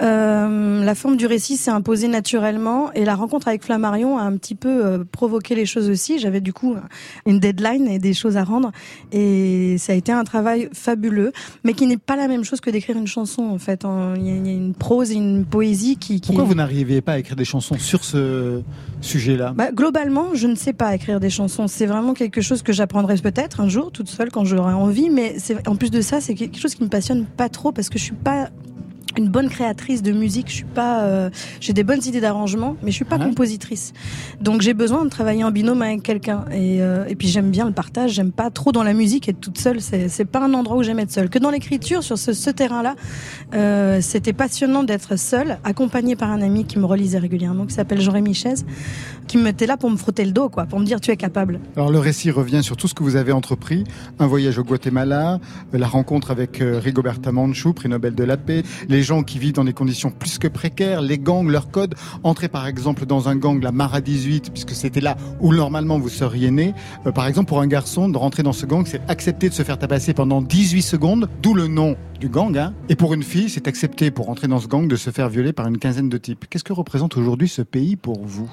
[0.00, 4.36] euh, la forme du récit s'est imposée naturellement et la rencontre avec Flammarion a un
[4.36, 6.18] petit peu euh, provoqué les choses aussi.
[6.18, 6.76] J'avais du coup
[7.26, 8.72] une deadline et des choses à rendre
[9.12, 11.32] et ça a été un travail fabuleux,
[11.64, 13.84] mais qui n'est pas la même chose que d'écrire une chanson en fait.
[13.84, 16.20] En- Il y, a- une prose et une poésie qui.
[16.20, 16.28] qui...
[16.28, 18.62] Pourquoi vous n'arriviez pas à écrire des chansons sur ce
[19.00, 19.52] sujet-là?
[19.56, 21.66] Bah, globalement, je ne sais pas écrire des chansons.
[21.68, 25.10] C'est vraiment quelque chose que j'apprendrai peut-être un jour, toute seule, quand j'aurai envie.
[25.10, 27.98] Mais en plus de ça, c'est quelque chose qui me passionne pas trop parce que
[27.98, 28.48] je suis pas
[29.16, 30.48] une bonne créatrice de musique.
[30.48, 31.30] Je suis pas, euh,
[31.60, 33.92] j'ai des bonnes idées d'arrangement, mais je suis pas compositrice.
[34.40, 36.44] Donc j'ai besoin de travailler en binôme avec quelqu'un.
[36.52, 38.12] Et, euh, et puis j'aime bien le partage.
[38.12, 39.80] J'aime pas trop dans la musique être toute seule.
[39.80, 41.30] C'est, c'est pas un endroit où j'aime être seule.
[41.30, 42.96] Que dans l'écriture, sur ce, ce terrain-là,
[43.54, 48.00] euh, c'était passionnant d'être seule, accompagnée par un ami qui me relisait régulièrement, qui s'appelle
[48.00, 48.66] Jean-Rémy Chaise,
[49.26, 51.16] qui me était là pour me frotter le dos, quoi, pour me dire tu es
[51.16, 51.60] capable.
[51.76, 53.84] Alors le récit revient sur tout ce que vous avez entrepris,
[54.18, 55.38] un voyage au Guatemala,
[55.72, 59.38] euh, la rencontre avec euh, Rigoberta Menchú, prix Nobel de la paix, les gens qui
[59.38, 63.28] vivent dans des conditions plus que précaires, les gangs, leurs codes, entrer par exemple dans
[63.28, 66.74] un gang, la Mara 18, puisque c'était là où normalement vous seriez né.
[67.06, 69.62] Euh, par exemple pour un garçon, de rentrer dans ce gang, c'est accepter de se
[69.62, 72.56] faire tabasser pendant 18 secondes, d'où le nom du gang.
[72.56, 72.74] Hein.
[72.88, 75.52] Et pour une fille, c'est accepter pour rentrer dans ce gang de se faire violer
[75.52, 76.46] par une quinzaine de types.
[76.48, 78.50] Qu'est-ce que représente aujourd'hui ce pays pour vous?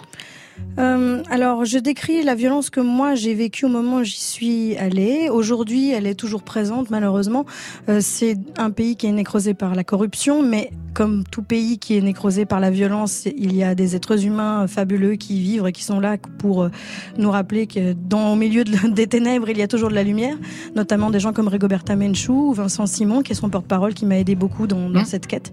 [0.79, 4.77] Euh, alors, je décris la violence que moi j'ai vécue au moment où j'y suis
[4.77, 5.27] allée.
[5.29, 7.45] Aujourd'hui, elle est toujours présente, malheureusement.
[7.89, 11.95] Euh, c'est un pays qui est nécrosé par la corruption, mais comme tout pays qui
[11.97, 15.71] est nécrosé par la violence, il y a des êtres humains fabuleux qui vivent et
[15.71, 16.69] qui sont là pour euh,
[17.17, 20.03] nous rappeler que dans au milieu de- des ténèbres, il y a toujours de la
[20.03, 20.37] lumière.
[20.75, 24.17] Notamment des gens comme Rigoberta Menchú ou Vincent Simon, qui est son porte-parole, qui m'a
[24.17, 25.51] aidé beaucoup dans, dans cette quête.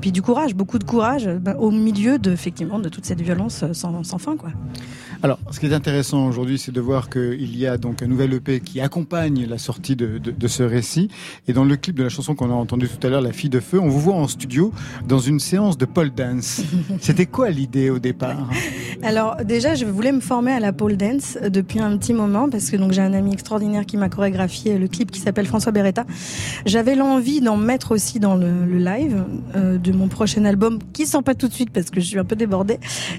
[0.00, 3.62] Puis du courage, beaucoup de courage, ben, au milieu de effectivement de toute cette violence
[3.64, 4.49] euh, sans, sans fin, quoi.
[5.22, 8.32] Alors, ce qui est intéressant aujourd'hui, c'est de voir qu'il y a donc un nouvel
[8.32, 11.08] EP qui accompagne la sortie de, de- de ce récit.
[11.46, 13.50] Et dans le clip de la chanson qu'on a entendu tout à l'heure, La fille
[13.50, 14.72] de feu, on vous voit en studio
[15.06, 16.62] dans une séance de pole dance.
[17.00, 18.48] C'était quoi l'idée au départ?
[19.02, 22.70] Alors déjà, je voulais me former à la pole dance depuis un petit moment parce
[22.70, 26.06] que donc j'ai un ami extraordinaire qui m'a chorégraphié le clip qui s'appelle François Beretta.
[26.64, 29.22] J'avais l'envie d'en mettre aussi dans le, le live
[29.54, 32.18] euh, de mon prochain album qui sort pas tout de suite parce que je suis
[32.18, 32.78] un peu débordée.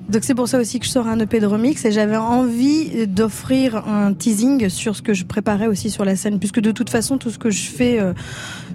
[0.09, 3.87] Donc c'est pour ça aussi que je sors un EP de et j'avais envie d'offrir
[3.87, 7.17] un teasing sur ce que je préparais aussi sur la scène puisque de toute façon
[7.17, 8.13] tout ce que je fais euh,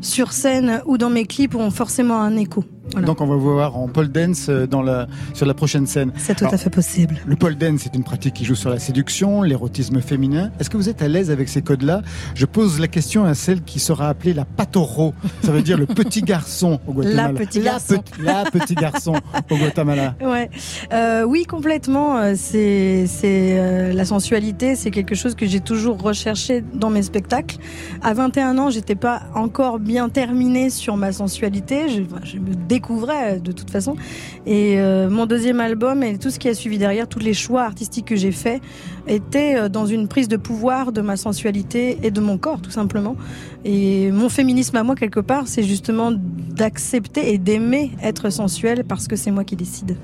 [0.01, 2.65] sur scène ou dans mes clips ont forcément un écho.
[2.93, 3.09] Voilà.
[3.09, 6.13] Donc on va vous voir en pole dance euh, dans la, sur la prochaine scène.
[6.17, 7.17] C'est tout à fait possible.
[7.27, 10.53] Le pole dance, c'est une pratique qui joue sur la séduction, l'érotisme féminin.
[10.61, 12.03] Est-ce que vous êtes à l'aise avec ces codes-là?
[12.37, 15.15] Je pose la question à celle qui sera appelée la patoro.
[15.43, 17.33] Ça veut dire le petit garçon au Guatemala.
[17.33, 17.97] La petit garçon.
[17.97, 19.15] pe- la petit garçon
[19.51, 20.15] au Guatemala.
[20.27, 20.49] Ouais,
[20.93, 22.19] euh, oui, complètement.
[22.19, 27.03] euh, C'est, c'est euh, la sensualité, c'est quelque chose que j'ai toujours recherché dans mes
[27.03, 27.57] spectacles.
[28.03, 31.89] À 21 ans, j'étais pas encore bien terminée sur ma sensualité.
[31.89, 33.97] Je, me découvrais euh, de toute façon.
[34.45, 37.63] Et euh, mon deuxième album et tout ce qui a suivi derrière, tous les choix
[37.63, 38.61] artistiques que j'ai faits,
[39.07, 42.71] étaient euh, dans une prise de pouvoir de ma sensualité et de mon corps, tout
[42.71, 43.17] simplement.
[43.65, 49.09] Et mon féminisme à moi, quelque part, c'est justement d'accepter et d'aimer être sensuelle parce
[49.09, 49.97] que c'est moi qui décide.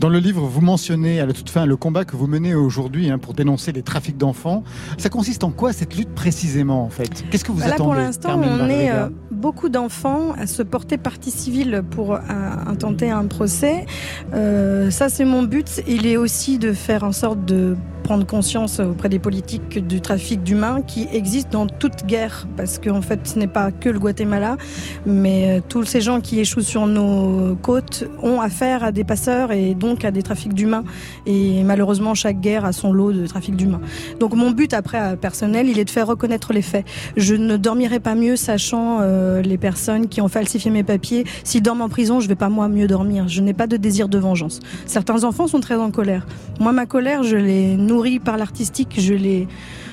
[0.00, 3.10] Dans le livre, vous mentionnez à la toute fin le combat que vous menez aujourd'hui
[3.10, 4.62] hein, pour dénoncer les trafics d'enfants.
[4.96, 7.24] Ça consiste en quoi cette lutte précisément en fait?
[7.30, 10.98] Qu'est-ce que vous Là, attendez pour l'instant, on est euh, beaucoup d'enfants à se porter
[10.98, 12.18] partie civile pour euh,
[12.66, 13.86] intenter un procès.
[14.34, 15.82] Euh, ça, c'est mon but.
[15.88, 20.42] Il est aussi de faire en sorte de prendre conscience auprès des politiques du trafic
[20.42, 22.46] d'humains qui existe dans toute guerre.
[22.56, 24.56] Parce qu'en fait, ce n'est pas que le Guatemala,
[25.04, 29.74] mais tous ces gens qui échouent sur nos côtes ont affaire à des passeurs et
[29.88, 30.84] donc à des trafics d'humains.
[31.26, 33.80] Et malheureusement, chaque guerre a son lot de trafic d'humains.
[34.20, 36.84] Donc mon but après personnel, il est de faire reconnaître les faits.
[37.16, 41.24] Je ne dormirai pas mieux sachant euh, les personnes qui ont falsifié mes papiers.
[41.44, 43.28] S'ils dorment en prison, je vais pas moi mieux dormir.
[43.28, 44.60] Je n'ai pas de désir de vengeance.
[44.86, 46.26] Certains enfants sont très en colère.
[46.60, 48.96] Moi, ma colère, je l'ai nourrie par l'artistique.
[48.98, 49.48] Je l'ai,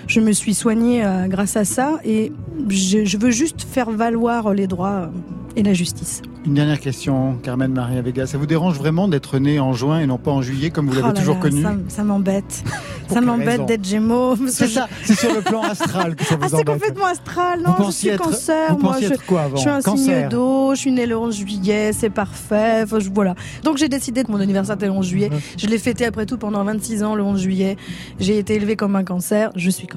[0.08, 2.32] je me suis soignée euh, grâce à ça et
[2.70, 5.08] je, je veux juste faire valoir les droits euh,
[5.56, 6.22] et la justice.
[6.46, 8.28] Une dernière question, Carmen Maria Vega.
[8.28, 10.92] Ça vous dérange vraiment d'être né en juin et non pas en juillet comme vous
[10.92, 12.64] Oh l'avez là toujours là, connu Ça, m'embête.
[13.08, 14.36] Ça m'embête d'être Gémeaux.
[14.48, 17.62] C'est ça, c'est sur le plan astral que ça vous Ah, c'est complètement astral.
[17.66, 18.76] Non, Vous je suis être- cancer.
[18.76, 20.20] vous moi, je, être quoi avant je suis un Cancer.
[20.20, 20.76] signe d'eau.
[20.76, 21.92] Je suis née le 11 juillet.
[21.94, 22.82] C'est parfait.
[22.84, 23.34] Enfin, je- voilà.
[23.64, 25.32] Donc j'ai décidé que mon anniversaire était le 11 juillet.
[25.58, 27.76] Je l'ai fêté après tout pendant 26 ans le 11 juillet.
[28.20, 29.50] J'ai été élevée comme un cancer.
[29.56, 29.95] Je suis cancer.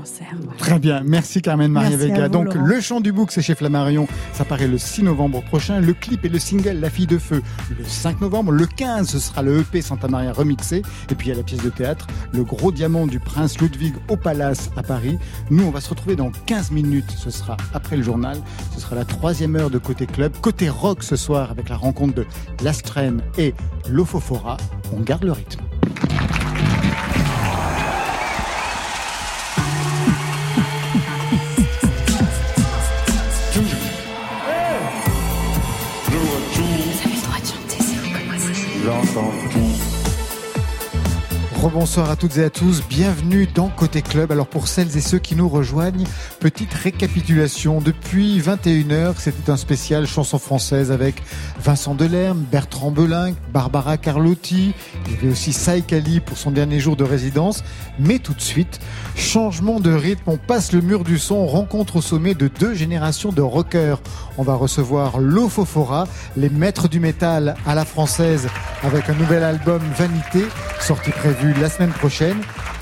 [0.58, 2.26] Très bien, merci Carmen Maria Merci Vega.
[2.26, 2.66] vous, Donc Laurent.
[2.66, 5.80] le chant du bouc, c'est chez Flammarion, ça paraît le 6 novembre prochain.
[5.80, 7.42] Le clip et le single La fille de feu
[7.76, 8.52] le 5 novembre.
[8.52, 10.82] Le 15, ce sera le EP Santa Maria remixé.
[11.10, 13.94] Et puis il y a la pièce de théâtre, Le gros diamant du prince Ludwig
[14.08, 15.18] au Palace à Paris.
[15.50, 17.10] Nous, on va se retrouver dans 15 minutes.
[17.16, 18.38] Ce sera après le journal.
[18.74, 20.32] Ce sera la troisième heure de Côté Club.
[20.40, 22.26] Côté rock ce soir avec la rencontre de
[22.62, 23.54] Lastren et
[23.88, 24.56] Lofofora.
[24.96, 25.60] On garde le rythme.
[41.68, 44.32] Rebonsoir à toutes et à tous, bienvenue dans Côté Club.
[44.32, 46.06] Alors pour celles et ceux qui nous rejoignent,
[46.40, 47.82] petite récapitulation.
[47.82, 51.22] Depuis 21h, c'était un spécial chanson française avec
[51.60, 54.72] Vincent Delerme, Bertrand Belin, Barbara Carlotti.
[55.04, 57.62] Il y avait aussi Saïk Ali pour son dernier jour de résidence.
[57.98, 58.80] Mais tout de suite,
[59.14, 62.72] changement de rythme, on passe le mur du son, on rencontre au sommet de deux
[62.72, 64.00] générations de rockers.
[64.38, 68.48] On va recevoir Lofofora, les maîtres du métal à la française
[68.82, 70.46] avec un nouvel album Vanité,
[70.80, 72.38] sorti prévu la semaine prochaine.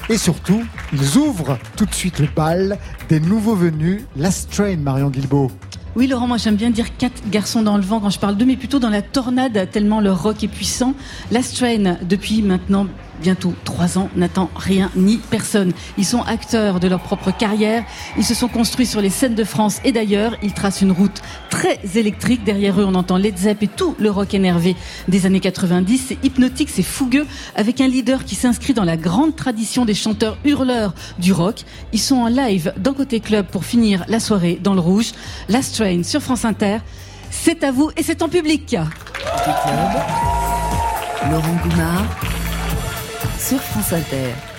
[0.09, 0.63] Et surtout,
[0.93, 2.79] ils ouvrent tout de suite le bal
[3.09, 5.51] des nouveaux venus, Last Train, Marion Guilbeault.
[5.97, 8.45] Oui, Laurent, moi j'aime bien dire quatre garçons dans le vent quand je parle d'eux,
[8.45, 10.95] mais plutôt dans la tornade, tellement leur rock est puissant.
[11.31, 12.87] Last Train, depuis maintenant
[13.21, 15.73] bientôt trois ans, n'attend rien ni personne.
[15.99, 17.85] Ils sont acteurs de leur propre carrière.
[18.17, 20.37] Ils se sont construits sur les scènes de France et d'ailleurs.
[20.43, 22.45] Ils tracent une route très électrique.
[22.45, 24.77] Derrière eux, on entend Led Zepp et tout le rock énervé
[25.09, 26.05] des années 90.
[26.09, 30.39] C'est hypnotique, c'est fougueux, avec un leader qui s'inscrit dans la grande tradition des chanteurs
[30.45, 31.65] hurleurs du rock.
[31.93, 35.13] Ils sont en live dans Côté Club pour finir la soirée dans le rouge.
[35.49, 36.79] Last Train sur France Inter.
[37.31, 38.77] C'est à vous et c'est en public.
[41.31, 42.05] Laurent Goumard
[43.49, 44.56] sur France Inter.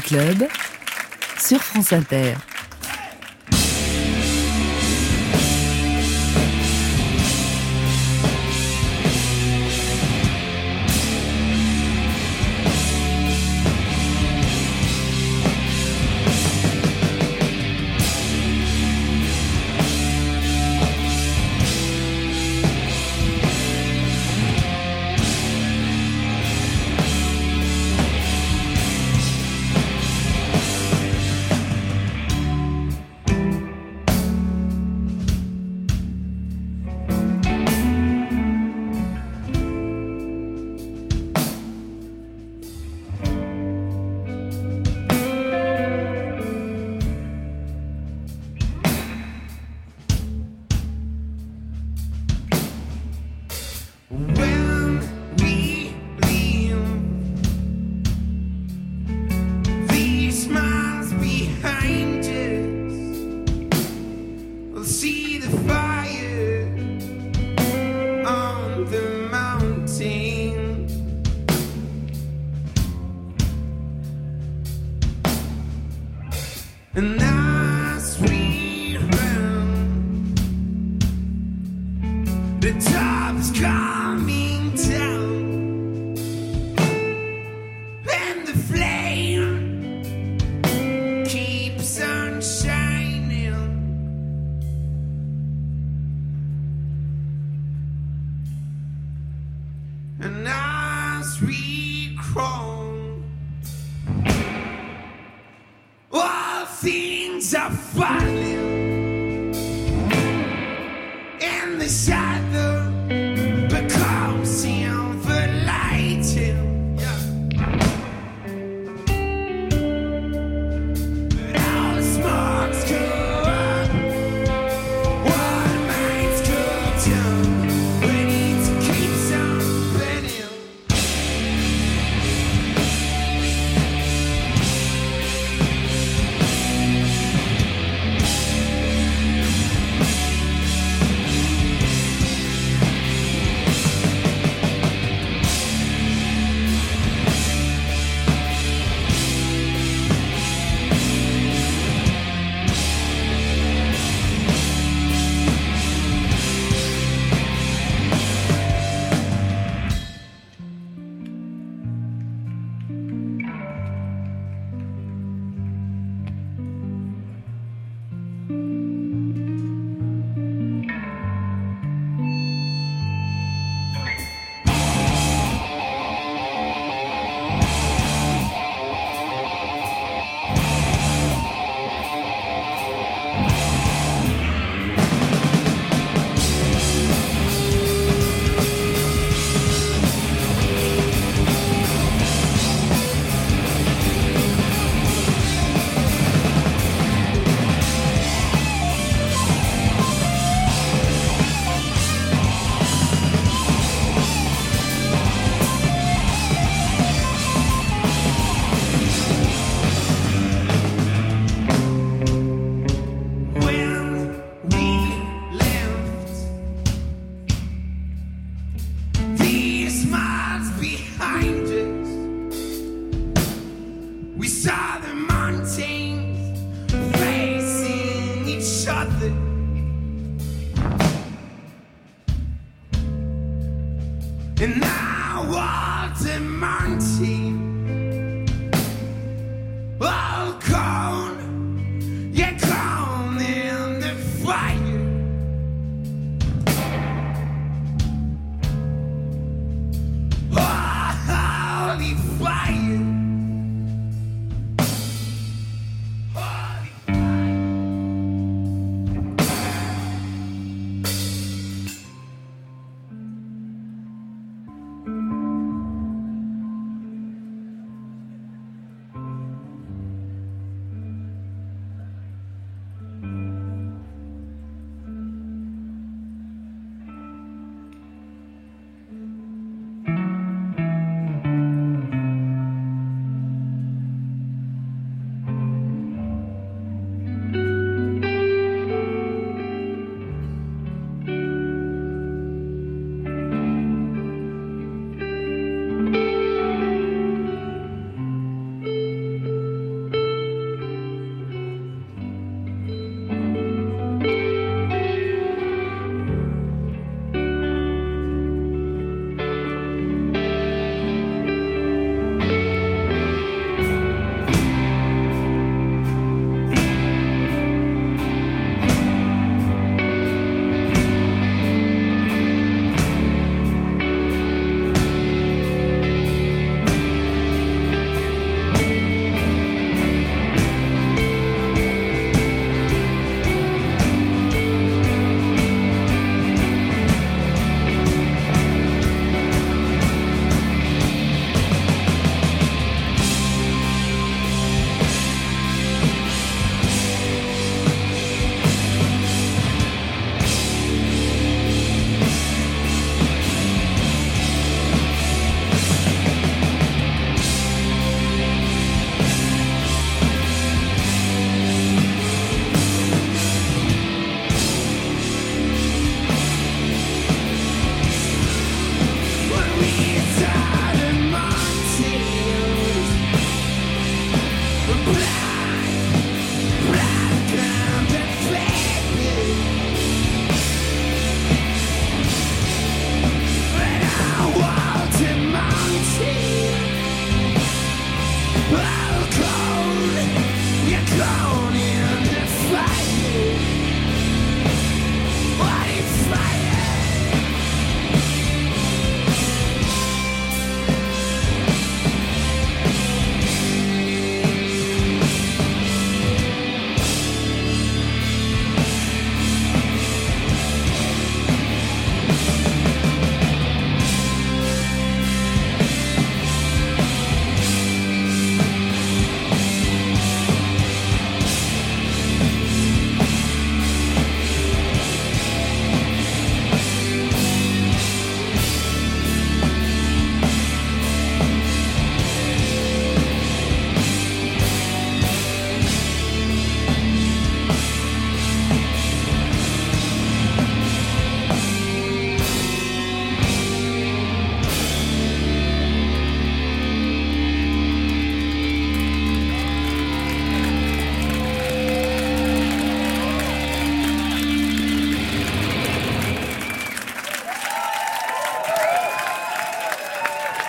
[0.00, 0.48] Club,
[1.38, 2.34] sur France Inter.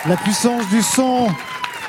[0.06, 1.28] La puissance du son,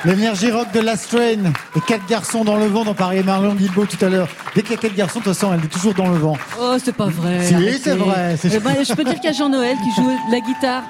[0.05, 3.85] l'énergie rock de Last Train, et quatre garçons dans le vent dont parlait Marion Guilbault
[3.85, 4.29] tout à l'heure.
[4.55, 6.37] Dès qu'il y a quatre garçons, de toute façon, elle est toujours dans le vent.
[6.59, 7.45] Oh, c'est pas vrai.
[7.45, 10.09] Si, c'est vrai, c'est- Eh ben, je peux dire qu'il y a Jean-Noël qui joue
[10.31, 10.83] la guitare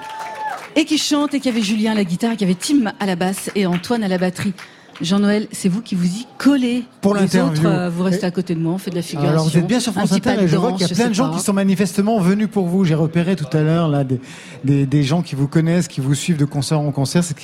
[0.75, 2.59] et qui chante et qu'il y avait Julien à la guitare et qu'il y avait
[2.61, 4.53] Tim à la basse et Antoine à la batterie.
[5.01, 6.83] Jean-Noël, c'est vous qui vous y collez.
[7.01, 7.51] Pour Les l'interview.
[7.51, 9.31] autres, euh, vous restez à côté de moi, on fait de la figuration.
[9.33, 11.13] Alors vous êtes bien sur France Inter et je vois qu'il y a plein de
[11.13, 11.37] gens pas.
[11.37, 12.85] qui sont manifestement venus pour vous.
[12.85, 14.19] J'ai repéré tout à l'heure là des,
[14.63, 17.23] des, des gens qui vous connaissent, qui vous suivent de concert en concert.
[17.23, 17.37] C'est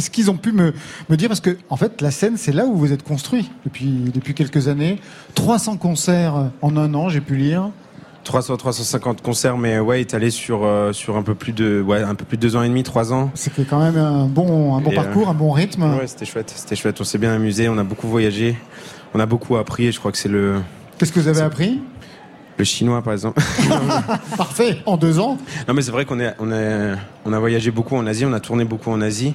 [0.00, 0.72] ce qu'ils ce ont pu me,
[1.08, 4.10] me dire parce que en fait la scène c'est là où vous êtes construit depuis
[4.12, 4.98] depuis quelques années.
[5.34, 7.70] 300 concerts en un an, j'ai pu lire.
[8.24, 12.14] 300, 350 concerts, mais ouais, étalé sur sur sur un peu plus de ouais un
[12.14, 13.30] peu plus de deux ans et demi, trois ans.
[13.34, 15.82] C'était quand même un bon un bon Et, parcours, euh, un bon rythme.
[15.82, 17.00] Ouais, c'était chouette, c'était chouette.
[17.00, 18.56] On s'est bien amusé, on a beaucoup voyagé,
[19.14, 19.86] on a beaucoup appris.
[19.86, 20.60] Et je crois que c'est le
[20.98, 21.80] Qu'est-ce que vous avez appris?
[22.58, 23.42] Le chinois par exemple.
[24.36, 25.38] Parfait, en deux ans.
[25.66, 26.92] non mais c'est vrai qu'on est on est
[27.24, 29.34] on a voyagé beaucoup en Asie, on a tourné beaucoup en Asie.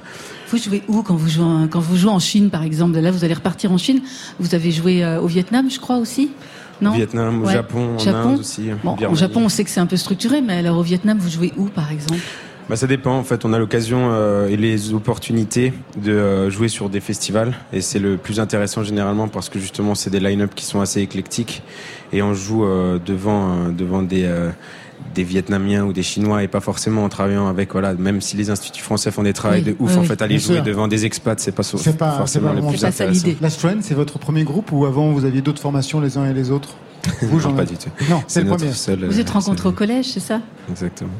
[0.50, 2.98] Vous jouez où quand vous jouez en, quand vous jouez en Chine par exemple?
[2.98, 4.00] Là, vous allez repartir en Chine.
[4.40, 6.30] Vous avez joué euh, au Vietnam, je crois aussi?
[6.80, 7.52] Non Au Vietnam, au Ouais.
[7.54, 9.14] Japon, en Inde aussi, Bon, au.
[9.14, 11.64] Japon, on sait que c'est un peu structuré, mais alors au Vietnam, vous jouez où
[11.66, 12.20] par exemple?
[12.68, 13.16] Bah, ça dépend.
[13.16, 17.54] En fait, on a l'occasion euh, et les opportunités de euh, jouer sur des festivals.
[17.72, 21.00] Et c'est le plus intéressant généralement parce que justement, c'est des line-up qui sont assez
[21.00, 21.62] éclectiques.
[22.12, 24.50] Et on joue euh, devant, euh, devant des, euh,
[25.14, 28.50] des Vietnamiens ou des Chinois et pas forcément en travaillant avec, voilà, même si les
[28.50, 30.64] instituts français font des travaux Oui, de ouf, oui, en fait, aller jouer sûr.
[30.64, 33.28] devant des expats, c'est pas, so- C'est pas, forcément le plus intéressant.
[33.40, 36.34] Last Train, c'est votre premier groupe ou avant vous aviez d'autres formations les uns et
[36.34, 36.70] les autres
[37.22, 37.90] Vous, j'en Non, pas ai- du tout.
[38.10, 38.72] Non, c'est le notre premier.
[38.74, 41.10] seul, Vous euh, êtes rencontrés au collège, c'est ça Exactement.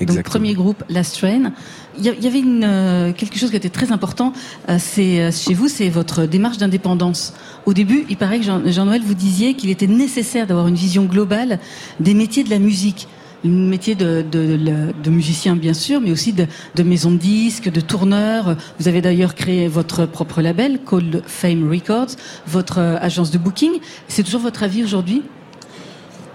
[0.00, 0.30] Donc Exactement.
[0.32, 1.52] premier groupe, Last Train.
[1.98, 4.32] Il y, avait une, euh, quelque chose qui était très important.
[4.68, 7.32] euh, c'est euh, chez vous, c'est votre démarche d'indépendance.
[7.66, 11.04] Au début, il paraît que Jean- Jean-Noël vous disiez qu'il était nécessaire d'avoir une vision
[11.04, 11.60] globale
[12.00, 13.06] des métiers de la musique.
[13.44, 16.46] Le métier de, de, de- de musicien bien sûr, mais aussi de,
[16.82, 18.56] maison de disques, de tourneur.
[18.80, 22.16] Vous avez d'ailleurs créé votre propre label, Called Fame Records,
[22.46, 23.72] votre euh, agence de booking.
[24.08, 25.22] C'est toujours votre avis aujourd'hui?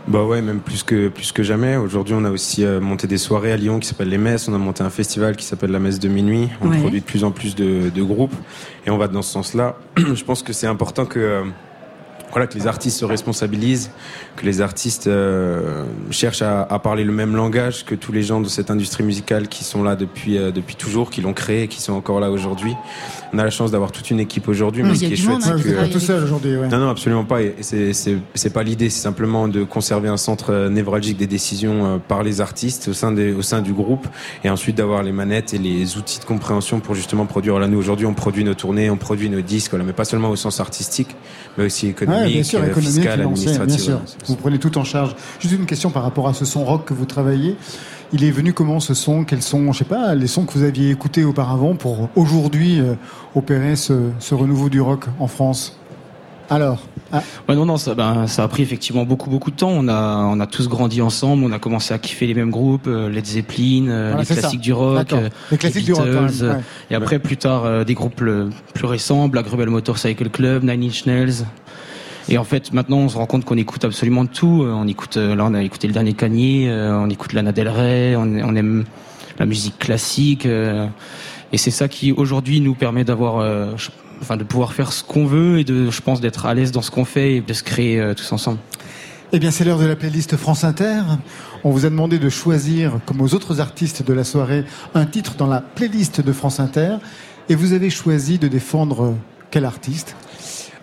[0.08, 1.76] Bah ouais, même plus que plus que jamais.
[1.76, 4.48] Aujourd'hui, on a aussi euh, monté des soirées à Lyon qui s'appellent les Messes.
[4.48, 6.48] On a monté un festival qui s'appelle la Messe de minuit.
[6.62, 6.80] On Ouais.
[6.80, 8.34] produit de plus en plus de, de groupes
[8.88, 9.78] et on va dans ce sens-là.
[9.98, 11.44] Je pense que c'est important que euh,
[12.32, 13.92] voilà que les artistes se responsabilisent,
[14.36, 18.42] que les artistes euh, cherchent à, à parler le même langage que tous les gens
[18.42, 21.68] de cette industrie musicale qui sont là depuis euh, depuis toujours, qui l'ont créé, et
[21.68, 22.76] qui sont encore là aujourd'hui.
[23.34, 25.52] On a la chance d'avoir toute une équipe aujourd'hui, mais ce qui est chouette, c'est
[25.52, 26.68] hein, qui que Pas tout seul aujourd'hui, ouais.
[26.68, 27.42] non, non, absolument pas.
[27.42, 28.90] Et c'est, c'est, c'est pas l'idée.
[28.90, 32.94] C'est simplement de conserver un centre euh, névralgique des décisions euh, par les artistes au
[32.94, 34.08] sein, des, au sein du groupe
[34.44, 37.60] et ensuite d'avoir les manettes et les outils de compréhension pour justement produire.
[37.60, 40.30] Là, nous, aujourd'hui, on produit nos tournées, on produit nos disques, voilà, mais pas seulement
[40.30, 41.16] au sens artistique,
[41.58, 43.88] mais aussi économique, Ouais, bien sûr, euh, économique, fiscal, financier, administratif.
[43.88, 44.26] bien sûr.
[44.28, 45.16] Vous prenez tout en charge.
[45.40, 47.56] Juste une question par rapport à ce son rock que vous travaillez.
[48.12, 49.24] Il est venu comment ce son?
[49.24, 52.96] Quels sont, je sais pas, les sons que vous aviez écoutés auparavant pour aujourd'hui euh,
[53.36, 55.80] opérer ce, ce renouveau du rock en France?
[56.52, 56.80] Alors,
[57.12, 59.70] ah, Ouais, non, non, ça, ben, ça a pris effectivement beaucoup, beaucoup de temps.
[59.70, 61.44] On a, on a tous grandi ensemble.
[61.44, 64.62] On a commencé à kiffer les mêmes groupes, euh, Led Zeppelin, euh, Voilà, les classiques
[64.62, 66.62] du rock, euh, Les classiques du rock, quand Beatles, même, ouais.
[66.90, 68.24] Et après, plus tard, euh, des groupes
[68.74, 71.46] plus récents, Black Rebel Motorcycle Club, Nine Inch Nails.
[72.32, 74.62] Et en fait, maintenant, on se rend compte qu'on écoute absolument tout.
[74.64, 77.52] Euh, On écoute, euh, là, on a écouté le dernier Kanye, euh, on écoute Lana
[77.52, 78.86] Del Rey, on, on aime
[79.40, 80.46] la musique classique.
[80.46, 83.74] et c'est ça qui, aujourd'hui, nous permet d'avoir, euh,
[84.22, 86.82] enfin, de pouvoir faire ce qu'on veut et de, je pense, d'être à l'aise dans
[86.82, 88.60] ce qu'on fait et de se créer euh, tous ensemble.
[89.32, 91.02] eh bien, c'est l'heure de la playlist France Inter.
[91.64, 95.36] On vous a demandé de choisir, comme aux autres artistes de la soirée, un titre
[95.36, 96.98] dans la playlist de France Inter.
[97.48, 99.16] Et vous avez choisi de défendre
[99.50, 100.16] quel artiste?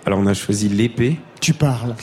[0.06, 1.18] Alors, on a choisi l'épée.
[1.40, 1.94] Tu parles.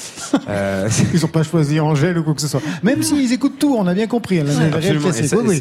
[0.47, 2.61] Euh, Ils n'ont pas choisi Angèle ou quoi que ce soit.
[2.83, 4.39] Même s'ils écoutent tout, on a bien compris.
[4.39, 5.09] Absolument.
[5.09, 5.59] Et ça, Oui,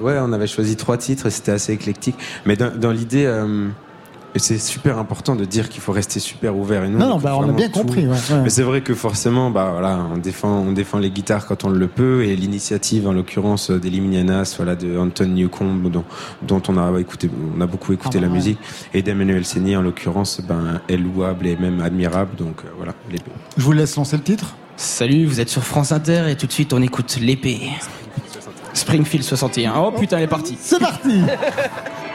[0.00, 2.16] ouais, on avait choisi trois titres et c'était assez éclectique.
[2.46, 3.68] Mais dans, dans l'idée, euh,
[4.34, 6.84] et c'est super important de dire qu'il faut rester super ouvert.
[6.84, 7.80] Et nous, Non, non, écoute bah, on a bien tout.
[7.80, 8.40] compris, ouais, ouais.
[8.44, 11.70] Mais c'est vrai que forcément, bah voilà, on défend, on défend les guitares quand on
[11.70, 16.04] le peut et l'initiative, en l'occurrence, euh, d'Eliminianas, voilà, de Anton Newcomb, dont,
[16.42, 18.34] dont on a écouté, on a beaucoup écouté Ah, la ouais.
[18.34, 18.58] musique,
[18.94, 22.36] et d'Emmanuel Seigné, en l'occurrence, ben, est louable et même admirable.
[22.36, 23.30] Donc euh, voilà, l'épée.
[23.56, 24.54] Je vous laisse lancer le titre.
[24.76, 27.60] Salut, vous êtes sur France Inter et tout de suite on écoute l'épée.
[28.74, 29.74] Springfield 61.
[29.76, 30.56] Oh putain, elle est partie.
[30.60, 31.22] C'est parti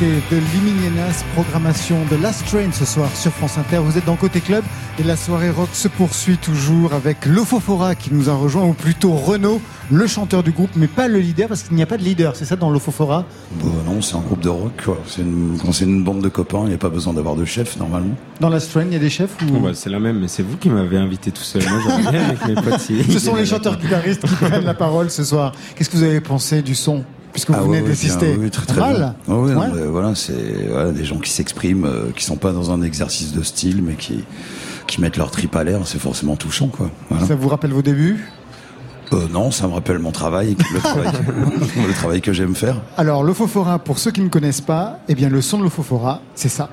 [0.00, 3.80] C'était de Liminianas, programmation de Last Train ce soir sur France Inter.
[3.84, 4.64] Vous êtes dans Côté Club
[4.98, 9.12] et la soirée rock se poursuit toujours avec Lofofora qui nous a rejoint, ou plutôt
[9.12, 9.60] Renaud,
[9.90, 12.34] le chanteur du groupe, mais pas le leader parce qu'il n'y a pas de leader,
[12.34, 13.26] c'est ça dans Lofofora?
[13.62, 14.98] Bon, non, c'est un groupe de rock, quoi.
[15.06, 17.44] C'est une- Quand c'est une bande de copains, il n'y a pas besoin d'avoir de
[17.44, 18.14] chef, normalement.
[18.40, 19.58] Dans Last Train, il y a des chefs ou...
[19.58, 21.62] Bah, c'est la même, mais c'est vous qui m'avez invité tout seul.
[21.68, 22.80] Moi, avec mes potes.
[23.10, 25.52] Ce sont les chanteurs guitaristes qui prennent la parole ce soir.
[25.76, 27.04] Qu'est-ce que vous avez pensé du son?
[27.40, 28.36] Puisque vous Ah venez ouais, d'assister.
[28.38, 28.92] oui, très, très bien.
[28.92, 29.66] mal ouais, non, Ouais.
[29.74, 33.32] mais voilà, c'est voilà, des gens qui s'expriment, euh, qui sont pas dans un exercice
[33.32, 34.24] de style, mais qui
[34.86, 35.80] qui mettent leur trip à l'air.
[35.86, 36.90] C'est forcément touchant, quoi.
[37.08, 37.26] Voilà.
[37.26, 38.28] Ça vous rappelle vos débuts?
[39.14, 42.76] Euh, non, ça me rappelle mon travail, le travail, que- le travail que j'aime faire.
[42.98, 46.48] Alors, l'Ofofora, pour ceux qui ne connaissent pas, eh bien, le son de l'Ofofora, c'est
[46.50, 46.68] ça.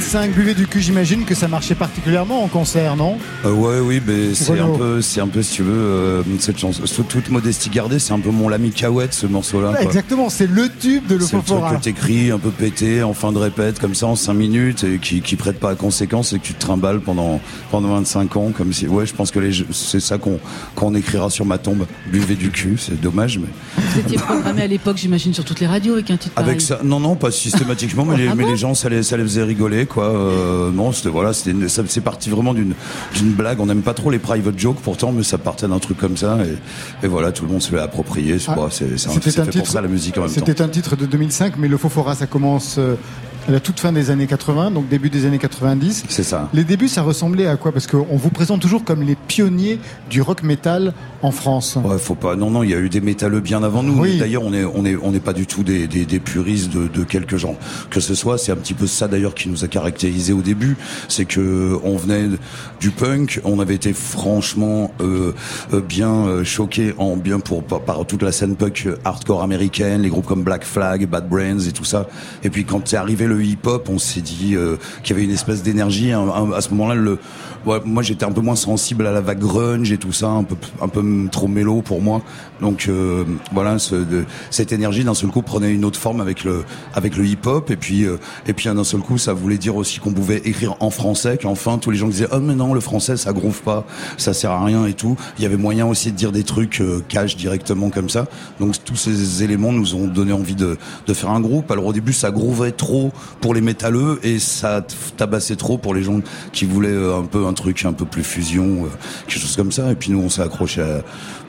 [0.00, 3.18] 25 buvets du cul, j'imagine que ça marchait particulièrement en concert, non?
[3.44, 4.00] Euh, Ouais, oui,
[4.32, 6.86] c'est un peu, c'est un peu si tu veux euh, cette chanson.
[6.86, 9.74] Sous toute modestie gardée, c'est un peu mon lami Cahouette ce morceau-là.
[9.82, 11.42] Exactement, c'est le tube de l'Opopora.
[11.44, 14.16] C'est le truc que t'écris un peu pété en fin de répète comme ça en
[14.16, 17.38] 5 minutes et qui, qui prête pas à conséquence et que tu te trimbales pendant
[17.70, 19.38] pendant 25 ans comme si ouais, je pense que
[19.70, 20.40] c'est ça qu'on
[20.76, 21.84] qu'on écrira sur ma tombe.
[22.10, 23.82] Buvez du cul, c'est dommage, mais.
[23.94, 26.32] C'était programmé à l'époque, j'imagine, sur toutes les radios avec un titre.
[26.36, 30.04] Avec ça, non, non, pas systématiquement, mais, ah les, gens ça les faisait rigoler quoi.
[30.04, 32.74] Euh, non c'était voilà c'était c'est parti vraiment d'une
[33.14, 33.60] d'une blague.
[33.60, 36.38] On n'aime pas trop les private jokes pourtant mais ça partait d'un truc comme ça.
[36.44, 39.88] Et, et voilà tout le monde se l'est approprié c'est Ah, c'est pour ça la
[39.88, 40.36] musique en même temps.
[40.46, 42.94] C'était un titre de 2005, mais le Fofora, ça commence euh,
[43.50, 46.04] à la toute fin des années 80, donc début des années 90.
[46.08, 47.72] c'est ça Les débuts, ça ressemblait à quoi?
[47.72, 51.76] Parce qu'on vous présente toujours comme les pionniers du rock metal en France.
[51.82, 52.36] Ouais, faut pas.
[52.36, 54.00] Non, non, il y a eu des métalleux bien avant nous.
[54.00, 54.18] Oui.
[54.18, 56.86] D'ailleurs, on est, on est, on n'est pas du tout des, des, des puristes de,
[56.86, 57.56] de quelques gens.
[57.90, 60.76] Que ce soit, c'est un petit peu ça d'ailleurs qui nous a caractérisé au début.
[61.08, 62.28] C'est que on venait
[62.80, 65.32] du punk, on avait été franchement euh,
[65.72, 70.02] euh, bien euh, choqués en bien pour par, par toute la scène punk hardcore américaine,
[70.02, 72.06] les groupes comme Black Flag, Bad Brains et tout ça.
[72.44, 75.34] Et puis quand est arrivé le hip-hop, on s'est dit euh, qu'il y avait une
[75.34, 76.12] espèce d'énergie.
[76.12, 77.18] À ce moment-là, le,
[77.66, 80.44] ouais, moi j'étais un peu moins sensible à la vague grunge et tout ça, un
[80.44, 82.22] peu, un peu trop mélo pour moi.
[82.60, 86.44] Donc euh, voilà, ce, de- cette énergie d'un seul coup prenait une autre forme avec
[86.44, 86.64] le,
[86.94, 87.70] avec le hip-hop.
[87.70, 88.16] Et puis, euh,
[88.46, 91.38] et puis d'un seul coup, ça voulait dire aussi qu'on pouvait écrire en français.
[91.40, 94.50] Qu'enfin tous les gens disaient oh mais non, le français ça groove pas, ça sert
[94.50, 95.16] à rien et tout.
[95.38, 98.26] Il y avait moyen aussi de dire des trucs euh, cash directement comme ça.
[98.58, 101.70] Donc tous ces éléments nous ont donné envie de, de faire un groupe.
[101.70, 104.84] Alors au début, ça grouvait trop pour les métalleux et ça
[105.16, 106.20] tabassait trop pour les gens
[106.52, 108.88] qui voulaient euh, un peu un truc un peu plus fusion, euh,
[109.26, 109.90] quelque chose comme ça.
[109.92, 111.02] Et puis nous, on s'est accroché à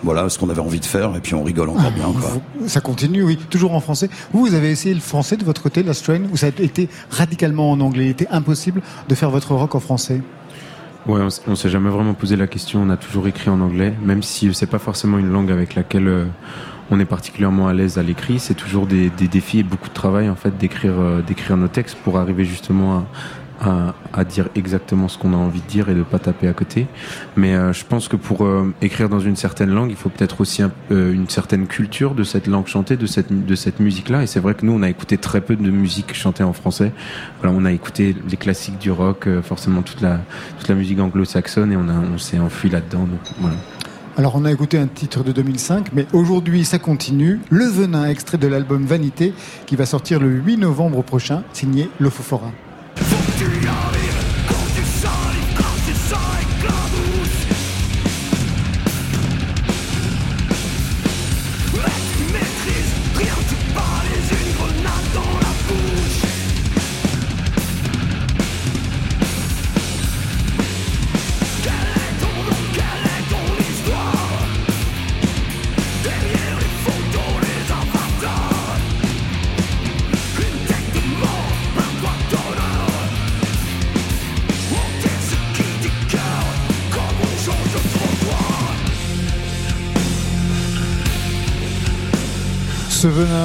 [0.04, 2.12] voilà ce qu'on avait envie de faire et puis on rigole encore bien.
[2.12, 2.42] Quoi.
[2.68, 4.10] Ça continue, oui, toujours en français.
[4.32, 6.90] Vous, vous avez essayé le français de votre côté, la Strain, ou ça a été
[7.10, 8.06] radicalement en anglais?
[8.06, 10.22] Il était impossible de faire votre rock en français
[11.08, 12.82] Ouais, on, on s'est jamais vraiment posé la question.
[12.84, 16.08] On a toujours écrit en anglais, même si c'est pas forcément une langue avec laquelle
[16.08, 16.26] euh,
[16.92, 18.38] on est particulièrement à l'aise à l'écrit.
[18.38, 21.70] C'est toujours des, des défis et beaucoup de travail en fait d'écrire euh, d'écrire nos
[21.70, 23.06] textes pour arriver justement à,
[23.62, 26.88] à, dire exactement ce qu'on a envie de dire et de pas taper à côté.
[27.36, 30.42] Mais euh, je pense que pour euh, écrire dans une certaine langue, il faut peut-être
[30.42, 34.24] aussi euh, une certaine culture de cette langue chantée, de cette de cette musique-là.
[34.24, 36.92] Et c'est vrai que nous, on a écouté très peu de musique chantée en français.
[37.42, 40.20] Voilà, on a écouté les classiques du rock, forcément toute la
[40.60, 43.06] toute la musique anglo-saxonne, et on a on s'est enfui là-dedans.
[43.06, 43.56] Donc voilà.
[44.18, 47.40] Alors on a écouté un titre de 2005, mais aujourd'hui ça continue.
[47.50, 49.34] Le Venin, extrait de l'album Vanité,
[49.66, 52.52] qui va sortir le 8 novembre prochain, signé Le Fofora.
[52.95, 54.01] Tu y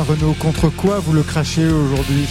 [0.09, 2.27] Renaud, contre quoi vous le crachez aujourd'hui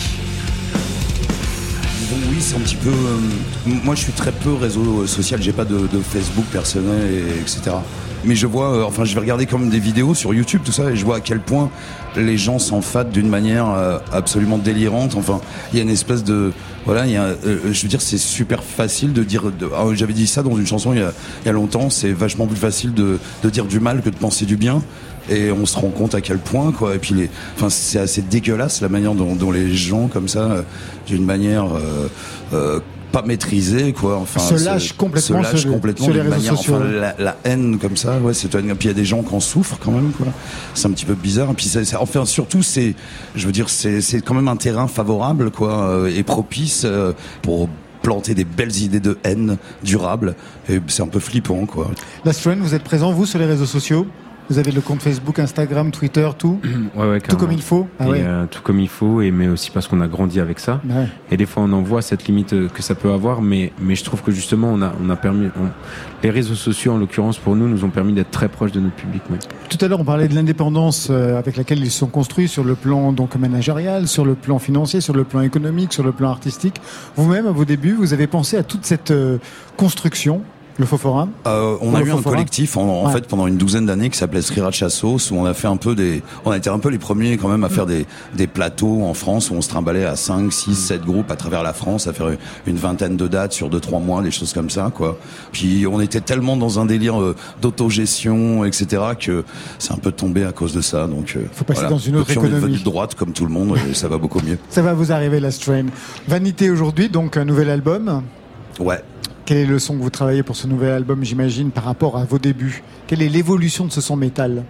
[2.30, 2.90] oui, c'est un petit peu.
[2.90, 5.42] euh, moi, je suis très peu réseau social.
[5.42, 7.78] J'ai pas de, Facebook personnel, et, etc.
[8.24, 10.72] Mais je vois, euh, enfin, je vais regarder quand même des vidéos sur YouTube, tout
[10.72, 11.70] ça, et je vois à quel point
[12.16, 15.16] les gens s'enfadent d'une manière euh, absolument délirante.
[15.16, 15.42] Enfin,
[15.74, 16.54] il y a une espèce de,
[16.86, 19.44] voilà, je veux dire, c'est super facile de dire.
[19.76, 21.90] ah, J'avais dit ça dans une chanson il y a, longtemps.
[21.90, 24.82] C'est vachement plus facile de dire du mal que de penser du bien.
[25.30, 26.96] Et on se rend compte à quel point, quoi.
[26.96, 30.44] Et puis, les, enfin, c'est assez dégueulasse la manière dont, dont les gens, comme ça,
[30.44, 30.62] euh,
[31.08, 32.08] d'une manière euh,
[32.54, 32.80] euh,
[33.12, 34.18] pas maîtrisée, quoi.
[34.18, 36.76] Enfin, Se lâchent complètement se lâchent sur complètement sur les réseaux manière, sociaux.
[36.76, 39.34] enfin, la, la haine comme ça, ouais, c'est puis il y a des gens qui
[39.34, 40.28] en souffrent quand même, quoi.
[40.74, 41.52] C'est un petit peu bizarre.
[41.52, 42.94] Et puis, enfin, surtout, c'est,
[43.36, 47.14] je veux dire, c'est, c'est quand même un terrain favorable, quoi, euh, et propice euh,
[47.42, 47.70] pour
[48.02, 50.36] planter des belles idées de haine durable.
[50.70, 51.90] Et c'est un peu flippant, quoi.
[52.26, 54.06] Last Train, vous êtes présent, vous, sur les réseaux sociaux?
[54.50, 56.60] Vous avez le compte Facebook, Instagram, Twitter, tout
[56.96, 58.22] Ouais, ouais, Tout comme il faut Ah Et, ouais.
[58.24, 60.82] euh, tout comme il faut, et mais aussi parce qu'on a grandi avec ça.
[61.32, 63.96] Et des fois, on en voit cette limite euh, que ça peut avoir, mais, mais
[63.96, 65.48] je trouve que justement, on a, on a permis.
[65.60, 65.70] on-
[66.24, 68.96] les réseaux sociaux, en l'occurrence, pour nous, nous ont permis d'être très proches de notre
[68.96, 69.22] public.
[69.70, 72.74] Tout à l'heure, on parlait de l'indépendance euh, avec laquelle ils sont construits sur le
[72.76, 76.82] plan donc managérial, sur le plan financier, sur le plan économique, sur le plan artistique.
[77.16, 79.14] Vous-même, à vos débuts, vous avez pensé à toute cette
[79.78, 80.42] construction,
[80.78, 83.14] le forum Euh, on a eu un Fofora collectif en, en Ouais.
[83.14, 85.96] fait pendant une douzaine d'années qui s'appelait Sriracha Sauce où on a fait un peu
[85.96, 88.06] des on a été un peu les premiers quand même à faire des,
[88.36, 91.64] des plateaux en France où on se trimballait à 5 6 7 groupes à travers
[91.64, 92.28] la France à faire
[92.66, 95.18] une vingtaine de dates sur 2 3 mois des choses comme ça quoi.
[95.52, 99.44] Puis on était tellement dans un délire euh, d'autogestion etc que
[99.80, 102.28] c'est un peu tombé à cause de ça donc euh, Faut passer dans une autre
[102.28, 102.62] Depuis, on est économie.
[102.64, 104.58] devenu de droite comme tout le monde et ça va beaucoup mieux.
[104.70, 105.86] Ça va vous arriver, Last Train.
[106.28, 108.24] Vanité aujourd'hui, donc un nouvel album?
[108.80, 109.02] Ouais.
[109.46, 112.26] Quel est le son que vous travaillez pour ce nouvel album, j'imagine, par rapport à
[112.26, 112.82] vos débuts?
[113.08, 114.64] Quelle est l'évolution de ce son métal?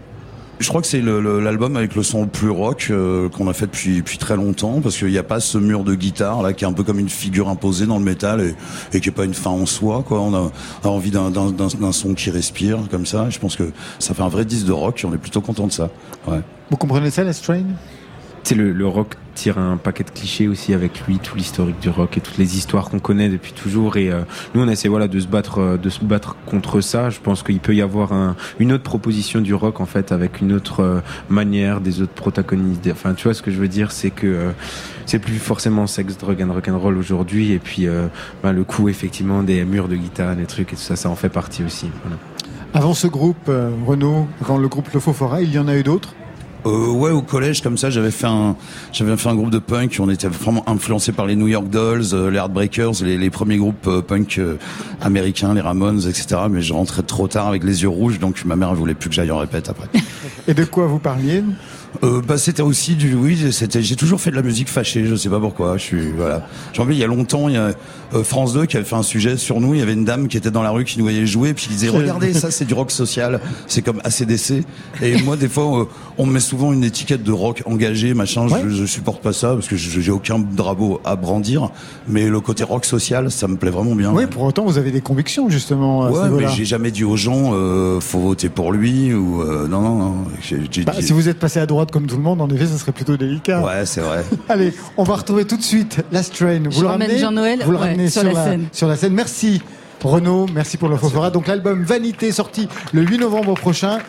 [0.60, 3.66] Je crois que c'est l'album avec le son le plus rock euh, qu'on a fait
[3.66, 6.64] depuis, depuis très longtemps parce qu'il n'y a pas ce mur de guitare là qui
[6.64, 8.56] est un peu comme une figure imposée dans le métal et,
[8.96, 10.22] et qui est pas une fin en soi quoi.
[10.22, 10.52] On a,
[10.88, 13.30] envie d'un- son qui respire comme ça.
[13.30, 15.68] Je pense que ça fait un vrai disque de rock et on est plutôt content
[15.68, 15.90] de ça.
[16.26, 16.40] Ouais.
[16.70, 17.64] Vous comprenez ça, Last Train
[18.44, 21.80] Tu sais, le, le rock tire un paquet de clichés aussi avec lui, tout l'historique
[21.80, 23.98] du rock et toutes les histoires qu'on connaît depuis toujours.
[23.98, 24.22] Et euh,
[24.54, 27.10] nous, on essaie voilà de se battre, euh, de se battre contre ça.
[27.10, 30.42] Je pense qu'il peut y avoir un, une autre proposition du rock en fait, avec
[30.42, 32.90] une autre euh, manière, des autres protagonistes.
[32.92, 34.52] Enfin, tu vois ce que je veux dire, c'est que euh,
[35.06, 37.52] c'est plus forcément sex, drug and rock'n'roll aujourd'hui.
[37.52, 38.08] Et puis euh,
[38.42, 41.16] ben, le coup effectivement des murs de guitare, des trucs et tout ça, ça en
[41.16, 41.90] fait partie aussi.
[42.04, 42.18] Voilà.
[42.74, 45.76] Avant ce groupe, euh, Renault, avant le groupe Le Faux Fora, il y en a
[45.76, 46.14] eu d'autres?
[46.66, 48.56] Euh, ouais, au collège comme ça, j'avais fait un,
[48.92, 49.98] j'avais fait un groupe de punk.
[50.00, 53.58] On était vraiment influencé par les New York Dolls, euh, les Heartbreakers, les, les premiers
[53.58, 54.58] groupes euh, punk euh,
[55.02, 56.42] américains, les Ramones, etc.
[56.50, 59.16] Mais je rentrais trop tard avec les yeux rouges, donc ma mère voulait plus que
[59.16, 59.88] j'aille en répète après.
[60.48, 61.44] Et de quoi vous parliez
[62.04, 65.16] Euh, bah c'était aussi du oui c'était j'ai toujours fait de la musique fâchée je
[65.16, 67.72] sais pas pourquoi je suis voilà j'en il y a longtemps il y a
[68.14, 70.28] euh, France 2 qui avait fait un sujet sur nous il y avait une dame
[70.28, 72.66] qui était dans la rue qui nous voyait jouer puis qui disait regardez ça c'est
[72.66, 74.64] du rock social c'est comme ACDC
[75.02, 75.86] et moi des fois euh,
[76.18, 79.54] on me met souvent une étiquette de rock engagé machin je, je supporte pas ça
[79.54, 81.70] parce que je- j'ai aucun drapeau à brandir
[82.08, 84.92] mais le côté rock social ça me plaît vraiment bien Oui, pour autant, vous avez
[84.92, 88.50] des convictions, justement, à ce Ouais, mais j'ai jamais dit aux gens euh, faut voter
[88.50, 90.16] pour lui ou euh, non non non.
[90.86, 92.92] Bah, si vous êtes passé à droite comme tout le monde, en effet, ça serait
[92.92, 93.62] plutôt délicat.
[93.64, 94.24] Ouais, c'est vrai.
[94.50, 96.62] Allez, on va retrouver tout de suite Last Train.
[96.66, 98.68] Vous Je le ramenez Jean-Noël, Vous le ouais, sur sur, la la, scène.
[98.72, 99.14] sur la scène.
[99.14, 99.62] Merci
[100.06, 101.32] Renaud, merci pour le Fofora.
[101.32, 104.00] Donc l'album Vanité sorti le 8 novembre prochain.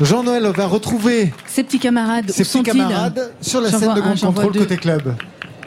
[0.00, 4.56] Jean-Noël va retrouver Ses petits camarades, ses petits camarades sur la scène de Grand Contrôle
[4.56, 5.14] côté club.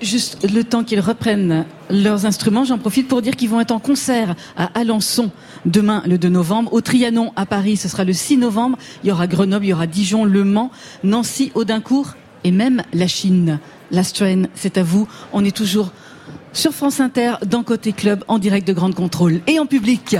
[0.01, 3.79] Juste le temps qu'ils reprennent leurs instruments, j'en profite pour dire qu'ils vont être en
[3.79, 5.29] concert à Alençon
[5.65, 9.11] demain le 2 novembre, au Trianon à Paris ce sera le 6 novembre, il y
[9.11, 10.71] aura Grenoble, il y aura Dijon, Le Mans,
[11.03, 13.59] Nancy, Audincourt et même la Chine.
[13.91, 15.91] Last Train, c'est à vous, on est toujours
[16.53, 20.15] sur France Inter dans Côté Club en direct de Grande Contrôle et en public.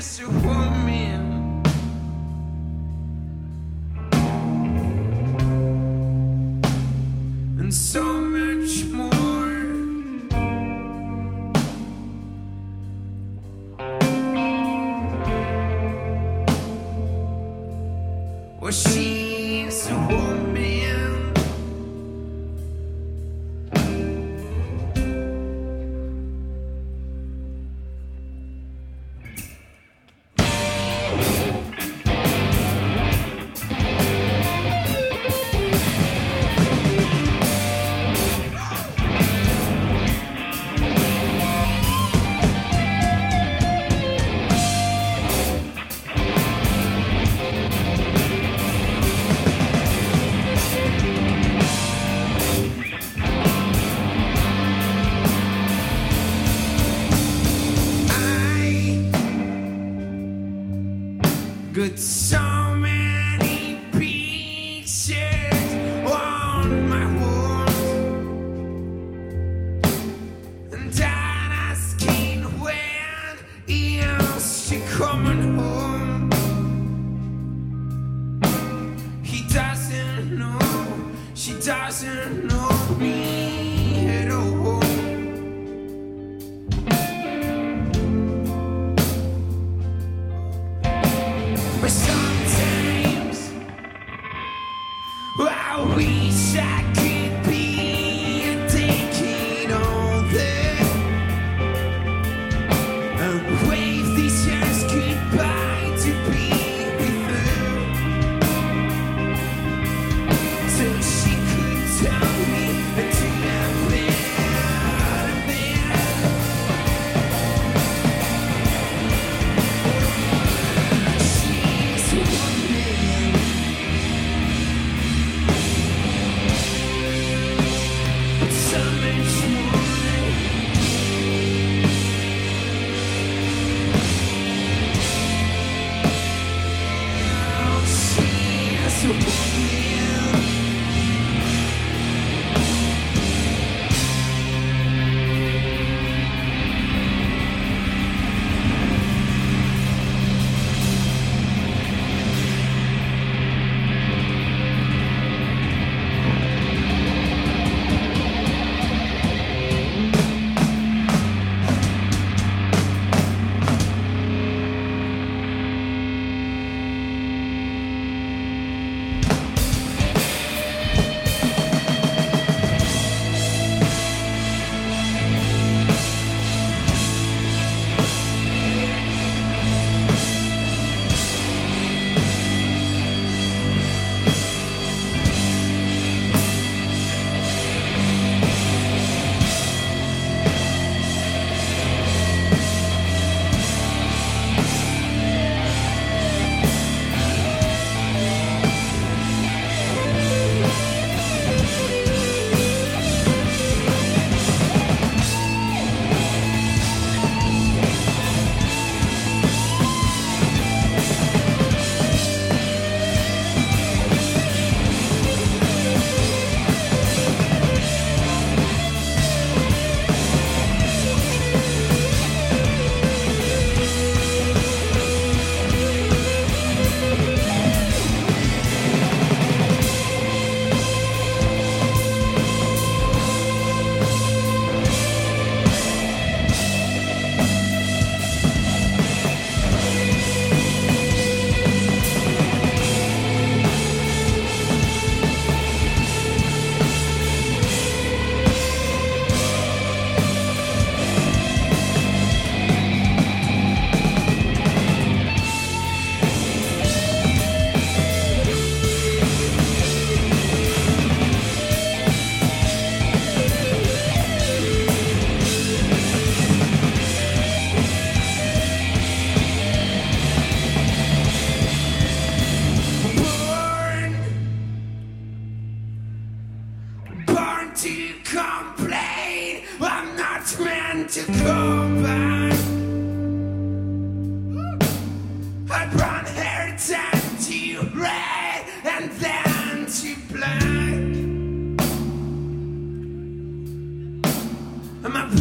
[0.00, 0.97] seu to me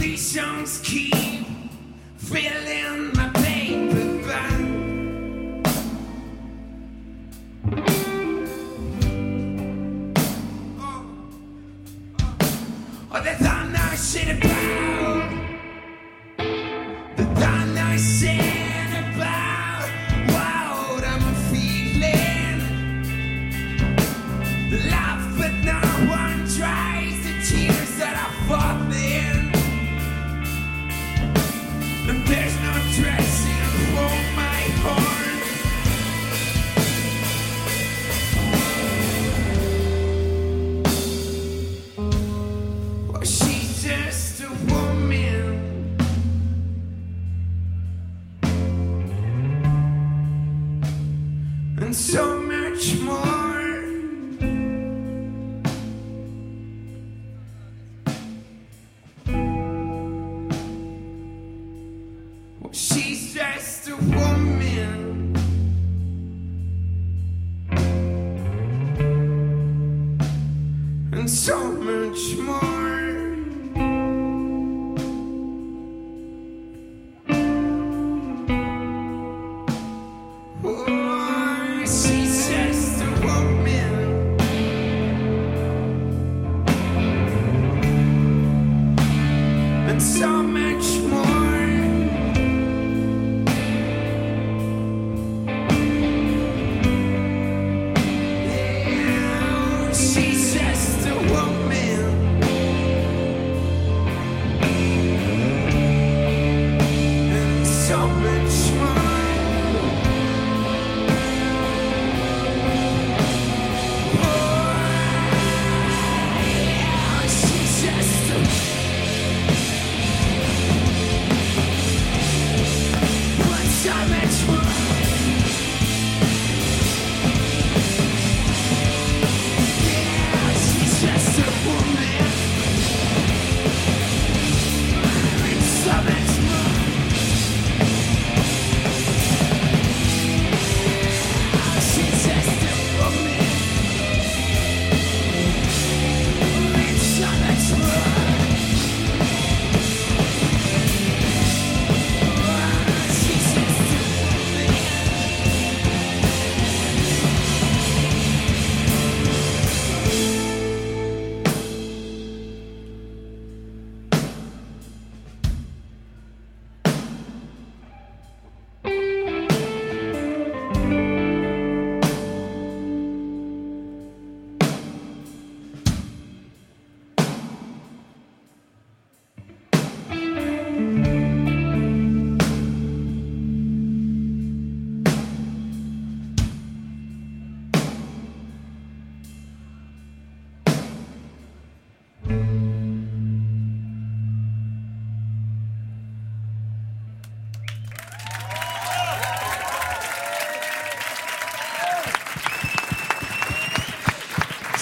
[0.08, 1.14] Patience keep
[2.16, 2.97] failing.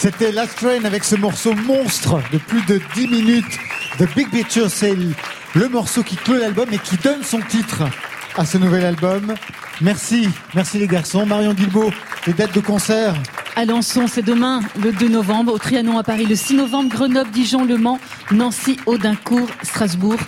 [0.05, 3.57] C'était Last Train avec ce morceau monstre de plus de 10 minutes
[3.97, 4.95] de Big Picture C'est
[5.55, 7.81] le morceau qui clôt l'album et qui donne son titre
[8.37, 9.33] à ce nouvel album.
[9.81, 11.25] Merci, merci les garçons.
[11.25, 11.89] Marion Guilbault,
[12.27, 13.15] les dates de concert
[13.55, 17.65] Alençon, c'est demain, le 2 novembre, au Trianon à Paris, le 6 novembre, Grenoble, Dijon,
[17.65, 20.19] Le Mans, Nancy, Audincourt, Strasbourg.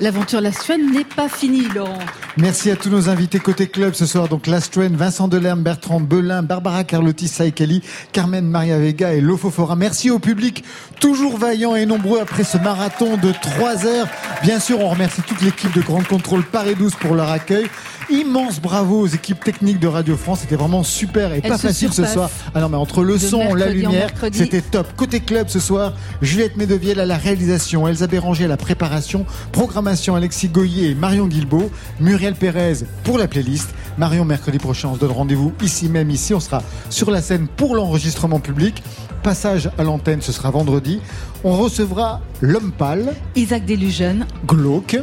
[0.00, 2.00] L'aventure Last Train n'est pas finie, Laurent.
[2.40, 4.28] Merci à tous nos invités côté club ce soir.
[4.28, 9.74] Donc Last Train, Vincent Delerme, Bertrand Belin, Barbara Carlotti, Saïkeli, Carmen Maria Vega et Lofofora.
[9.74, 10.62] Merci au public,
[11.00, 14.06] toujours vaillant et nombreux après ce marathon de 3 heures.
[14.44, 17.66] Bien sûr, on remercie toute l'équipe de Grande Contrôle Paris 12 pour leur accueil.
[18.10, 20.40] Immense bravo aux équipes techniques de Radio France.
[20.40, 22.30] C'était vraiment super et Elles pas facile ce soir.
[22.54, 24.86] Ah non, mais entre le De son, la mercredi lumière, c'était top.
[24.96, 30.14] Côté club ce soir, Juliette Medevielle à la réalisation, Elsa Béranger à la préparation, programmation
[30.14, 31.70] Alexis Goyer et Marion Guilbault,
[32.00, 33.68] Muriel Pérez pour la playlist.
[33.98, 36.32] Marion, mercredi prochain, on se donne rendez-vous ici même, ici.
[36.32, 38.82] On sera sur la scène pour l'enregistrement public.
[39.22, 41.00] Passage à l'antenne, ce sera vendredi.
[41.44, 44.98] On recevra l'homme pâle, Isaac Delusion, glauque,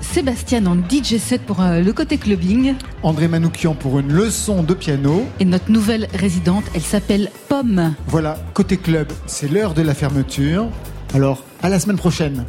[0.00, 2.74] Sébastien en DJ set pour euh, le côté clubbing.
[3.02, 5.24] André Manoukian pour une leçon de piano.
[5.40, 7.94] Et notre nouvelle résidente, elle s'appelle Pomme.
[8.06, 10.68] Voilà, côté club, c'est l'heure de la fermeture.
[11.14, 12.44] Alors, à la semaine prochaine.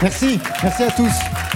[0.00, 1.55] Merci, merci à tous.